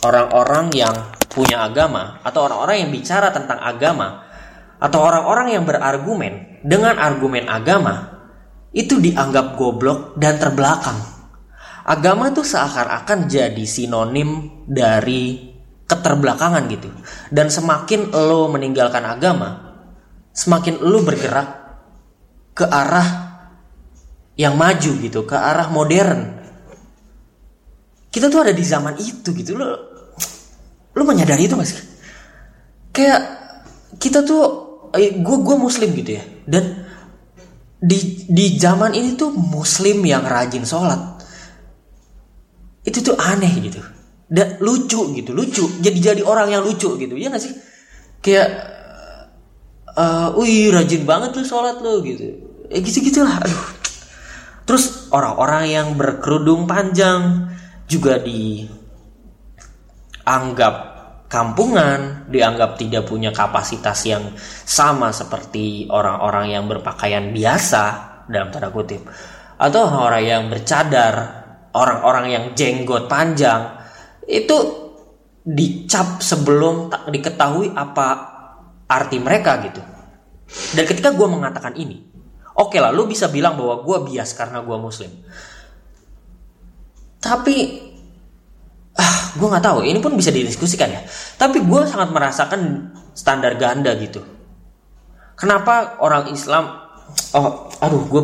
orang-orang 0.04 0.68
yang 0.76 0.96
punya 1.32 1.64
agama 1.64 2.20
atau 2.26 2.52
orang-orang 2.52 2.84
yang 2.84 2.92
bicara 2.92 3.32
tentang 3.32 3.62
agama 3.62 4.28
atau 4.78 5.00
orang-orang 5.02 5.58
yang 5.58 5.64
berargumen 5.64 6.62
dengan 6.66 7.00
argumen 7.00 7.48
agama 7.50 8.18
itu 8.76 9.00
dianggap 9.00 9.58
goblok 9.58 10.20
dan 10.20 10.38
terbelakang 10.38 11.17
agama 11.88 12.36
tuh 12.36 12.44
seakan-akan 12.44 13.32
jadi 13.32 13.64
sinonim 13.64 14.62
dari 14.68 15.56
keterbelakangan 15.88 16.68
gitu. 16.68 16.92
Dan 17.32 17.48
semakin 17.48 18.12
lo 18.12 18.52
meninggalkan 18.52 19.08
agama, 19.08 19.80
semakin 20.36 20.84
lo 20.84 21.00
bergerak 21.08 21.50
ke 22.52 22.68
arah 22.68 23.40
yang 24.36 24.60
maju 24.60 24.92
gitu, 25.00 25.24
ke 25.24 25.34
arah 25.40 25.72
modern. 25.72 26.36
Kita 28.12 28.28
tuh 28.28 28.44
ada 28.44 28.52
di 28.52 28.64
zaman 28.68 29.00
itu 29.00 29.32
gitu. 29.32 29.56
Lo 29.56 29.68
lo 30.92 31.02
menyadari 31.08 31.48
itu 31.48 31.56
gak? 31.56 31.72
Kayak 32.92 33.22
kita 33.96 34.28
tuh 34.28 34.44
gue 34.92 35.00
eh, 35.00 35.24
gue 35.24 35.56
muslim 35.56 35.96
gitu 35.96 36.20
ya. 36.20 36.24
Dan 36.44 36.84
di 37.78 38.28
di 38.28 38.60
zaman 38.60 38.92
ini 38.92 39.16
tuh 39.16 39.32
muslim 39.32 40.02
yang 40.02 40.26
rajin 40.26 40.66
sholat 40.66 41.17
itu 42.88 43.04
tuh 43.04 43.20
aneh 43.20 43.52
gitu. 43.60 43.84
Dan 44.28 44.56
lucu 44.64 45.12
gitu 45.12 45.36
lucu. 45.36 45.68
Jadi 45.84 46.00
jadi 46.00 46.24
orang 46.24 46.48
yang 46.56 46.64
lucu 46.64 46.96
gitu 46.96 47.12
ya 47.20 47.28
gak 47.28 47.44
sih? 47.44 47.52
Kayak 48.24 48.48
uh, 49.92 50.32
wih 50.40 50.72
rajin 50.72 51.04
banget 51.04 51.36
lu 51.36 51.44
sholat 51.44 51.84
lu 51.84 52.00
gitu. 52.08 52.24
Eh 52.72 52.80
gitu 52.80 53.04
gitulah 53.04 53.44
aduh. 53.44 53.76
Terus 54.68 55.12
orang-orang 55.12 55.68
yang 55.68 55.96
berkerudung 56.00 56.68
panjang 56.68 57.52
juga 57.88 58.20
dianggap 58.20 58.76
kampungan 61.28 62.28
dianggap 62.32 62.80
tidak 62.80 63.04
punya 63.08 63.36
kapasitas 63.36 64.00
yang 64.08 64.32
sama 64.64 65.12
seperti 65.12 65.88
orang-orang 65.92 66.56
yang 66.56 66.64
berpakaian 66.72 67.36
biasa 67.36 67.84
dalam 68.32 68.52
tanda 68.52 68.72
kutip 68.72 69.04
atau 69.60 69.88
orang-orang 69.88 70.24
yang 70.24 70.44
bercadar 70.48 71.47
orang-orang 71.74 72.26
yang 72.32 72.46
jenggot 72.54 73.10
panjang 73.10 73.76
itu 74.28 74.88
dicap 75.48 76.20
sebelum 76.20 76.92
tak 76.92 77.08
diketahui 77.08 77.72
apa 77.72 78.08
arti 78.88 79.18
mereka 79.20 79.64
gitu. 79.64 79.80
Dan 80.76 80.84
ketika 80.88 81.12
gue 81.12 81.28
mengatakan 81.28 81.76
ini, 81.80 82.04
oke 82.56 82.76
okay 82.76 82.80
lah, 82.80 82.92
lu 82.92 83.08
bisa 83.08 83.32
bilang 83.32 83.56
bahwa 83.56 83.84
gue 83.84 83.98
bias 84.12 84.36
karena 84.36 84.64
gue 84.64 84.78
muslim. 84.80 85.12
Tapi 87.24 87.56
ah, 88.96 89.18
gue 89.36 89.48
nggak 89.48 89.64
tahu. 89.64 89.80
Ini 89.88 90.00
pun 90.00 90.16
bisa 90.16 90.32
didiskusikan 90.32 90.88
ya. 90.92 91.02
Tapi 91.40 91.64
gue 91.64 91.82
sangat 91.88 92.12
merasakan 92.12 92.92
standar 93.16 93.56
ganda 93.56 93.96
gitu. 94.00 94.24
Kenapa 95.38 96.02
orang 96.02 96.32
Islam? 96.34 96.88
Oh, 97.36 97.72
aduh, 97.80 98.04
gue 98.10 98.24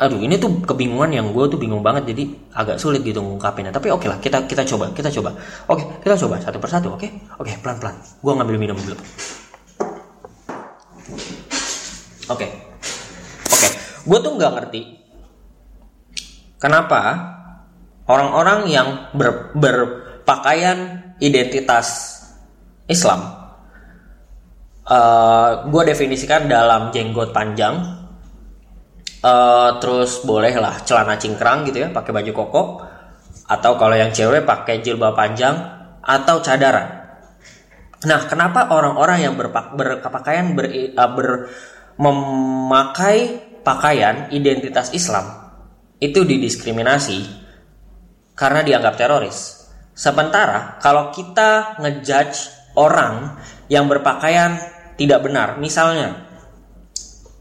aduh 0.00 0.16
ini 0.16 0.40
tuh 0.40 0.64
kebingungan 0.64 1.12
yang 1.12 1.28
gue 1.36 1.44
tuh 1.44 1.60
bingung 1.60 1.84
banget 1.84 2.16
jadi 2.16 2.24
agak 2.56 2.80
sulit 2.80 3.04
gitu 3.04 3.20
ngungkapinnya 3.20 3.68
tapi 3.68 3.92
oke 3.92 4.00
okay 4.00 4.08
lah 4.08 4.16
kita 4.16 4.48
kita 4.48 4.64
coba 4.64 4.88
kita 4.96 5.12
coba 5.12 5.36
oke 5.68 5.76
okay, 5.76 5.86
kita 6.00 6.16
coba 6.24 6.40
satu 6.40 6.56
persatu 6.56 6.88
oke 6.96 7.04
okay? 7.04 7.10
oke 7.36 7.44
okay, 7.44 7.60
pelan 7.60 7.76
pelan 7.76 7.96
gue 8.00 8.32
ngambil 8.32 8.56
minum 8.56 8.76
dulu 8.80 8.96
oke 8.96 9.04
okay. 12.32 12.48
oke 13.44 13.60
okay. 13.60 13.70
gue 14.08 14.18
tuh 14.24 14.32
nggak 14.40 14.52
ngerti 14.56 14.82
kenapa 16.56 17.00
orang-orang 18.08 18.72
yang 18.72 18.88
ber, 19.12 19.52
berpakaian 19.52 21.12
identitas 21.20 22.16
Islam 22.88 23.36
uh, 24.88 25.68
gue 25.68 25.82
definisikan 25.92 26.48
dalam 26.48 26.88
jenggot 26.88 27.36
panjang 27.36 27.99
uh, 29.24 29.76
terus 29.80 30.22
boleh 30.24 30.54
lah 30.56 30.82
celana 30.84 31.16
cingkrang 31.16 31.68
gitu 31.68 31.84
ya 31.84 31.88
pakai 31.92 32.12
baju 32.12 32.32
koko 32.32 32.62
atau 33.50 33.72
kalau 33.74 33.96
yang 33.98 34.14
cewek 34.14 34.46
pakai 34.46 34.84
jilbab 34.84 35.16
panjang 35.16 35.56
atau 36.00 36.38
cadaran 36.40 37.00
nah 38.00 38.20
kenapa 38.24 38.72
orang-orang 38.72 39.28
yang 39.28 39.34
berpak 39.36 39.76
berpakaian 39.76 40.56
ber, 40.56 40.66
uh, 40.72 41.10
ber 41.12 41.28
memakai 42.00 43.44
pakaian 43.60 44.32
identitas 44.32 44.88
Islam 44.96 45.52
itu 46.00 46.24
didiskriminasi 46.24 47.28
karena 48.32 48.64
dianggap 48.64 48.96
teroris. 48.96 49.68
Sementara 49.92 50.80
kalau 50.80 51.12
kita 51.12 51.76
ngejudge 51.76 52.72
orang 52.80 53.36
yang 53.68 53.84
berpakaian 53.84 54.56
tidak 54.96 55.20
benar 55.20 55.60
misalnya 55.60 56.24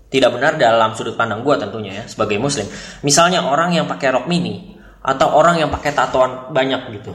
tidak 0.10 0.34
benar 0.34 0.58
dalam 0.58 0.98
sudut 0.98 1.14
pandang 1.14 1.46
gue 1.46 1.56
tentunya 1.62 2.02
ya 2.02 2.04
sebagai 2.10 2.42
muslim. 2.42 2.66
Misalnya 3.06 3.46
orang 3.46 3.78
yang 3.78 3.86
pakai 3.86 4.10
rok 4.10 4.26
mini 4.26 4.78
atau 5.00 5.32
orang 5.38 5.62
yang 5.62 5.70
pakai 5.70 5.96
tatoan 5.96 6.52
banyak 6.52 6.82
gitu 7.00 7.14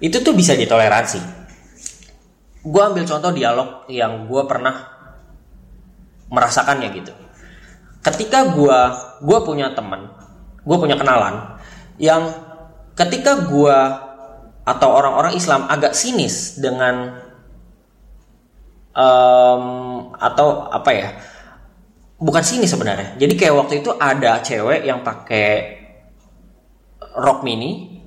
itu 0.00 0.22
tuh 0.22 0.32
bisa 0.32 0.54
ditoleransi. 0.54 1.20
Gue 2.66 2.82
ambil 2.82 3.06
contoh 3.06 3.30
dialog 3.30 3.86
yang 3.90 4.26
gue 4.26 4.42
pernah 4.46 4.74
merasakannya 6.30 6.88
gitu. 6.94 7.12
Ketika 8.02 8.54
gue 8.54 8.78
gue 9.26 9.38
punya 9.42 9.74
teman 9.74 10.10
gue 10.66 10.76
punya 10.78 10.98
kenalan 10.98 11.58
yang 12.02 12.26
ketika 12.98 13.46
gue 13.46 13.78
atau 14.66 14.88
orang-orang 14.90 15.38
Islam 15.38 15.70
agak 15.70 15.94
sinis 15.94 16.58
dengan 16.58 17.22
um, 18.90 19.64
atau 20.18 20.66
apa 20.66 20.90
ya 20.90 21.08
bukan 22.16 22.44
sini 22.44 22.64
sebenarnya. 22.64 23.16
Jadi 23.20 23.34
kayak 23.36 23.54
waktu 23.54 23.74
itu 23.84 23.90
ada 23.96 24.40
cewek 24.40 24.84
yang 24.84 25.04
pakai 25.04 25.48
rok 27.16 27.44
mini, 27.44 28.00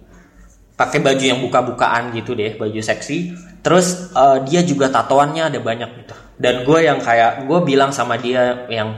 pakai 0.78 1.02
baju 1.02 1.24
yang 1.24 1.40
buka-bukaan 1.42 2.14
gitu 2.14 2.34
deh, 2.34 2.58
baju 2.58 2.80
seksi. 2.82 3.34
Terus 3.62 4.14
uh, 4.16 4.42
dia 4.46 4.64
juga 4.64 4.90
tatoannya 4.90 5.54
ada 5.54 5.60
banyak 5.60 5.90
gitu. 6.06 6.16
Dan 6.40 6.64
gue 6.64 6.80
yang 6.88 7.04
kayak 7.04 7.46
gue 7.46 7.60
bilang 7.68 7.92
sama 7.92 8.16
dia 8.16 8.66
yang 8.72 8.96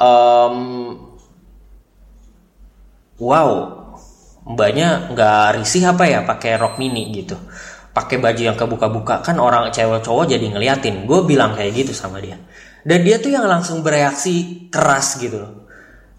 um, 0.00 0.56
wow, 3.20 3.50
mbaknya 4.48 5.12
nggak 5.12 5.60
risih 5.60 5.84
apa 5.88 6.04
ya 6.08 6.20
pakai 6.24 6.60
rok 6.60 6.76
mini 6.76 7.08
gitu 7.12 7.36
pakai 7.94 8.18
baju 8.18 8.42
yang 8.42 8.58
kebuka-buka 8.58 9.22
kan 9.22 9.38
orang 9.38 9.70
cewek 9.70 10.02
cowok 10.02 10.34
jadi 10.34 10.50
ngeliatin. 10.50 11.06
Gue 11.06 11.22
bilang 11.22 11.54
kayak 11.54 11.72
gitu 11.86 11.94
sama 11.94 12.18
dia. 12.18 12.34
Dan 12.82 13.06
dia 13.06 13.16
tuh 13.22 13.32
yang 13.32 13.46
langsung 13.46 13.80
bereaksi 13.80 14.66
keras 14.68 15.16
gitu 15.22 15.40
loh. 15.40 15.52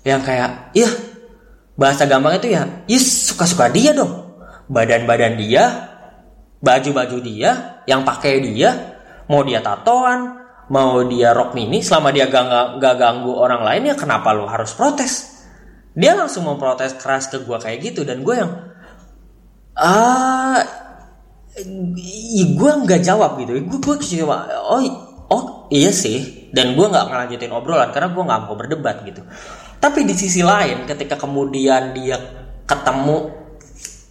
Yang 0.08 0.22
kayak 0.24 0.50
iya 0.72 0.90
bahasa 1.76 2.08
gampang 2.08 2.40
itu 2.40 2.56
ya 2.56 2.64
yes 2.88 3.30
suka-suka 3.30 3.68
dia 3.70 3.92
dong. 3.92 4.40
Badan-badan 4.72 5.36
dia 5.38 5.94
baju-baju 6.64 7.18
dia 7.22 7.84
yang 7.86 8.02
pakai 8.02 8.42
dia 8.42 8.98
mau 9.30 9.46
dia 9.46 9.62
tatoan 9.62 10.42
mau 10.74 10.98
dia 11.06 11.30
rok 11.30 11.54
mini 11.54 11.86
selama 11.86 12.10
dia 12.10 12.26
gak, 12.26 12.82
gak 12.82 12.96
ganggu 12.98 13.38
orang 13.38 13.62
lain 13.62 13.94
ya 13.94 13.96
kenapa 14.00 14.34
lo 14.34 14.50
harus 14.50 14.74
protes? 14.74 15.36
Dia 15.94 16.18
langsung 16.18 16.50
memprotes 16.50 16.98
keras 16.98 17.30
ke 17.30 17.46
gue 17.46 17.58
kayak 17.60 17.80
gitu 17.84 18.02
dan 18.02 18.26
gue 18.26 18.36
yang 18.36 18.52
ah 19.78 20.85
gue 21.56 22.72
nggak 22.84 23.02
jawab 23.04 23.40
gitu. 23.40 23.64
Gue 23.64 23.80
gue 23.80 23.96
kecewa 23.96 24.38
oh 24.68 24.82
oh 25.32 25.44
iya 25.72 25.92
sih. 25.96 26.52
Dan 26.52 26.76
gue 26.76 26.88
nggak 26.88 27.12
ngelanjutin 27.12 27.52
obrolan 27.52 27.92
karena 27.96 28.12
gue 28.12 28.24
nggak 28.24 28.42
mau 28.48 28.56
berdebat 28.60 29.04
gitu. 29.08 29.24
Tapi 29.80 30.04
di 30.04 30.16
sisi 30.16 30.44
lain 30.44 30.84
ketika 30.88 31.16
kemudian 31.16 31.96
dia 31.96 32.20
ketemu 32.66 33.44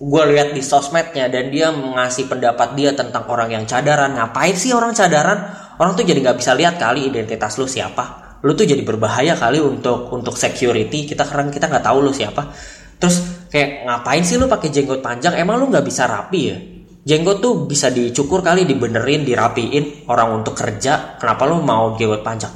gue 0.04 0.24
lihat 0.36 0.52
di 0.52 0.60
sosmednya 0.60 1.32
dan 1.32 1.48
dia 1.48 1.72
mengasih 1.72 2.28
pendapat 2.28 2.76
dia 2.76 2.92
tentang 2.92 3.24
orang 3.30 3.48
yang 3.52 3.64
cadaran 3.64 4.16
ngapain 4.16 4.56
sih 4.56 4.72
orang 4.72 4.92
cadaran? 4.96 5.64
Orang 5.76 5.98
tuh 5.98 6.06
jadi 6.06 6.20
nggak 6.20 6.38
bisa 6.38 6.54
lihat 6.56 6.80
kali 6.80 7.08
identitas 7.08 7.56
lu 7.60 7.68
siapa. 7.68 8.38
Lu 8.44 8.52
tuh 8.52 8.68
jadi 8.68 8.84
berbahaya 8.84 9.36
kali 9.36 9.60
untuk 9.60 10.12
untuk 10.12 10.36
security. 10.36 11.08
Kita 11.08 11.24
karena 11.24 11.48
kita 11.48 11.68
nggak 11.68 11.84
tahu 11.84 11.98
lu 12.04 12.12
siapa. 12.12 12.52
Terus 13.00 13.48
kayak 13.48 13.88
ngapain 13.88 14.22
sih 14.22 14.36
lu 14.36 14.48
pakai 14.48 14.68
jenggot 14.68 15.00
panjang? 15.00 15.36
Emang 15.36 15.56
lu 15.60 15.68
nggak 15.72 15.84
bisa 15.84 16.04
rapi 16.04 16.40
ya 16.44 16.58
jenggot 17.04 17.44
tuh 17.44 17.68
bisa 17.68 17.92
dicukur 17.92 18.40
kali 18.40 18.64
dibenerin 18.64 19.22
dirapiin 19.28 20.08
orang 20.08 20.40
untuk 20.40 20.56
kerja 20.56 21.20
kenapa 21.20 21.44
lu 21.44 21.60
mau 21.60 21.94
jenggot 21.96 22.24
panjang 22.24 22.52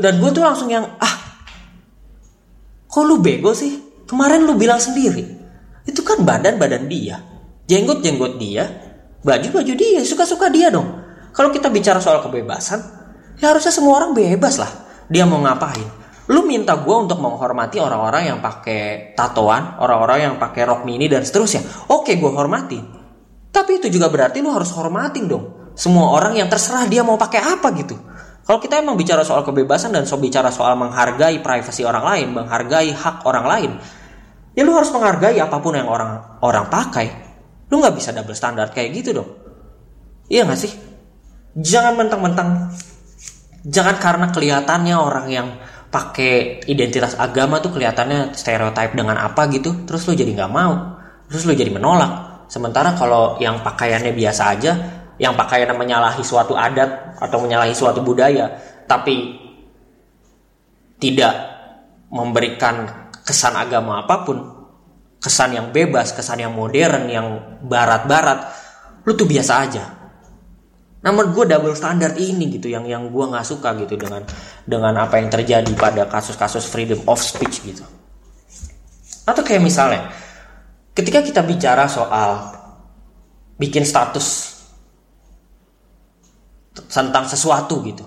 dan 0.00 0.14
gue 0.18 0.30
tuh 0.32 0.44
langsung 0.44 0.72
yang 0.72 0.84
ah 1.00 1.14
kok 2.90 3.04
lu 3.04 3.20
bego 3.20 3.52
sih 3.52 3.90
Kemarin 4.10 4.42
lu 4.42 4.58
bilang 4.58 4.82
sendiri, 4.82 5.22
itu 5.86 6.02
kan 6.02 6.26
badan-badan 6.26 6.90
dia, 6.90 7.22
jenggot-jenggot 7.70 8.42
dia, 8.42 8.66
baju-baju 9.22 9.72
dia, 9.78 10.02
suka-suka 10.02 10.50
dia 10.50 10.66
dong. 10.66 10.98
Kalau 11.30 11.54
kita 11.54 11.70
bicara 11.70 12.02
soal 12.02 12.18
kebebasan, 12.18 12.82
ya 13.38 13.54
harusnya 13.54 13.70
semua 13.70 14.02
orang 14.02 14.10
bebas 14.10 14.58
lah. 14.58 14.66
Dia 15.06 15.30
mau 15.30 15.38
ngapain? 15.38 15.86
Lu 16.30 16.46
minta 16.46 16.78
gue 16.78 16.96
untuk 16.96 17.18
menghormati 17.18 17.82
orang-orang 17.82 18.30
yang 18.30 18.38
pakai 18.38 19.12
tatoan, 19.18 19.82
orang-orang 19.82 20.30
yang 20.30 20.34
pakai 20.38 20.62
rok 20.62 20.86
mini 20.86 21.10
dan 21.10 21.26
seterusnya. 21.26 21.90
Oke, 21.90 22.14
gue 22.14 22.30
hormati. 22.30 22.78
Tapi 23.50 23.82
itu 23.82 23.90
juga 23.90 24.06
berarti 24.06 24.38
lu 24.38 24.54
harus 24.54 24.70
hormatin 24.78 25.26
dong. 25.26 25.74
Semua 25.74 26.14
orang 26.14 26.38
yang 26.38 26.46
terserah 26.46 26.86
dia 26.86 27.02
mau 27.02 27.18
pakai 27.18 27.42
apa 27.42 27.74
gitu. 27.74 27.98
Kalau 28.46 28.62
kita 28.62 28.78
emang 28.78 28.94
bicara 28.94 29.26
soal 29.26 29.42
kebebasan 29.42 29.90
dan 29.90 30.06
so 30.06 30.18
bicara 30.22 30.54
soal 30.54 30.78
menghargai 30.78 31.42
privasi 31.42 31.82
orang 31.82 32.02
lain, 32.06 32.26
menghargai 32.30 32.94
hak 32.94 33.26
orang 33.26 33.46
lain, 33.46 33.70
ya 34.54 34.62
lu 34.66 34.74
harus 34.74 34.90
menghargai 34.90 35.38
apa 35.38 35.56
pun 35.62 35.78
yang 35.78 35.86
orang 35.86 36.38
orang 36.42 36.66
pakai 36.66 37.06
lu 37.70 37.78
nggak 37.78 37.94
bisa 37.94 38.10
double 38.10 38.34
standar 38.34 38.68
kayak 38.74 38.90
gitu 38.98 39.22
dong 39.22 39.30
iya 40.26 40.42
nggak 40.42 40.58
sih 40.58 40.72
jangan 41.54 41.94
mentang-mentang 41.94 42.74
jangan 43.62 43.96
karena 44.02 44.26
kelihatannya 44.34 44.96
orang 44.98 45.26
yang 45.30 45.48
pakai 45.90 46.64
identitas 46.70 47.18
agama 47.18 47.58
tuh 47.58 47.74
kelihatannya 47.74 48.32
stereotip 48.38 48.94
dengan 48.94 49.18
apa 49.18 49.50
gitu 49.50 49.84
terus 49.84 50.06
lu 50.06 50.14
jadi 50.14 50.30
nggak 50.32 50.52
mau 50.54 51.02
terus 51.26 51.42
lu 51.46 51.52
jadi 51.54 51.70
menolak 51.74 52.46
sementara 52.46 52.94
kalau 52.94 53.38
yang 53.42 53.62
pakaiannya 53.66 54.14
biasa 54.14 54.42
aja 54.54 54.72
yang 55.18 55.34
pakaiannya 55.34 55.74
menyalahi 55.74 56.22
suatu 56.22 56.54
adat 56.54 57.18
atau 57.18 57.38
menyalahi 57.42 57.74
suatu 57.74 58.00
budaya 58.00 58.54
tapi 58.86 59.34
tidak 61.00 61.34
memberikan 62.10 63.08
kesan 63.22 63.54
agama 63.54 64.04
apa 64.04 64.26
pun, 64.26 64.38
kesan 65.22 65.54
yang 65.54 65.66
bebas, 65.70 66.10
kesan 66.10 66.42
yang 66.42 66.52
modern, 66.52 67.06
yang 67.06 67.26
barat-barat, 67.64 68.50
lu 69.06 69.14
tuh 69.14 69.30
biasa 69.30 69.52
aja. 69.64 69.84
Namun 71.00 71.32
gue 71.32 71.44
double 71.48 71.72
standard 71.72 72.20
ini 72.20 72.60
gitu 72.60 72.68
yang 72.68 72.84
yang 72.84 73.08
gue 73.08 73.24
nggak 73.24 73.46
suka 73.46 73.72
gitu 73.80 73.96
dengan 73.96 74.20
dengan 74.68 74.92
apa 75.00 75.16
yang 75.16 75.32
terjadi 75.32 75.72
pada 75.72 76.04
kasus-kasus 76.04 76.68
freedom 76.68 77.00
of 77.08 77.16
speech 77.16 77.64
gitu. 77.64 77.84
Atau 79.24 79.40
kayak 79.40 79.64
misalnya, 79.64 80.12
ketika 80.92 81.24
kita 81.24 81.40
bicara 81.40 81.88
soal 81.88 82.52
bikin 83.56 83.88
status 83.88 84.60
tentang 86.92 87.24
sesuatu 87.24 87.80
gitu, 87.80 88.04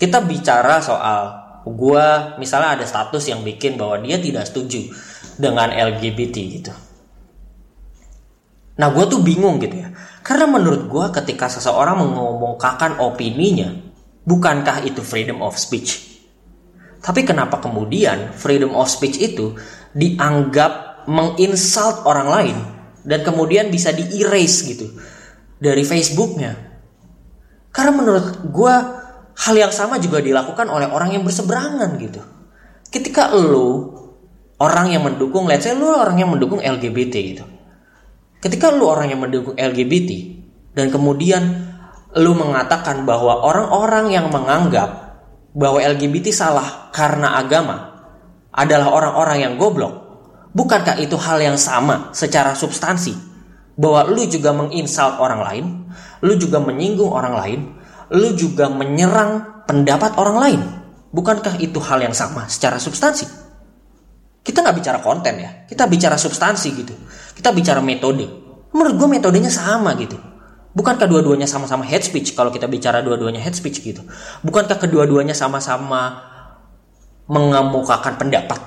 kita 0.00 0.24
bicara 0.24 0.80
soal 0.80 1.42
gue 1.62 2.06
misalnya 2.42 2.80
ada 2.80 2.84
status 2.88 3.28
yang 3.28 3.44
bikin 3.44 3.78
bahwa 3.78 4.00
dia 4.02 4.18
tidak 4.18 4.48
setuju 4.48 4.88
dengan 5.36 5.70
LGBT 5.70 6.36
gitu. 6.58 6.72
Nah 8.80 8.88
gue 8.90 9.04
tuh 9.06 9.20
bingung 9.20 9.60
gitu 9.60 9.78
ya. 9.78 9.92
Karena 10.22 10.46
menurut 10.46 10.86
gue 10.86 11.06
ketika 11.22 11.50
seseorang 11.50 11.98
mengomongkan 11.98 13.02
opininya, 13.02 13.74
bukankah 14.22 14.86
itu 14.86 15.02
freedom 15.02 15.42
of 15.42 15.58
speech? 15.58 16.14
Tapi 17.02 17.26
kenapa 17.26 17.58
kemudian 17.58 18.30
freedom 18.30 18.78
of 18.78 18.86
speech 18.86 19.18
itu 19.18 19.58
dianggap 19.90 21.04
menginsult 21.10 22.06
orang 22.06 22.28
lain 22.30 22.56
dan 23.02 23.26
kemudian 23.26 23.66
bisa 23.74 23.90
di-erase 23.90 24.58
gitu 24.70 24.86
dari 25.58 25.82
Facebooknya? 25.82 26.54
Karena 27.74 27.90
menurut 27.90 28.46
gue 28.46 28.74
hal 29.32 29.54
yang 29.58 29.74
sama 29.74 29.98
juga 29.98 30.22
dilakukan 30.22 30.70
oleh 30.70 30.86
orang 30.86 31.18
yang 31.18 31.26
berseberangan 31.26 31.90
gitu. 31.98 32.22
Ketika 32.92 33.34
lu 33.34 33.90
orang 34.62 34.94
yang 34.94 35.02
mendukung, 35.02 35.50
let's 35.50 35.66
say 35.66 35.74
lu 35.74 35.90
orang 35.90 36.20
yang 36.20 36.30
mendukung 36.30 36.62
LGBT 36.62 37.14
gitu. 37.34 37.44
Ketika 38.42 38.74
lu 38.74 38.90
orang 38.90 39.14
yang 39.14 39.22
mendukung 39.22 39.54
LGBT 39.54 40.10
dan 40.74 40.90
kemudian 40.90 41.70
lu 42.18 42.34
mengatakan 42.34 43.06
bahwa 43.06 43.38
orang-orang 43.38 44.10
yang 44.10 44.26
menganggap 44.34 45.22
bahwa 45.54 45.78
LGBT 45.78 46.34
salah 46.34 46.90
karena 46.90 47.38
agama 47.38 48.02
adalah 48.50 48.90
orang-orang 48.90 49.46
yang 49.46 49.54
goblok, 49.54 49.94
bukankah 50.58 50.98
itu 50.98 51.14
hal 51.22 51.38
yang 51.38 51.54
sama 51.54 52.10
secara 52.10 52.58
substansi? 52.58 53.14
Bahwa 53.78 54.10
lu 54.10 54.26
juga 54.26 54.50
menginsult 54.50 55.22
orang 55.22 55.40
lain, 55.46 55.64
lu 56.20 56.34
juga 56.34 56.58
menyinggung 56.58 57.14
orang 57.14 57.34
lain, 57.38 57.60
lu 58.10 58.34
juga 58.34 58.66
menyerang 58.66 59.64
pendapat 59.70 60.18
orang 60.18 60.36
lain. 60.42 60.60
Bukankah 61.14 61.62
itu 61.62 61.78
hal 61.78 62.02
yang 62.02 62.12
sama 62.12 62.50
secara 62.50 62.82
substansi? 62.82 63.24
Kita 64.42 64.58
nggak 64.58 64.76
bicara 64.76 64.98
konten 64.98 65.34
ya, 65.38 65.50
kita 65.70 65.86
bicara 65.86 66.18
substansi 66.18 66.68
gitu. 66.74 66.94
Kita 67.38 67.54
bicara 67.54 67.78
metode. 67.78 68.26
Menurut 68.74 68.94
gue 68.98 69.08
metodenya 69.08 69.50
sama 69.50 69.94
gitu. 69.94 70.18
Bukankah 70.72 71.04
dua-duanya 71.06 71.44
sama-sama 71.46 71.84
head 71.86 72.02
speech 72.02 72.32
kalau 72.32 72.50
kita 72.50 72.66
bicara 72.66 73.04
dua-duanya 73.04 73.38
head 73.38 73.54
speech 73.54 73.84
gitu? 73.84 74.02
Bukankah 74.42 74.80
kedua-duanya 74.80 75.36
sama-sama 75.36 76.18
mengemukakan 77.28 78.18
pendapat? 78.18 78.60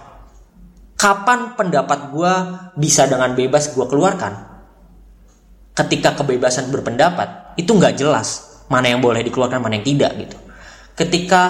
Kapan 0.96 1.60
pendapat 1.60 2.14
gue 2.14 2.34
bisa 2.80 3.10
dengan 3.10 3.36
bebas 3.36 3.74
gue 3.74 3.86
keluarkan? 3.90 4.34
Ketika 5.76 6.16
kebebasan 6.16 6.72
berpendapat 6.72 7.60
itu 7.60 7.74
nggak 7.76 8.00
jelas 8.00 8.56
mana 8.72 8.90
yang 8.90 9.02
boleh 9.02 9.22
dikeluarkan 9.22 9.62
mana 9.62 9.78
yang 9.78 9.86
tidak 9.86 10.12
gitu 10.18 10.38
ketika 10.96 11.42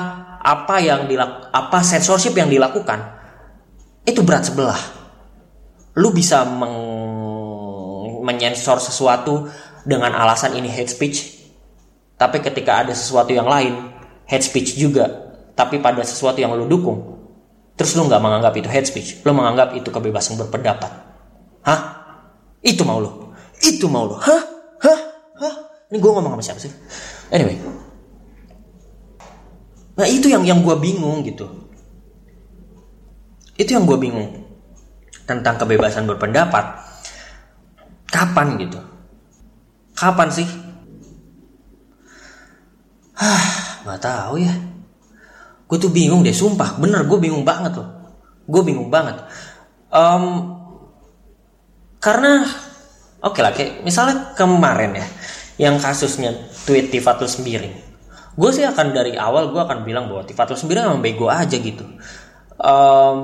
apa 0.42 0.82
yang 0.82 1.06
dilak 1.06 1.50
apa 1.54 1.80
censorship 1.86 2.34
yang 2.34 2.50
dilakukan 2.50 3.15
itu 4.06 4.22
berat 4.22 4.48
sebelah. 4.48 4.80
Lu 5.98 6.14
bisa 6.14 6.46
meng 6.46 6.76
menyensor 8.26 8.82
sesuatu 8.82 9.46
dengan 9.86 10.18
alasan 10.18 10.58
ini 10.58 10.66
hate 10.66 10.90
speech 10.90 11.46
tapi 12.18 12.42
ketika 12.42 12.82
ada 12.82 12.94
sesuatu 12.98 13.30
yang 13.30 13.46
lain 13.46 13.94
hate 14.26 14.42
speech 14.42 14.74
juga 14.82 15.38
tapi 15.54 15.78
pada 15.78 16.02
sesuatu 16.02 16.42
yang 16.42 16.58
lu 16.58 16.66
dukung 16.66 17.22
terus 17.78 17.94
lu 17.94 18.10
nggak 18.10 18.18
menganggap 18.18 18.54
itu 18.58 18.66
hate 18.66 18.90
speech 18.90 19.22
lu 19.22 19.32
menganggap 19.38 19.78
itu 19.78 19.88
kebebasan 19.94 20.42
berpendapat. 20.42 20.90
Hah? 21.66 21.82
Itu 22.66 22.82
mau 22.82 22.98
lu. 22.98 23.34
Itu 23.62 23.86
mau 23.90 24.10
lu. 24.10 24.18
Hah? 24.18 24.42
Hah? 24.82 25.00
Hah? 25.38 25.56
Ini 25.90 25.98
gue 26.02 26.12
ngomong 26.14 26.38
sama 26.38 26.44
siapa 26.46 26.62
sih? 26.62 26.74
Anyway. 27.30 27.58
Nah 29.98 30.08
itu 30.10 30.30
yang 30.30 30.46
yang 30.46 30.62
gue 30.62 30.76
bingung 30.78 31.26
gitu. 31.26 31.65
Itu 33.56 33.76
yang 33.76 33.88
gue 33.88 33.98
bingung 34.00 34.46
tentang 35.26 35.56
kebebasan 35.60 36.06
berpendapat. 36.06 36.86
Kapan 38.12 38.60
gitu? 38.60 38.80
Kapan 39.96 40.30
sih? 40.32 40.48
Hah, 43.16 43.48
nggak 43.88 44.02
tahu 44.04 44.44
ya. 44.44 44.54
Gue 45.66 45.78
tuh 45.80 45.90
bingung 45.90 46.22
deh, 46.22 46.36
sumpah. 46.36 46.78
Bener, 46.78 47.08
gue 47.08 47.18
bingung 47.20 47.44
banget 47.48 47.80
loh. 47.80 47.96
gue 48.46 48.62
bingung 48.62 48.94
banget 48.94 49.26
um, 49.90 50.54
karena 51.98 52.46
oke 53.26 53.34
okay 53.34 53.42
lah 53.42 53.52
kayak 53.54 53.82
misalnya 53.82 54.38
kemarin 54.38 54.94
ya 54.94 55.08
yang 55.58 55.76
kasusnya 55.82 56.36
tweet 56.70 56.94
Tifatul 56.94 57.26
Sembiring 57.26 57.74
gue 58.36 58.50
sih 58.54 58.68
akan 58.68 58.94
dari 58.94 59.18
awal 59.18 59.50
gue 59.50 59.62
akan 59.62 59.82
bilang 59.82 60.12
bahwa 60.12 60.28
Tifatul 60.28 60.60
Sembiring 60.60 60.86
emang 60.86 61.02
bego 61.02 61.32
aja 61.32 61.58
gitu 61.58 61.86
um, 62.60 63.20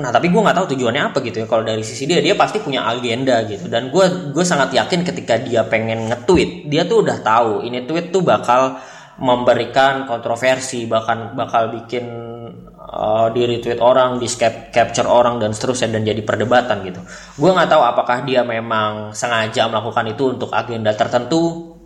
nah 0.00 0.10
tapi 0.14 0.32
gue 0.32 0.40
nggak 0.40 0.56
tahu 0.56 0.66
tujuannya 0.76 1.02
apa 1.12 1.18
gitu 1.22 1.44
ya. 1.44 1.46
Kalau 1.46 1.62
dari 1.62 1.84
sisi 1.84 2.08
dia 2.08 2.22
dia 2.24 2.34
pasti 2.34 2.58
punya 2.62 2.86
agenda 2.88 3.42
gitu. 3.46 3.68
Dan 3.68 3.92
gue 3.92 4.32
gue 4.32 4.44
sangat 4.46 4.72
yakin 4.74 5.04
ketika 5.06 5.38
dia 5.38 5.66
pengen 5.66 6.10
nge-tweet 6.10 6.70
dia 6.70 6.86
tuh 6.88 7.04
udah 7.04 7.18
tahu 7.20 7.66
ini 7.66 7.84
tweet 7.84 8.10
tuh 8.10 8.24
bakal 8.24 8.80
memberikan 9.20 10.08
kontroversi 10.08 10.88
bahkan 10.88 11.36
bakal 11.36 11.68
bikin 11.68 12.08
uh, 12.80 13.28
di 13.28 13.44
retweet 13.44 13.76
orang 13.84 14.16
di 14.16 14.24
capture 14.72 15.04
orang 15.04 15.36
dan 15.36 15.52
seterusnya 15.52 15.92
dan 16.00 16.02
jadi 16.08 16.22
perdebatan 16.24 16.80
gitu. 16.88 17.00
Gue 17.36 17.50
nggak 17.52 17.68
tahu 17.68 17.82
apakah 17.84 18.24
dia 18.24 18.40
memang 18.42 19.12
sengaja 19.12 19.68
melakukan 19.68 20.08
itu 20.10 20.32
untuk 20.32 20.50
agenda 20.56 20.96
tertentu. 20.96 21.76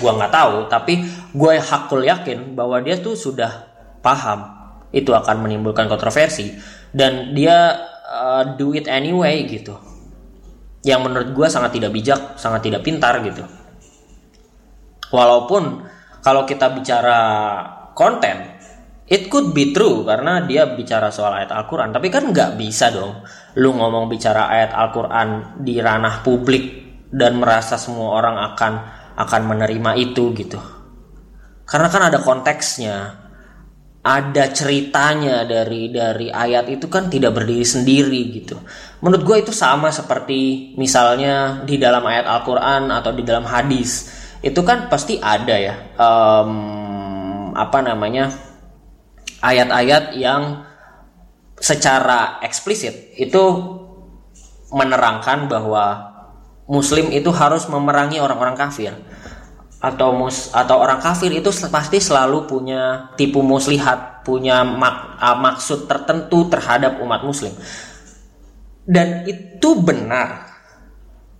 Gue 0.00 0.10
nggak 0.10 0.32
tahu 0.32 0.54
tapi 0.66 1.04
gue 1.36 1.52
hakul 1.60 2.02
yakin 2.02 2.56
bahwa 2.56 2.80
dia 2.82 2.98
tuh 2.98 3.14
sudah 3.14 3.68
paham 4.00 4.55
itu 4.96 5.12
akan 5.12 5.44
menimbulkan 5.44 5.84
kontroversi. 5.92 6.56
Dan 6.88 7.36
dia 7.36 7.76
uh, 8.08 8.56
do 8.56 8.72
it 8.72 8.88
anyway 8.88 9.44
gitu. 9.44 9.76
Yang 10.80 11.00
menurut 11.04 11.28
gue 11.36 11.46
sangat 11.52 11.76
tidak 11.76 11.92
bijak 11.92 12.40
sangat 12.40 12.64
tidak 12.64 12.80
pintar 12.80 13.20
gitu. 13.20 13.44
Walaupun 15.12 15.84
kalau 16.24 16.48
kita 16.48 16.72
bicara 16.72 17.20
konten 17.92 18.56
it 19.06 19.30
could 19.30 19.54
be 19.54 19.70
true 19.70 20.02
karena 20.02 20.42
dia 20.48 20.66
bicara 20.72 21.12
soal 21.12 21.36
ayat 21.36 21.52
Al-Quran. 21.52 21.92
Tapi 21.92 22.08
kan 22.08 22.32
nggak 22.32 22.56
bisa 22.56 22.88
dong. 22.88 23.20
Lu 23.60 23.76
ngomong 23.76 24.08
bicara 24.08 24.48
ayat 24.48 24.72
Al-Quran 24.72 25.60
di 25.60 25.76
ranah 25.78 26.24
publik 26.24 26.86
dan 27.12 27.38
merasa 27.38 27.78
semua 27.78 28.18
orang 28.18 28.36
akan 28.54 28.72
akan 29.16 29.42
menerima 29.46 29.90
itu 30.00 30.32
gitu. 30.34 30.58
Karena 31.66 31.88
kan 31.90 32.02
ada 32.10 32.18
konteksnya 32.22 33.25
ada 34.06 34.54
ceritanya 34.54 35.42
dari 35.42 35.90
dari 35.90 36.30
ayat 36.30 36.70
itu 36.70 36.86
kan 36.86 37.10
tidak 37.10 37.34
berdiri 37.34 37.66
sendiri 37.66 38.22
gitu. 38.38 38.54
Menurut 39.02 39.26
gue 39.26 39.36
itu 39.42 39.50
sama 39.50 39.90
seperti 39.90 40.72
misalnya 40.78 41.66
di 41.66 41.74
dalam 41.74 42.06
ayat 42.06 42.22
Al-Quran 42.22 42.94
atau 42.94 43.10
di 43.10 43.26
dalam 43.26 43.42
hadis. 43.42 44.06
Itu 44.38 44.62
kan 44.62 44.86
pasti 44.86 45.18
ada 45.18 45.58
ya 45.58 45.74
um, 45.98 47.50
apa 47.58 47.82
namanya 47.82 48.30
ayat-ayat 49.42 50.14
yang 50.14 50.62
secara 51.58 52.38
eksplisit 52.46 53.18
itu 53.18 53.42
menerangkan 54.70 55.50
bahwa 55.50 56.14
muslim 56.70 57.10
itu 57.10 57.34
harus 57.34 57.66
memerangi 57.66 58.22
orang-orang 58.22 58.54
kafir 58.54 58.94
atau 59.76 60.16
mus 60.16 60.50
atau 60.56 60.80
orang 60.80 60.98
kafir 60.98 61.30
itu 61.30 61.52
pasti 61.68 62.00
selalu 62.00 62.48
punya 62.48 63.12
tipu 63.14 63.44
muslihat 63.44 64.24
punya 64.24 64.64
mak 64.64 65.20
uh, 65.20 65.36
maksud 65.36 65.84
tertentu 65.84 66.48
terhadap 66.48 66.96
umat 67.04 67.20
muslim 67.22 67.52
dan 68.88 69.28
itu 69.28 69.68
benar 69.84 70.56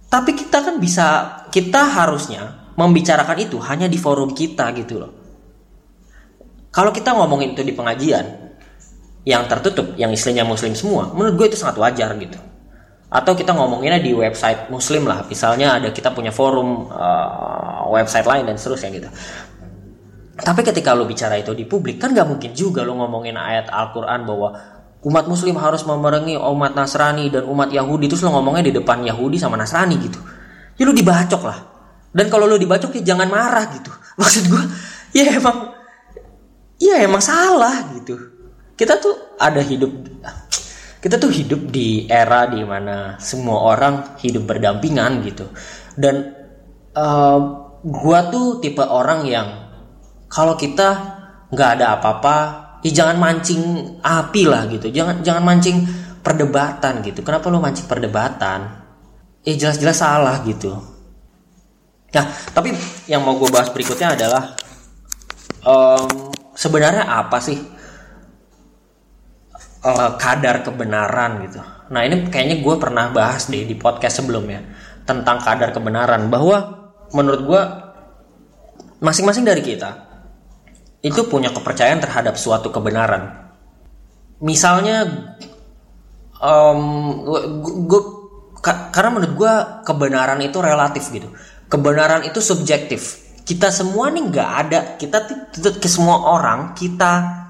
tapi 0.07 0.37
kita 0.37 0.62
kan 0.62 0.77
bisa 0.79 1.07
kita 1.51 1.83
harusnya 1.83 2.66
membicarakan 2.77 3.38
itu 3.40 3.57
hanya 3.64 3.88
di 3.88 3.96
forum 3.96 4.37
kita 4.37 4.70
gitu 4.77 5.01
loh. 5.01 5.12
Kalau 6.70 6.92
kita 6.92 7.16
ngomongin 7.16 7.57
itu 7.57 7.64
di 7.64 7.72
pengajian 7.72 8.53
yang 9.25 9.49
tertutup, 9.49 9.96
yang 9.96 10.12
istilahnya 10.12 10.44
muslim 10.44 10.77
semua, 10.77 11.09
menurut 11.16 11.35
gue 11.40 11.46
itu 11.57 11.59
sangat 11.59 11.81
wajar 11.81 12.12
gitu. 12.20 12.38
Atau 13.07 13.38
kita 13.38 13.55
ngomonginnya 13.55 14.03
di 14.03 14.11
website 14.11 14.66
muslim 14.66 15.07
lah, 15.07 15.23
misalnya 15.31 15.79
ada 15.79 15.95
kita 15.95 16.11
punya 16.11 16.35
forum 16.35 16.90
uh, 16.90 17.87
website 17.95 18.27
lain 18.27 18.51
dan 18.51 18.59
seterusnya 18.59 18.90
gitu. 18.99 19.09
Tapi 20.37 20.61
ketika 20.61 20.92
lo 20.92 21.09
bicara 21.09 21.40
itu 21.40 21.57
di 21.57 21.64
publik 21.64 21.97
kan 21.97 22.12
gak 22.12 22.29
mungkin 22.29 22.53
juga 22.53 22.85
lo 22.85 22.99
ngomongin 23.01 23.40
ayat 23.40 23.73
Al-Quran 23.73 24.29
bahwa 24.29 24.53
umat 25.07 25.25
muslim 25.31 25.57
harus 25.57 25.87
memerangi 25.87 26.37
umat 26.37 26.77
Nasrani 26.77 27.33
dan 27.33 27.49
umat 27.49 27.73
Yahudi. 27.73 28.11
Terus 28.11 28.21
lo 28.27 28.37
ngomongnya 28.37 28.69
di 28.69 28.73
depan 28.77 29.01
Yahudi 29.01 29.40
sama 29.40 29.57
Nasrani 29.57 29.97
gitu. 29.97 30.21
Ya 30.77 30.85
lo 30.85 30.92
dibacok 30.92 31.42
lah. 31.47 31.59
Dan 32.12 32.27
kalau 32.29 32.45
lo 32.45 32.61
dibacok 32.61 33.01
ya 33.01 33.14
jangan 33.14 33.31
marah 33.33 33.64
gitu. 33.71 33.88
Maksud 34.21 34.45
gue 34.51 34.62
ya 35.16 35.40
emang 35.40 35.73
ya 36.77 37.01
emang 37.01 37.23
salah 37.25 37.97
gitu. 37.97 38.19
Kita 38.77 39.01
tuh 39.01 39.40
ada 39.40 39.64
hidup 39.64 39.88
kita 41.07 41.23
tuh 41.23 41.31
hidup 41.31 41.71
di 41.71 42.11
era 42.11 42.51
di 42.51 42.66
mana 42.66 43.14
semua 43.23 43.62
orang 43.62 44.19
hidup 44.19 44.42
berdampingan 44.42 45.23
gitu. 45.23 45.47
Dan 45.95 46.35
uh, 46.99 47.38
gua 47.87 48.27
tuh 48.27 48.59
tipe 48.59 48.83
orang 48.83 49.23
yang 49.23 49.71
kalau 50.27 50.59
kita 50.59 51.14
nggak 51.47 51.71
ada 51.79 51.95
apa-apa 51.95 52.37
ya 52.83 52.90
jangan 52.90 53.23
mancing 53.23 53.62
api 54.03 54.51
lah 54.51 54.66
gitu. 54.66 54.90
Jangan 54.90 55.23
jangan 55.23 55.47
mancing 55.47 55.87
perdebatan 56.27 57.07
gitu. 57.07 57.23
Kenapa 57.23 57.55
lo 57.55 57.62
mancing 57.62 57.87
perdebatan? 57.87 58.66
Eh 59.47 59.55
jelas-jelas 59.55 60.03
salah 60.03 60.42
gitu. 60.42 60.75
Nah, 62.11 62.27
tapi 62.51 62.75
yang 63.07 63.23
mau 63.23 63.38
gue 63.38 63.47
bahas 63.47 63.71
berikutnya 63.71 64.19
adalah 64.19 64.59
um, 65.62 66.35
sebenarnya 66.51 67.07
apa 67.07 67.38
sih 67.38 67.76
uh, 69.87 70.18
kadar 70.18 70.66
kebenaran 70.66 71.46
gitu. 71.46 71.62
Nah 71.94 72.03
ini 72.03 72.27
kayaknya 72.27 72.59
gue 72.59 72.75
pernah 72.83 73.14
bahas 73.14 73.46
deh 73.46 73.62
di 73.62 73.79
podcast 73.79 74.18
sebelumnya 74.18 74.66
tentang 75.07 75.38
kadar 75.38 75.70
kebenaran 75.70 76.27
bahwa 76.27 76.90
menurut 77.14 77.42
gue 77.46 77.62
masing-masing 78.99 79.46
dari 79.46 79.62
kita 79.62 80.03
itu 81.07 81.22
punya 81.31 81.55
kepercayaan 81.55 82.03
terhadap 82.03 82.35
suatu 82.35 82.75
kebenaran. 82.75 83.46
Misalnya, 84.42 85.07
um, 86.42 86.83
gue, 87.87 88.03
karena 88.66 89.11
menurut 89.14 89.35
gue 89.38 89.55
kebenaran 89.87 90.40
itu 90.42 90.59
relatif 90.59 91.09
gitu 91.14 91.31
kebenaran 91.70 92.27
itu 92.27 92.38
subjektif 92.42 93.22
kita 93.46 93.70
semua 93.70 94.11
nih 94.11 94.22
nggak 94.27 94.51
ada 94.66 94.81
kita 94.99 95.18
ke 95.79 95.88
semua 95.90 96.35
orang 96.35 96.75
kita 96.75 97.46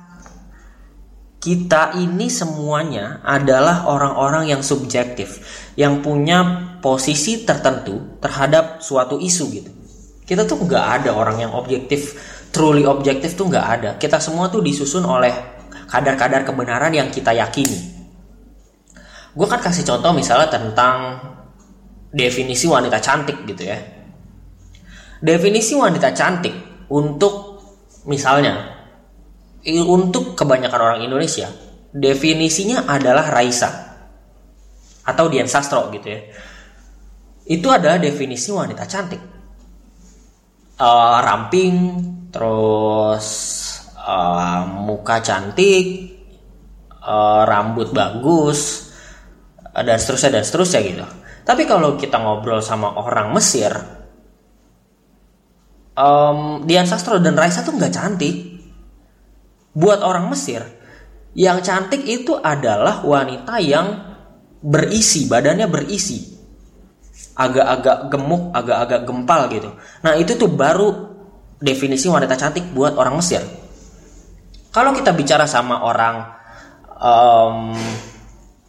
kita 1.47 1.95
ini 1.95 2.27
semuanya 2.27 3.23
adalah 3.23 3.87
orang-orang 3.87 4.51
yang 4.51 4.67
subjektif 4.67 5.39
yang 5.79 6.03
punya 6.03 6.43
posisi 6.83 7.47
tertentu 7.47 8.19
terhadap 8.19 8.83
suatu 8.83 9.23
isu 9.23 9.45
gitu. 9.55 9.71
Kita 10.27 10.43
tuh 10.43 10.67
nggak 10.67 10.87
ada 10.99 11.15
orang 11.15 11.39
yang 11.39 11.55
objektif 11.55 12.19
truly 12.51 12.83
objektif 12.83 13.39
tuh 13.39 13.47
nggak 13.47 13.67
ada. 13.79 13.91
Kita 13.95 14.19
semua 14.19 14.51
tuh 14.51 14.59
disusun 14.59 15.07
oleh 15.07 15.31
kadar-kadar 15.87 16.43
kebenaran 16.43 16.91
yang 16.91 17.15
kita 17.15 17.31
yakini. 17.31 17.95
Gue 19.31 19.47
kan 19.47 19.63
kasih 19.63 19.87
contoh 19.87 20.11
misalnya 20.19 20.51
tentang 20.51 21.23
definisi 22.11 22.67
wanita 22.67 22.99
cantik 22.99 23.47
gitu 23.47 23.71
ya. 23.71 23.79
Definisi 25.23 25.79
wanita 25.79 26.11
cantik 26.11 26.91
untuk 26.91 27.63
misalnya 28.03 28.76
untuk 29.67 30.39
kebanyakan 30.39 30.81
orang 30.81 31.01
Indonesia 31.03 31.51
definisinya 31.91 32.87
adalah 32.87 33.31
Raisa. 33.33 33.71
Atau 35.07 35.31
Dian 35.31 35.47
Sastro 35.47 35.91
gitu 35.95 36.07
ya. 36.07 36.21
Itu 37.47 37.71
adalah 37.71 37.99
definisi 37.99 38.51
wanita 38.51 38.85
cantik. 38.87 39.23
Uh, 40.77 41.19
ramping 41.25 41.75
terus 42.29 43.27
uh, 43.97 44.69
muka 44.69 45.25
cantik 45.25 45.87
uh, 47.01 47.49
rambut 47.49 47.97
bagus 47.97 48.93
dan 49.73 49.97
seterusnya 49.97 50.37
dan 50.37 50.45
seterusnya 50.45 50.81
gitu. 50.85 51.07
Tapi 51.47 51.63
kalau 51.65 51.97
kita 51.97 52.21
ngobrol 52.21 52.61
sama 52.61 52.93
orang 52.93 53.33
Mesir 53.33 53.73
um, 55.97 56.63
Dian 56.69 56.85
Sastro 56.85 57.19
dan 57.19 57.35
Raisa 57.35 57.65
tuh 57.65 57.75
nggak 57.75 57.95
cantik. 57.95 58.56
Buat 59.77 60.01
orang 60.01 60.33
Mesir, 60.33 60.65
yang 61.37 61.61
cantik 61.61 62.01
itu 62.09 62.33
adalah 62.41 63.05
wanita 63.05 63.61
yang 63.61 63.87
berisi, 64.65 65.29
badannya 65.29 65.69
berisi. 65.69 66.33
Agak-agak 67.37 68.09
gemuk, 68.09 68.57
agak-agak 68.57 69.01
gempal 69.05 69.41
gitu. 69.53 69.69
Nah 70.01 70.17
itu 70.17 70.33
tuh 70.41 70.49
baru 70.49 71.13
definisi 71.61 72.09
wanita 72.09 72.33
cantik 72.41 72.73
buat 72.73 72.97
orang 72.97 73.21
Mesir. 73.21 73.45
Kalau 74.73 74.97
kita 74.97 75.13
bicara 75.13 75.45
sama 75.45 75.85
orang 75.85 76.25
um, 76.97 77.77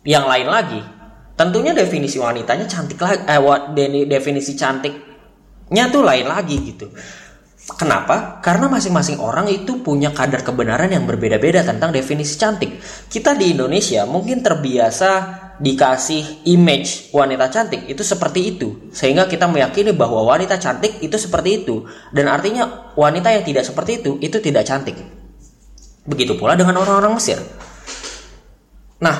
yang 0.04 0.28
lain 0.28 0.48
lagi, 0.52 0.82
tentunya 1.40 1.72
definisi 1.72 2.20
wanitanya 2.20 2.68
cantik 2.68 3.00
lagi. 3.00 3.24
Eh, 3.24 3.40
definisi 4.12 4.60
cantik 4.60 5.08
nya 5.68 5.92
tuh 5.92 6.04
lain 6.04 6.28
lagi 6.28 6.56
gitu 6.64 6.88
Kenapa? 7.68 8.40
Karena 8.40 8.72
masing-masing 8.72 9.20
orang 9.20 9.52
itu 9.52 9.84
punya 9.84 10.16
kadar 10.16 10.40
kebenaran 10.40 10.88
yang 10.88 11.04
berbeda-beda 11.04 11.68
tentang 11.68 11.92
definisi 11.92 12.40
cantik. 12.40 12.80
Kita 13.12 13.36
di 13.36 13.52
Indonesia 13.52 14.08
mungkin 14.08 14.40
terbiasa 14.40 15.44
dikasih 15.60 16.48
image 16.48 17.12
wanita 17.12 17.52
cantik 17.52 17.84
itu 17.92 18.08
seperti 18.08 18.56
itu, 18.56 18.88
sehingga 18.96 19.28
kita 19.28 19.52
meyakini 19.52 19.92
bahwa 19.92 20.24
wanita 20.24 20.56
cantik 20.62 21.04
itu 21.04 21.20
seperti 21.20 21.66
itu, 21.66 21.84
dan 22.16 22.32
artinya 22.32 22.94
wanita 22.96 23.36
yang 23.36 23.44
tidak 23.44 23.68
seperti 23.68 24.00
itu 24.00 24.16
itu 24.24 24.38
tidak 24.40 24.64
cantik. 24.64 24.96
Begitu 26.08 26.40
pula 26.40 26.56
dengan 26.56 26.80
orang-orang 26.80 27.20
Mesir. 27.20 27.42
Nah, 29.04 29.18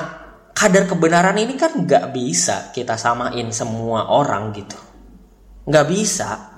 kadar 0.56 0.88
kebenaran 0.88 1.36
ini 1.36 1.52
kan 1.58 1.74
nggak 1.74 2.16
bisa 2.16 2.72
kita 2.72 2.96
samain 2.96 3.52
semua 3.52 4.08
orang 4.08 4.54
gitu, 4.56 4.78
nggak 5.68 5.86
bisa 5.90 6.57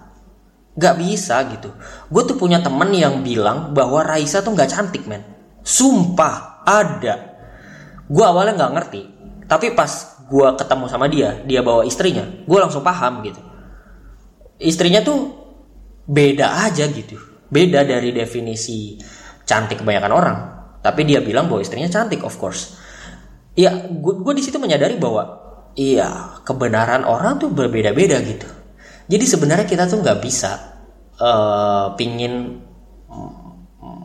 Gak 0.78 0.94
bisa 1.02 1.42
gitu. 1.50 1.74
Gue 2.06 2.22
tuh 2.22 2.38
punya 2.38 2.62
temen 2.62 2.90
yang 2.94 3.26
bilang 3.26 3.74
bahwa 3.74 4.06
Raisa 4.06 4.38
tuh 4.44 4.54
gak 4.54 4.70
cantik 4.70 5.06
men. 5.10 5.22
Sumpah 5.66 6.62
ada. 6.62 7.14
Gue 8.06 8.24
awalnya 8.24 8.54
gak 8.54 8.72
ngerti. 8.78 9.02
Tapi 9.50 9.74
pas 9.74 9.90
gue 10.30 10.48
ketemu 10.54 10.84
sama 10.86 11.10
dia, 11.10 11.42
dia 11.42 11.58
bawa 11.58 11.82
istrinya, 11.82 12.22
gue 12.22 12.58
langsung 12.62 12.86
paham 12.86 13.18
gitu. 13.26 13.42
Istrinya 14.62 15.02
tuh 15.02 15.34
beda 16.06 16.70
aja 16.70 16.86
gitu. 16.86 17.18
Beda 17.50 17.82
dari 17.82 18.14
definisi 18.14 18.94
cantik 19.42 19.82
kebanyakan 19.82 20.12
orang. 20.14 20.38
Tapi 20.86 21.02
dia 21.02 21.18
bilang 21.18 21.50
bahwa 21.50 21.66
istrinya 21.66 21.90
cantik 21.90 22.22
of 22.22 22.38
course. 22.38 22.78
Ya 23.58 23.74
gue 23.90 24.34
di 24.38 24.42
situ 24.46 24.62
menyadari 24.62 24.94
bahwa 25.02 25.42
iya 25.74 26.38
kebenaran 26.46 27.02
orang 27.02 27.42
tuh 27.42 27.50
berbeda-beda 27.50 28.22
gitu 28.22 28.59
jadi 29.10 29.24
sebenarnya 29.26 29.66
kita 29.66 29.90
tuh 29.90 29.98
nggak 30.06 30.22
bisa 30.22 30.50
uh, 31.18 31.98
pingin 31.98 32.62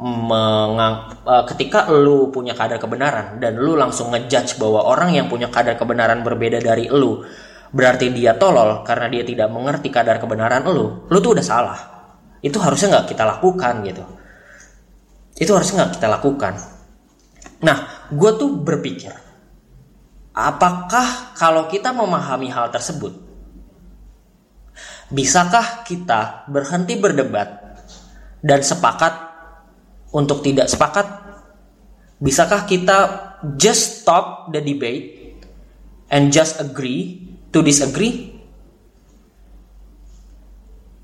mengang, 0.06 0.96
uh, 1.24 1.44
ketika 1.46 1.88
lu 1.94 2.34
punya 2.34 2.58
kadar 2.58 2.82
kebenaran 2.82 3.38
dan 3.38 3.62
lu 3.62 3.78
langsung 3.78 4.10
ngejudge 4.12 4.58
bahwa 4.58 4.82
orang 4.82 5.14
yang 5.14 5.28
punya 5.30 5.48
kadar 5.54 5.78
kebenaran 5.78 6.26
berbeda 6.26 6.58
dari 6.58 6.90
lu 6.90 7.22
berarti 7.76 8.08
dia 8.14 8.40
tolol 8.40 8.88
karena 8.88 9.12
dia 9.12 9.24
tidak 9.28 9.52
mengerti 9.52 9.92
kadar 9.92 10.18
kebenaran 10.18 10.64
lu, 10.64 11.06
lu 11.12 11.18
tuh 11.20 11.36
udah 11.36 11.46
salah. 11.46 11.80
Itu 12.40 12.62
harusnya 12.62 12.98
nggak 12.98 13.08
kita 13.12 13.24
lakukan 13.26 13.74
gitu. 13.84 14.04
Itu 15.36 15.52
harusnya 15.58 15.84
nggak 15.84 15.94
kita 16.00 16.08
lakukan. 16.08 16.54
Nah, 17.66 17.78
gue 18.14 18.32
tuh 18.38 18.62
berpikir, 18.62 19.12
apakah 20.32 21.36
kalau 21.36 21.68
kita 21.68 21.92
memahami 21.92 22.48
hal 22.54 22.70
tersebut, 22.70 23.25
Bisakah 25.06 25.86
kita 25.86 26.50
berhenti 26.50 26.98
berdebat 26.98 27.78
dan 28.42 28.60
sepakat 28.66 29.14
untuk 30.10 30.42
tidak 30.42 30.66
sepakat? 30.66 31.06
Bisakah 32.18 32.66
kita 32.66 32.98
just 33.60 34.02
stop 34.02 34.50
the 34.50 34.64
debate 34.64 35.38
and 36.10 36.34
just 36.34 36.58
agree 36.58 37.22
to 37.54 37.62
disagree? 37.62 38.34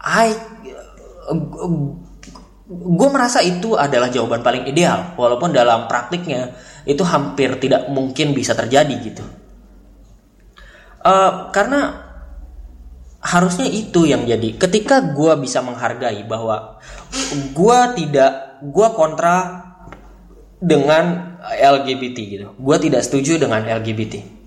I 0.02 0.34
gue 2.72 3.10
merasa 3.12 3.44
itu 3.44 3.78
adalah 3.78 4.08
jawaban 4.10 4.42
paling 4.42 4.66
ideal 4.66 5.14
walaupun 5.20 5.52
dalam 5.54 5.86
praktiknya 5.86 6.56
itu 6.88 7.04
hampir 7.04 7.60
tidak 7.60 7.92
mungkin 7.92 8.32
bisa 8.34 8.56
terjadi 8.56 8.96
gitu 9.04 9.24
uh, 11.04 11.52
karena 11.52 12.01
harusnya 13.22 13.70
itu 13.70 14.10
yang 14.10 14.26
jadi. 14.26 14.58
Ketika 14.58 15.14
gue 15.14 15.34
bisa 15.38 15.62
menghargai 15.62 16.26
bahwa 16.26 16.82
gue 17.54 17.80
tidak 18.02 18.62
gue 18.66 18.88
kontra 18.98 19.38
dengan 20.62 21.38
LGBT 21.42 22.18
gitu. 22.18 22.48
Gue 22.58 22.78
tidak 22.78 23.06
setuju 23.06 23.42
dengan 23.42 23.66
LGBT 23.66 24.42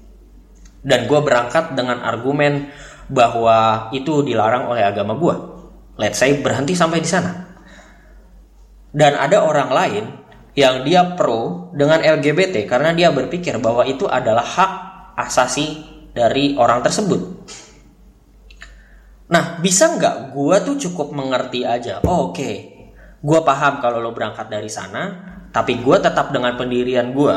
dan 0.84 1.08
gue 1.08 1.20
berangkat 1.24 1.72
dengan 1.72 2.04
argumen 2.04 2.68
bahwa 3.08 3.88
itu 3.96 4.20
dilarang 4.20 4.68
oleh 4.68 4.84
agama 4.84 5.16
gue 5.16 5.54
let's 5.98 6.18
say 6.18 6.38
berhenti 6.38 6.74
sampai 6.74 6.98
di 7.02 7.08
sana. 7.08 7.32
Dan 8.94 9.18
ada 9.18 9.42
orang 9.42 9.70
lain 9.74 10.04
yang 10.54 10.86
dia 10.86 11.18
pro 11.18 11.70
dengan 11.74 11.98
LGBT 11.98 12.62
karena 12.70 12.94
dia 12.94 13.10
berpikir 13.10 13.58
bahwa 13.58 13.82
itu 13.82 14.06
adalah 14.06 14.46
hak 14.46 14.72
asasi 15.18 15.82
dari 16.14 16.54
orang 16.54 16.78
tersebut 16.78 17.50
Nah, 19.24 19.56
bisa 19.64 19.96
nggak 19.96 20.36
gue 20.36 20.56
tuh 20.68 20.76
cukup 20.88 21.16
mengerti 21.16 21.64
aja? 21.64 22.04
Oh, 22.04 22.28
Oke, 22.28 22.36
okay. 22.36 22.56
gue 23.24 23.40
paham 23.40 23.80
kalau 23.80 24.04
lo 24.04 24.12
berangkat 24.12 24.52
dari 24.52 24.68
sana, 24.68 25.32
tapi 25.48 25.80
gue 25.80 25.96
tetap 25.96 26.28
dengan 26.28 26.52
pendirian 26.60 27.16
gue 27.16 27.36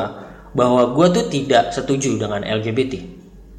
bahwa 0.52 0.92
gue 0.92 1.06
tuh 1.16 1.24
tidak 1.32 1.72
setuju 1.72 2.20
dengan 2.20 2.44
LGBT 2.44 3.00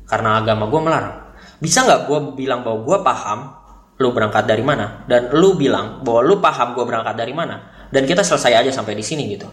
karena 0.05 0.38
agama 0.38 0.69
gue 0.69 0.82
melarang. 0.82 1.15
Bisa 1.57 1.86
nggak 1.86 2.05
gue 2.05 2.19
bilang 2.38 2.61
bahwa 2.61 2.86
gue 2.86 2.97
paham 3.01 3.39
lo 3.99 4.09
berangkat 4.15 4.45
dari 4.45 4.63
mana 4.63 5.03
dan 5.09 5.34
lo 5.34 5.57
bilang 5.57 6.05
bahwa 6.05 6.21
lo 6.23 6.36
paham 6.38 6.77
gue 6.77 6.86
berangkat 6.86 7.15
dari 7.17 7.34
mana 7.34 7.88
dan 7.89 8.05
kita 8.05 8.21
selesai 8.21 8.61
aja 8.61 8.71
sampai 8.71 8.93
di 8.93 9.03
sini 9.03 9.25
gitu. 9.34 9.49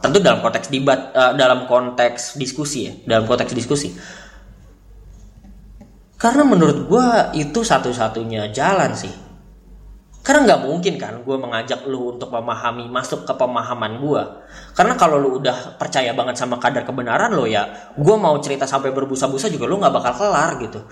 Tentu 0.00 0.16
dalam 0.24 0.40
konteks 0.40 0.72
debat, 0.72 1.12
uh, 1.12 1.36
dalam 1.36 1.68
konteks 1.68 2.40
diskusi 2.40 2.88
ya, 2.88 2.92
dalam 3.04 3.28
konteks 3.28 3.52
diskusi 3.52 3.92
karena 6.20 6.44
menurut 6.44 6.84
gue 6.84 7.06
itu 7.40 7.64
satu-satunya 7.64 8.52
jalan 8.52 8.92
sih. 8.92 9.32
Karena 10.20 10.52
nggak 10.52 10.62
mungkin 10.68 11.00
kan 11.00 11.24
gue 11.24 11.36
mengajak 11.40 11.88
lu 11.88 12.12
untuk 12.12 12.28
memahami, 12.28 12.92
masuk 12.92 13.24
ke 13.24 13.32
pemahaman 13.32 14.04
gue. 14.04 14.22
Karena 14.76 14.92
kalau 15.00 15.16
lu 15.16 15.40
udah 15.40 15.80
percaya 15.80 16.12
banget 16.12 16.36
sama 16.36 16.60
kadar 16.60 16.84
kebenaran 16.84 17.32
lo 17.32 17.48
ya, 17.48 17.64
gue 17.96 18.16
mau 18.20 18.36
cerita 18.36 18.68
sampai 18.68 18.92
berbusa-busa 18.92 19.48
juga 19.48 19.64
lu 19.64 19.80
nggak 19.80 19.94
bakal 19.96 20.12
kelar 20.20 20.60
gitu. 20.60 20.84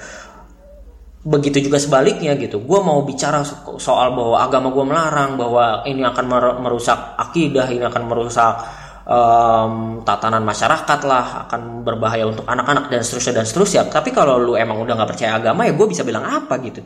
Begitu 1.29 1.69
juga 1.69 1.77
sebaliknya 1.77 2.33
gitu. 2.41 2.65
Gue 2.65 2.81
mau 2.81 3.05
bicara 3.05 3.45
soal 3.77 4.17
bahwa 4.17 4.41
agama 4.41 4.73
gue 4.73 4.85
melarang, 4.89 5.37
bahwa 5.37 5.85
ini 5.85 6.09
akan 6.09 6.25
merusak 6.65 6.97
akidah, 7.21 7.69
ini 7.69 7.85
akan 7.85 8.09
merusak 8.09 8.65
um, 9.09 10.05
tatanan 10.05 10.45
masyarakat 10.45 11.01
lah 11.09 11.49
akan 11.49 11.83
berbahaya 11.83 12.29
untuk 12.29 12.45
anak-anak 12.45 12.93
dan 12.93 13.01
seterusnya 13.01 13.43
dan 13.43 13.47
seterusnya. 13.49 13.83
Tapi 13.89 14.13
kalau 14.13 14.37
lu 14.37 14.55
emang 14.55 14.79
udah 14.85 14.95
nggak 14.95 15.11
percaya 15.17 15.41
agama 15.41 15.65
ya 15.65 15.73
gue 15.73 15.87
bisa 15.89 16.05
bilang 16.05 16.29
apa 16.29 16.61
gitu? 16.61 16.85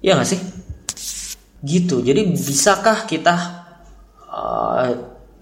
Ya 0.00 0.16
nggak 0.16 0.28
sih? 0.28 0.40
Gitu. 1.62 2.00
Jadi 2.00 2.32
bisakah 2.32 3.04
kita 3.04 3.34
uh, 4.32 4.88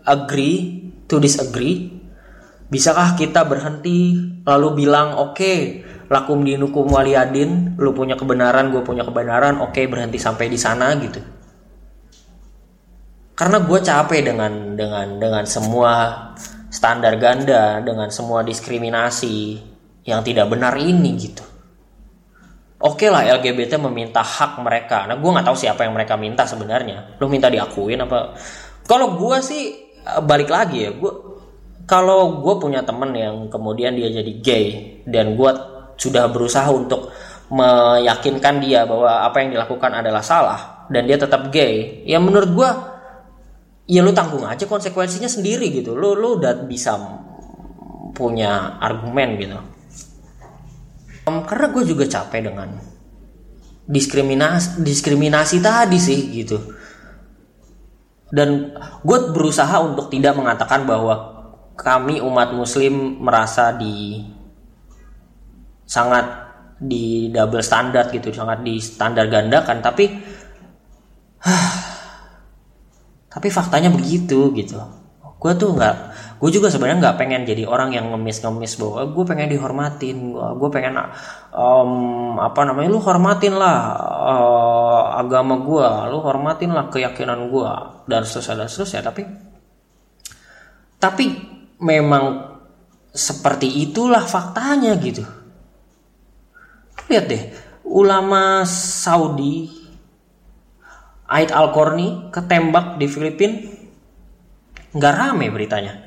agree 0.03 0.91
to 1.07 1.23
disagree? 1.23 1.95
Bisakah 2.67 3.15
kita 3.15 3.47
berhenti 3.47 4.19
lalu 4.43 4.83
bilang 4.83 5.15
oke 5.15 5.39
okay, 5.39 5.87
lakum 6.11 6.43
dinukum 6.43 6.91
waliyadin 6.91 7.79
lu 7.79 7.95
punya 7.95 8.19
kebenaran 8.19 8.75
gue 8.75 8.83
punya 8.83 9.07
kebenaran 9.07 9.63
oke 9.63 9.71
okay, 9.71 9.87
berhenti 9.87 10.19
sampai 10.19 10.51
di 10.51 10.59
sana 10.59 10.91
gitu 10.99 11.36
karena 13.37 13.61
gue 13.61 13.79
capek 13.85 14.21
dengan 14.33 14.53
dengan 14.73 15.21
dengan 15.21 15.45
semua 15.45 15.93
standar 16.73 17.21
ganda 17.21 17.85
dengan 17.85 18.09
semua 18.09 18.41
diskriminasi 18.41 19.61
yang 20.09 20.25
tidak 20.25 20.49
benar 20.49 20.73
ini 20.81 21.13
gitu. 21.21 21.45
Oke 22.77 23.09
okay 23.09 23.09
lah 23.13 23.29
LGBT 23.37 23.77
meminta 23.77 24.25
hak 24.25 24.61
mereka. 24.65 25.05
Nah 25.05 25.21
gue 25.21 25.31
nggak 25.31 25.47
tahu 25.47 25.57
siapa 25.57 25.85
yang 25.85 25.93
mereka 25.93 26.17
minta 26.17 26.49
sebenarnya. 26.49 27.21
Lo 27.21 27.29
minta 27.29 27.53
diakuin 27.53 28.01
apa? 28.01 28.33
Kalau 28.89 29.21
gue 29.21 29.37
sih 29.45 29.93
eh, 30.01 30.21
balik 30.25 30.49
lagi 30.49 30.89
ya 30.89 30.91
gue 30.97 31.13
kalau 31.85 32.41
gue 32.41 32.55
punya 32.57 32.83
temen 32.83 33.13
yang 33.15 33.37
kemudian 33.53 33.93
dia 33.95 34.09
jadi 34.11 34.33
gay 34.41 34.67
dan 35.05 35.37
gue 35.37 35.51
sudah 36.01 36.29
berusaha 36.33 36.67
untuk 36.73 37.13
meyakinkan 37.53 38.59
dia 38.59 38.83
bahwa 38.89 39.23
apa 39.23 39.45
yang 39.45 39.55
dilakukan 39.55 39.93
adalah 39.93 40.19
salah 40.25 40.89
dan 40.91 41.07
dia 41.07 41.15
tetap 41.15 41.53
gay 41.55 42.03
ya 42.03 42.19
menurut 42.19 42.51
gue 42.51 42.71
ya 43.87 44.03
lu 44.03 44.11
tanggung 44.11 44.43
aja 44.43 44.67
konsekuensinya 44.67 45.31
sendiri 45.31 45.71
gitu. 45.71 45.95
Lu 45.95 46.19
lu 46.19 46.43
udah 46.43 46.67
bisa 46.67 46.99
punya 48.13 48.77
argumen 48.83 49.39
gitu. 49.39 49.59
Um, 51.27 51.43
karena 51.43 51.67
gue 51.75 51.83
juga 51.87 52.05
capek 52.07 52.51
dengan 52.51 52.71
diskriminasi 53.87 54.83
diskriminasi 54.83 55.57
tadi 55.63 55.99
sih 55.99 56.21
gitu. 56.35 56.59
Dan 58.27 58.75
gue 59.07 59.19
berusaha 59.31 59.79
untuk 59.83 60.11
tidak 60.11 60.35
mengatakan 60.35 60.83
bahwa 60.83 61.35
kami 61.79 62.19
umat 62.19 62.51
muslim 62.51 63.23
merasa 63.23 63.71
di 63.71 64.19
sangat 65.87 66.47
di 66.77 67.31
double 67.31 67.63
standar 67.63 68.11
gitu 68.11 68.35
sangat 68.35 68.67
di 68.67 68.83
standar 68.83 69.31
gandakan. 69.31 69.79
Tapi 69.79 70.05
tapi 73.37 73.53
faktanya 73.53 73.93
begitu 73.93 74.49
gitu. 74.57 74.81
Gue 75.37 75.53
tuh 75.53 75.77
nggak 75.77 75.95
gue 76.41 76.51
juga 76.53 76.73
sebenarnya 76.73 77.05
nggak 77.05 77.17
pengen 77.21 77.45
jadi 77.45 77.69
orang 77.69 77.93
yang 77.93 78.09
ngemis-ngemis 78.09 78.81
bahwa 78.81 79.05
gue 79.05 79.25
pengen 79.29 79.53
dihormatin 79.53 80.33
gue 80.33 80.69
pengen 80.73 80.97
um, 81.53 81.93
apa 82.41 82.65
namanya 82.65 82.89
lu 82.89 83.01
hormatin 83.05 83.53
lah 83.61 83.77
uh, 84.01 85.21
agama 85.21 85.61
gue 85.61 85.89
lu 86.09 86.25
hormatin 86.25 86.73
lah 86.73 86.89
keyakinan 86.89 87.53
gue 87.53 87.71
dan 88.09 88.25
seterusnya 88.25 88.65
dan 88.65 88.69
seterusnya 88.73 89.03
tapi 89.05 89.23
tapi 90.97 91.25
memang 91.85 92.57
seperti 93.13 93.85
itulah 93.85 94.25
faktanya 94.25 94.97
gitu. 95.01 95.25
Lihat 97.09 97.25
deh 97.29 97.43
ulama 97.85 98.65
Saudi 98.69 99.86
Ait 101.27 101.51
Al-Korni 101.51 102.31
ketembak 102.31 102.99
di 102.99 103.07
Filipina 103.11 103.59
nggak 104.97 105.15
rame 105.15 105.53
beritanya 105.53 106.07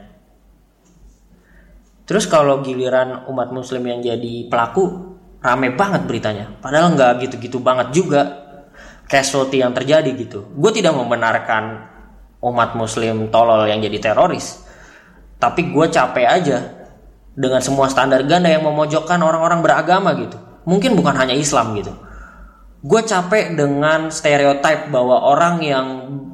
Terus 2.10 2.26
kalau 2.26 2.66
giliran 2.66 3.30
umat 3.30 3.54
muslim 3.54 3.86
yang 3.86 4.02
jadi 4.02 4.50
pelaku 4.50 5.14
rame 5.46 5.78
banget 5.78 6.10
beritanya. 6.10 6.50
Padahal 6.58 6.98
nggak 6.98 7.22
gitu-gitu 7.22 7.62
banget 7.62 7.94
juga 7.94 8.50
casualty 9.06 9.62
yang 9.62 9.78
terjadi 9.78 10.10
gitu. 10.18 10.50
Gue 10.58 10.74
tidak 10.74 10.98
membenarkan 10.98 11.86
umat 12.42 12.74
muslim 12.74 13.30
tolol 13.30 13.70
yang 13.70 13.78
jadi 13.78 14.10
teroris. 14.10 14.58
Tapi 15.38 15.70
gue 15.70 15.86
capek 15.86 16.26
aja 16.26 16.58
dengan 17.38 17.62
semua 17.62 17.86
standar 17.94 18.26
ganda 18.26 18.50
yang 18.50 18.66
memojokkan 18.66 19.22
orang-orang 19.22 19.62
beragama 19.62 20.18
gitu. 20.18 20.42
Mungkin 20.66 20.98
bukan 20.98 21.14
hanya 21.14 21.38
Islam 21.38 21.78
gitu. 21.78 21.94
Gue 22.80 23.02
capek 23.04 23.60
dengan 23.60 24.08
stereotip 24.08 24.88
bahwa 24.88 25.20
orang 25.28 25.56
yang 25.60 25.88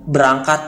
berangkat 0.06 0.62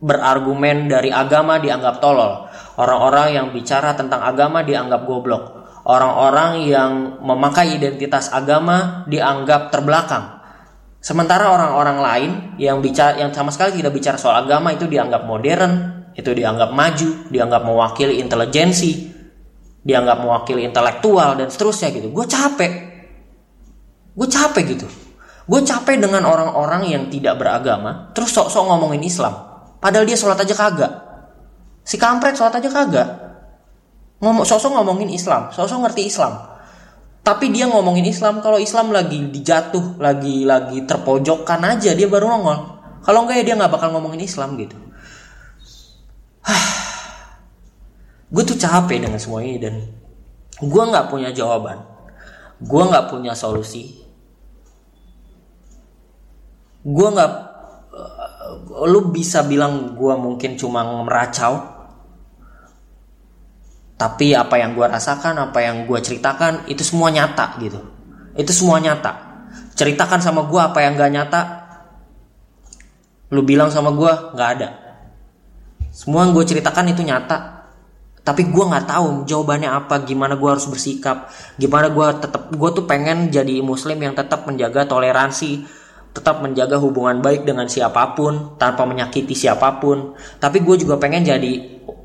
berargumen 0.00 0.88
dari 0.88 1.12
agama 1.12 1.60
dianggap 1.60 2.00
tolol 2.00 2.50
Orang-orang 2.80 3.36
yang 3.36 3.46
bicara 3.52 3.92
tentang 3.92 4.24
agama 4.24 4.64
dianggap 4.64 5.04
goblok. 5.04 5.68
Orang-orang 5.84 6.64
yang 6.64 7.20
memakai 7.20 7.76
identitas 7.76 8.32
agama 8.32 9.04
dianggap 9.04 9.68
terbelakang. 9.68 10.40
Sementara 11.00 11.52
orang-orang 11.52 11.98
lain 12.00 12.30
yang 12.56 12.80
bicara 12.80 13.20
yang 13.20 13.32
sama 13.36 13.52
sekali 13.52 13.80
tidak 13.80 13.92
bicara 13.92 14.16
soal 14.16 14.48
agama 14.48 14.72
itu 14.72 14.88
dianggap 14.88 15.28
modern, 15.28 15.72
itu 16.16 16.32
dianggap 16.32 16.72
maju, 16.72 17.28
dianggap 17.28 17.62
mewakili 17.68 18.16
intelijensi, 18.16 19.12
dianggap 19.84 20.24
mewakili 20.24 20.64
intelektual 20.64 21.36
dan 21.36 21.52
seterusnya 21.52 21.92
gitu. 21.92 22.08
Gue 22.08 22.24
capek. 22.24 22.72
Gue 24.14 24.28
capek 24.28 24.76
gitu. 24.76 24.86
Gue 25.50 25.60
capek 25.66 25.98
dengan 25.98 26.26
orang-orang 26.26 26.86
yang 26.86 27.04
tidak 27.10 27.38
beragama 27.38 28.14
terus 28.14 28.30
sok-sok 28.30 28.70
ngomongin 28.70 29.02
Islam. 29.02 29.34
Padahal 29.80 30.04
dia 30.06 30.14
sholat 30.14 30.38
aja 30.38 30.54
kagak. 30.54 30.92
Si 31.82 31.96
kampret 31.96 32.36
sholat 32.36 32.54
aja 32.60 32.70
kagak. 32.70 33.08
Ngomong 34.20 34.44
sosok 34.44 34.76
ngomongin 34.76 35.08
Islam, 35.08 35.48
sosok 35.48 35.80
ngerti 35.88 36.04
Islam. 36.04 36.36
Tapi 37.24 37.48
dia 37.48 37.64
ngomongin 37.68 38.04
Islam 38.04 38.44
kalau 38.44 38.60
Islam 38.60 38.92
lagi 38.92 39.16
dijatuh, 39.32 39.96
lagi 39.96 40.44
lagi 40.44 40.84
terpojokkan 40.84 41.60
aja 41.64 41.96
dia 41.96 42.04
baru 42.04 42.28
nongol. 42.28 42.58
Kalau 43.00 43.24
enggak 43.24 43.40
ya 43.40 43.44
dia 43.52 43.54
nggak 43.56 43.72
bakal 43.72 43.96
ngomongin 43.96 44.20
Islam 44.20 44.60
gitu. 44.60 44.76
gue 48.30 48.42
tuh 48.46 48.54
capek 48.54 49.02
dengan 49.02 49.18
semua 49.18 49.42
ini 49.42 49.58
dan 49.58 49.74
gue 50.60 50.82
nggak 50.84 51.08
punya 51.08 51.32
jawaban. 51.32 51.89
Gue 52.60 52.82
nggak 52.84 53.08
punya 53.08 53.32
solusi. 53.32 54.04
Gue 56.84 57.08
nggak 57.08 57.32
lu 58.88 59.12
bisa 59.12 59.44
bilang 59.44 59.92
gue 59.96 60.14
mungkin 60.16 60.56
cuma 60.56 60.82
meracau 61.04 61.60
tapi 64.00 64.32
apa 64.32 64.56
yang 64.56 64.72
gue 64.72 64.86
rasakan 64.88 65.52
apa 65.52 65.60
yang 65.60 65.84
gue 65.84 66.00
ceritakan 66.00 66.64
itu 66.72 66.80
semua 66.80 67.12
nyata 67.12 67.60
gitu. 67.60 67.84
Itu 68.32 68.48
semua 68.56 68.80
nyata. 68.80 69.44
Ceritakan 69.76 70.24
sama 70.24 70.48
gue 70.48 70.56
apa 70.56 70.80
yang 70.80 70.96
gak 70.96 71.12
nyata 71.12 71.40
lu 73.28 73.44
bilang 73.44 73.68
sama 73.68 73.92
gue 73.92 74.12
gak 74.40 74.50
ada. 74.56 74.68
Semua 75.92 76.24
yang 76.24 76.32
gue 76.32 76.44
ceritakan 76.48 76.96
itu 76.96 77.04
nyata 77.04 77.59
tapi 78.20 78.52
gue 78.52 78.64
nggak 78.64 78.86
tahu 78.86 79.24
jawabannya 79.24 79.70
apa 79.72 80.04
gimana 80.04 80.36
gue 80.36 80.50
harus 80.52 80.68
bersikap 80.68 81.32
gimana 81.56 81.88
gue 81.88 82.06
tetap 82.20 82.52
gue 82.52 82.70
tuh 82.76 82.84
pengen 82.84 83.32
jadi 83.32 83.64
muslim 83.64 83.96
yang 83.96 84.12
tetap 84.12 84.44
menjaga 84.44 84.84
toleransi 84.84 85.80
tetap 86.10 86.42
menjaga 86.42 86.74
hubungan 86.82 87.22
baik 87.22 87.46
dengan 87.46 87.70
siapa 87.70 88.18
pun 88.18 88.58
tanpa 88.58 88.82
menyakiti 88.82 89.34
siapa 89.34 89.78
pun. 89.78 90.18
Tapi 90.42 90.58
gue 90.62 90.82
juga 90.82 90.98
pengen 90.98 91.22
jadi 91.22 91.52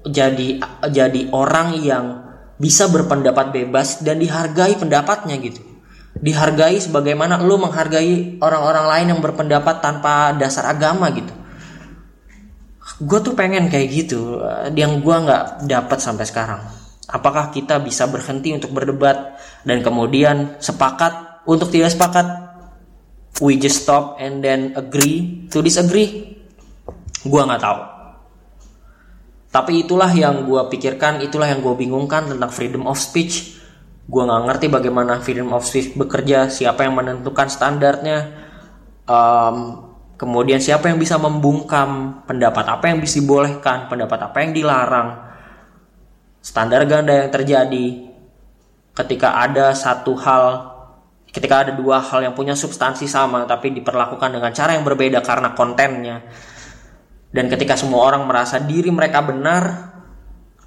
jadi 0.06 0.62
jadi 0.94 1.22
orang 1.34 1.82
yang 1.82 2.22
bisa 2.62 2.86
berpendapat 2.88 3.50
bebas 3.50 4.06
dan 4.06 4.22
dihargai 4.22 4.78
pendapatnya 4.78 5.42
gitu. 5.42 5.62
Dihargai 6.16 6.80
sebagaimana 6.80 7.42
lo 7.42 7.60
menghargai 7.60 8.40
orang-orang 8.40 8.86
lain 8.88 9.08
yang 9.18 9.22
berpendapat 9.26 9.82
tanpa 9.84 10.32
dasar 10.38 10.70
agama 10.72 11.12
gitu 11.12 11.45
gue 12.96 13.20
tuh 13.20 13.36
pengen 13.36 13.68
kayak 13.68 13.88
gitu 13.92 14.40
yang 14.72 15.04
gue 15.04 15.16
nggak 15.16 15.68
dapat 15.68 16.00
sampai 16.00 16.24
sekarang. 16.24 16.62
Apakah 17.06 17.52
kita 17.52 17.78
bisa 17.84 18.08
berhenti 18.08 18.56
untuk 18.56 18.72
berdebat 18.72 19.38
dan 19.68 19.84
kemudian 19.84 20.58
sepakat 20.58 21.44
untuk 21.46 21.70
tidak 21.70 21.94
sepakat? 21.94 22.28
We 23.44 23.60
just 23.60 23.84
stop 23.84 24.16
and 24.18 24.40
then 24.40 24.74
agree 24.80 25.46
to 25.52 25.60
disagree. 25.60 26.40
Gue 27.28 27.42
nggak 27.44 27.62
tahu. 27.62 27.80
Tapi 29.52 29.88
itulah 29.88 30.12
yang 30.12 30.48
gue 30.48 30.62
pikirkan 30.72 31.20
itulah 31.20 31.52
yang 31.52 31.60
gue 31.60 31.76
bingungkan 31.76 32.32
tentang 32.32 32.52
freedom 32.52 32.88
of 32.88 32.96
speech. 32.96 33.60
Gue 34.08 34.24
nggak 34.24 34.42
ngerti 34.48 34.66
bagaimana 34.72 35.20
freedom 35.20 35.52
of 35.52 35.68
speech 35.68 36.00
bekerja 36.00 36.48
siapa 36.48 36.88
yang 36.88 36.96
menentukan 36.96 37.52
standarnya. 37.52 38.32
Um, 39.06 39.85
kemudian 40.16 40.64
siapa 40.64 40.88
yang 40.88 41.00
bisa 41.00 41.20
membungkam 41.20 42.22
pendapat 42.24 42.66
apa 42.68 42.86
yang 42.88 43.04
bisa 43.04 43.20
dibolehkan 43.20 43.92
pendapat 43.92 44.32
apa 44.32 44.38
yang 44.44 44.52
dilarang? 44.56 45.10
Standar 46.40 46.88
ganda 46.88 47.26
yang 47.26 47.30
terjadi 47.32 47.86
ketika 48.96 49.44
ada 49.44 49.76
satu 49.76 50.16
hal 50.16 50.76
ketika 51.28 51.68
ada 51.68 51.72
dua 51.76 52.00
hal 52.00 52.24
yang 52.24 52.32
punya 52.32 52.56
substansi 52.56 53.12
sama 53.12 53.44
tapi 53.44 53.76
diperlakukan 53.76 54.40
dengan 54.40 54.56
cara 54.56 54.72
yang 54.80 54.88
berbeda 54.88 55.20
karena 55.20 55.52
kontennya. 55.52 56.24
Dan 57.36 57.52
ketika 57.52 57.76
semua 57.76 58.08
orang 58.08 58.24
merasa 58.24 58.64
diri 58.64 58.88
mereka 58.88 59.20
benar 59.20 59.92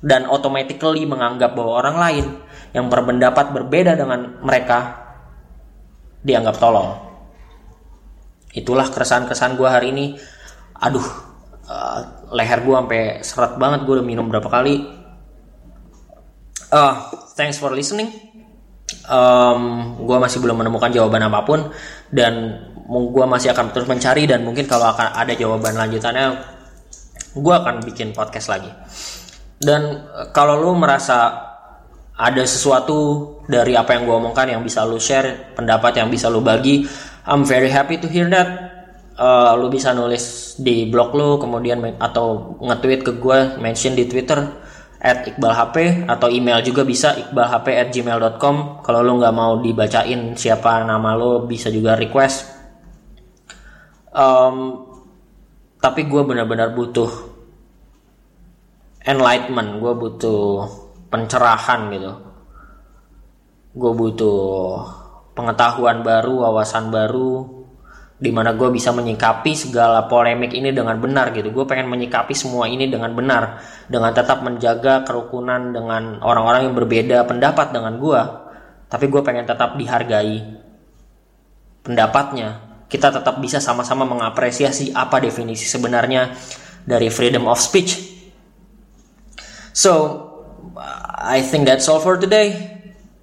dan 0.04 0.28
automatically 0.28 1.08
menganggap 1.08 1.56
bahwa 1.56 1.72
orang 1.80 1.96
lain 1.96 2.26
yang 2.76 2.92
berpendapat 2.92 3.56
berbeda 3.56 3.96
dengan 3.96 4.44
mereka 4.44 5.08
dianggap 6.20 6.60
tolong 6.60 7.07
itulah 8.52 8.88
keresahan-keresahan 8.88 9.54
gue 9.56 9.68
hari 9.68 9.92
ini. 9.92 10.06
Aduh 10.78 11.06
uh, 11.68 12.00
leher 12.32 12.64
gue 12.64 12.74
sampai 12.74 13.02
seret 13.20 13.54
banget 13.60 13.84
gue 13.84 13.94
udah 14.00 14.06
minum 14.06 14.26
berapa 14.26 14.48
kali. 14.48 14.98
Uh, 16.68 16.94
thanks 17.36 17.56
for 17.56 17.72
listening. 17.72 18.12
Um, 19.08 19.96
gue 20.04 20.16
masih 20.20 20.40
belum 20.40 20.64
menemukan 20.64 20.92
jawaban 20.92 21.24
apa 21.28 21.44
pun 21.44 21.72
dan 22.08 22.64
gue 22.88 23.24
masih 23.28 23.52
akan 23.52 23.72
terus 23.72 23.88
mencari 23.88 24.24
dan 24.24 24.44
mungkin 24.44 24.64
kalau 24.64 24.88
akan 24.88 25.12
ada 25.12 25.36
jawaban 25.36 25.76
lanjutannya 25.76 26.40
gue 27.36 27.54
akan 27.54 27.84
bikin 27.84 28.16
podcast 28.16 28.48
lagi. 28.48 28.72
Dan 29.58 30.08
eh, 30.08 30.26
kalau 30.32 30.56
lo 30.56 30.72
merasa 30.72 31.48
ada 32.18 32.42
sesuatu 32.42 33.30
dari 33.46 33.78
apa 33.78 33.94
yang 33.94 34.08
gue 34.08 34.16
omongkan 34.16 34.50
yang 34.50 34.62
bisa 34.64 34.82
lo 34.82 34.98
share 34.98 35.54
pendapat 35.54 36.02
yang 36.02 36.10
bisa 36.10 36.26
lo 36.26 36.42
bagi 36.42 36.82
I'm 37.28 37.44
very 37.44 37.68
happy 37.68 38.00
to 38.00 38.08
hear 38.08 38.24
that. 38.32 38.80
Uh, 39.18 39.52
lo 39.58 39.68
bisa 39.68 39.92
nulis 39.92 40.56
di 40.62 40.86
blog 40.88 41.10
lo 41.12 41.42
kemudian 41.42 41.82
atau 41.98 42.54
nge-tweet 42.62 43.02
ke 43.02 43.12
gue 43.18 43.58
mention 43.58 43.92
di 43.98 44.06
Twitter 44.06 44.38
at 45.02 45.26
Iqbal 45.26 45.52
HP 45.58 45.76
atau 46.06 46.30
email 46.30 46.62
juga 46.62 46.86
bisa 46.86 47.18
iqbalhp 47.18 47.66
at 47.66 47.90
gmail.com 47.90 48.82
kalau 48.82 49.00
lo 49.02 49.18
nggak 49.18 49.34
mau 49.34 49.58
dibacain 49.58 50.38
siapa 50.38 50.86
nama 50.86 51.18
lo 51.18 51.44
bisa 51.44 51.66
juga 51.68 51.98
request. 51.98 52.46
Um, 54.14 54.86
tapi 55.82 56.06
gue 56.06 56.22
benar-benar 56.22 56.72
butuh 56.74 57.10
enlightenment 59.06 59.82
gue 59.82 59.92
butuh 59.98 60.42
pencerahan 61.10 61.90
gitu. 61.90 62.12
Gue 63.74 63.92
butuh 63.94 64.97
pengetahuan 65.38 66.02
baru 66.02 66.50
wawasan 66.50 66.90
baru 66.90 67.62
di 68.18 68.34
mana 68.34 68.50
gue 68.58 68.66
bisa 68.74 68.90
menyikapi 68.90 69.54
segala 69.54 70.10
polemik 70.10 70.50
ini 70.50 70.74
dengan 70.74 70.98
benar 70.98 71.30
gitu. 71.30 71.54
Gue 71.54 71.62
pengen 71.70 71.86
menyikapi 71.86 72.34
semua 72.34 72.66
ini 72.66 72.90
dengan 72.90 73.14
benar 73.14 73.62
dengan 73.86 74.10
tetap 74.10 74.42
menjaga 74.42 75.06
kerukunan 75.06 75.70
dengan 75.70 76.18
orang-orang 76.18 76.66
yang 76.66 76.74
berbeda 76.74 77.22
pendapat 77.30 77.70
dengan 77.70 77.94
gue 78.02 78.20
tapi 78.90 79.06
gue 79.06 79.22
pengen 79.22 79.46
tetap 79.46 79.78
dihargai 79.78 80.42
pendapatnya. 81.86 82.66
Kita 82.88 83.12
tetap 83.12 83.38
bisa 83.38 83.60
sama-sama 83.60 84.08
mengapresiasi 84.08 84.96
apa 84.96 85.20
definisi 85.20 85.68
sebenarnya 85.68 86.34
dari 86.88 87.12
freedom 87.12 87.44
of 87.46 87.60
speech. 87.60 88.00
So, 89.76 90.24
I 91.20 91.44
think 91.44 91.68
that's 91.68 91.84
all 91.86 92.00
for 92.00 92.16
today. 92.16 92.77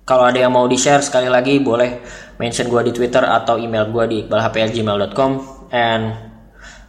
Kalau 0.05 0.29
ada 0.29 0.37
yang 0.37 0.53
mau 0.53 0.69
di-share 0.69 1.01
sekali 1.01 1.25
lagi 1.25 1.57
boleh 1.57 2.05
mention 2.37 2.69
gue 2.69 2.81
di 2.85 2.93
Twitter 2.93 3.25
atau 3.25 3.57
email 3.57 3.89
gue 3.89 4.05
di 4.05 4.17
iqbalhp@gmail.com 4.21 5.31
and 5.73 6.03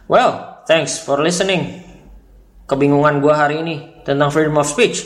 well, 0.05 0.61
thanks 0.69 1.01
for 1.01 1.17
listening. 1.17 1.81
Kebingungan 2.69 3.17
gue 3.17 3.33
hari 3.33 3.65
ini 3.65 4.05
tentang 4.05 4.29
freedom 4.29 4.61
of 4.61 4.69
speech. 4.69 5.01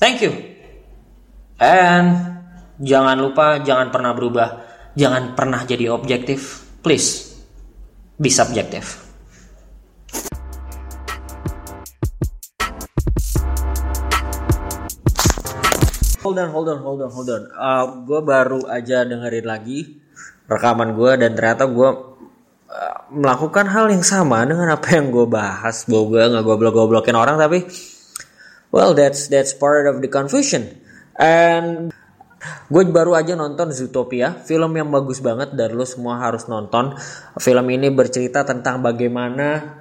Thank 0.00 0.24
you. 0.24 0.32
And 1.60 2.40
jangan 2.80 3.20
lupa 3.20 3.60
jangan 3.60 3.92
pernah 3.92 4.16
berubah, 4.16 4.48
jangan 4.96 5.36
pernah 5.36 5.60
jadi 5.68 5.92
objektif. 5.92 6.64
Please 6.80 7.36
be 8.16 8.32
subjective. 8.32 9.01
Hold 16.22 16.38
on, 16.38 16.54
hold 16.54 16.68
on, 16.70 16.78
hold 16.86 17.00
on, 17.02 17.10
hold 17.10 17.30
on. 17.34 17.42
Uh, 17.50 17.84
gue 18.06 18.20
baru 18.22 18.62
aja 18.70 19.02
dengerin 19.02 19.42
lagi 19.42 19.98
rekaman 20.46 20.94
gue 20.94 21.18
dan 21.18 21.34
ternyata 21.34 21.66
gue 21.66 21.90
uh, 22.70 22.98
melakukan 23.10 23.66
hal 23.66 23.90
yang 23.90 24.06
sama 24.06 24.46
dengan 24.46 24.70
apa 24.70 24.86
yang 24.94 25.10
gue 25.10 25.26
bahas. 25.26 25.82
Bahwa 25.90 26.14
gue 26.14 26.22
nggak 26.22 26.44
goblok-goblokin 26.46 27.18
orang 27.18 27.42
tapi 27.42 27.66
well 28.70 28.94
that's 28.94 29.26
that's 29.26 29.50
part 29.50 29.90
of 29.90 29.98
the 29.98 30.06
confusion. 30.06 30.70
And 31.18 31.90
gue 32.70 32.82
baru 32.86 33.18
aja 33.18 33.34
nonton 33.34 33.74
Zootopia, 33.74 34.38
film 34.46 34.78
yang 34.78 34.94
bagus 34.94 35.18
banget 35.18 35.58
dan 35.58 35.74
lo 35.74 35.82
semua 35.82 36.22
harus 36.22 36.46
nonton. 36.46 36.94
Film 37.42 37.66
ini 37.66 37.90
bercerita 37.90 38.46
tentang 38.46 38.78
bagaimana 38.78 39.74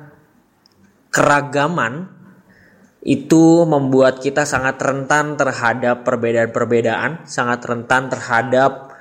keragaman 1.13 2.20
itu 3.01 3.65
membuat 3.65 4.21
kita 4.21 4.45
sangat 4.45 4.77
rentan 4.77 5.33
terhadap 5.33 6.05
perbedaan-perbedaan, 6.05 7.25
sangat 7.25 7.65
rentan 7.65 8.13
terhadap 8.13 8.93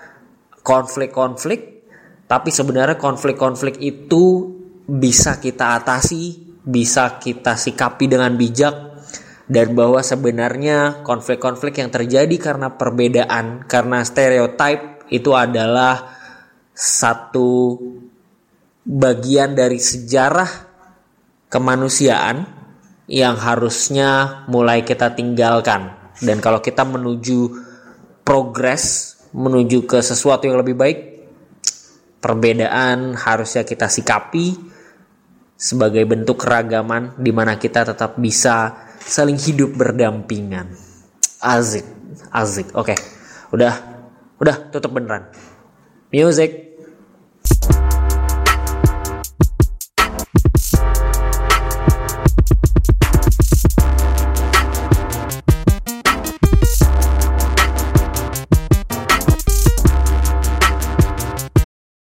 konflik-konflik. 0.64 1.84
Tapi 2.24 2.48
sebenarnya 2.48 2.96
konflik-konflik 2.96 3.76
itu 3.82 4.57
bisa 4.88 5.36
kita 5.36 5.76
atasi, 5.82 6.57
bisa 6.64 7.20
kita 7.20 7.61
sikapi 7.61 8.09
dengan 8.09 8.32
bijak 8.40 8.90
dan 9.51 9.74
bahwa 9.74 9.98
sebenarnya 9.98 11.03
konflik-konflik 11.03 11.82
yang 11.82 11.90
terjadi 11.90 12.36
karena 12.38 12.78
perbedaan, 12.78 13.66
karena 13.66 14.07
stereotip 14.07 15.11
itu 15.11 15.34
adalah 15.34 16.16
satu 16.70 17.76
bagian 18.86 19.59
dari 19.59 19.82
sejarah 19.82 20.51
kemanusiaan 21.51 22.59
yang 23.11 23.34
harusnya 23.34 24.42
mulai 24.46 24.86
kita 24.86 25.11
tinggalkan. 25.18 26.14
Dan 26.22 26.38
kalau 26.38 26.62
kita 26.62 26.86
menuju 26.86 27.50
progres, 28.22 29.18
menuju 29.34 29.82
ke 29.82 29.98
sesuatu 29.98 30.46
yang 30.46 30.62
lebih 30.62 30.78
baik, 30.78 30.98
perbedaan 32.22 33.18
harusnya 33.18 33.66
kita 33.66 33.90
sikapi 33.90 34.54
sebagai 35.58 36.06
bentuk 36.06 36.38
keragaman 36.38 37.18
di 37.18 37.34
mana 37.34 37.58
kita 37.58 37.82
tetap 37.82 38.14
bisa 38.14 38.86
saling 39.02 39.36
hidup 39.36 39.74
berdampingan. 39.74 40.70
Azik, 41.42 41.84
azik. 42.30 42.70
Oke, 42.78 42.94
okay. 42.94 42.98
udah, 43.50 43.74
udah 44.38 44.56
tutup 44.70 44.94
beneran. 44.94 45.26
Music. 46.14 46.70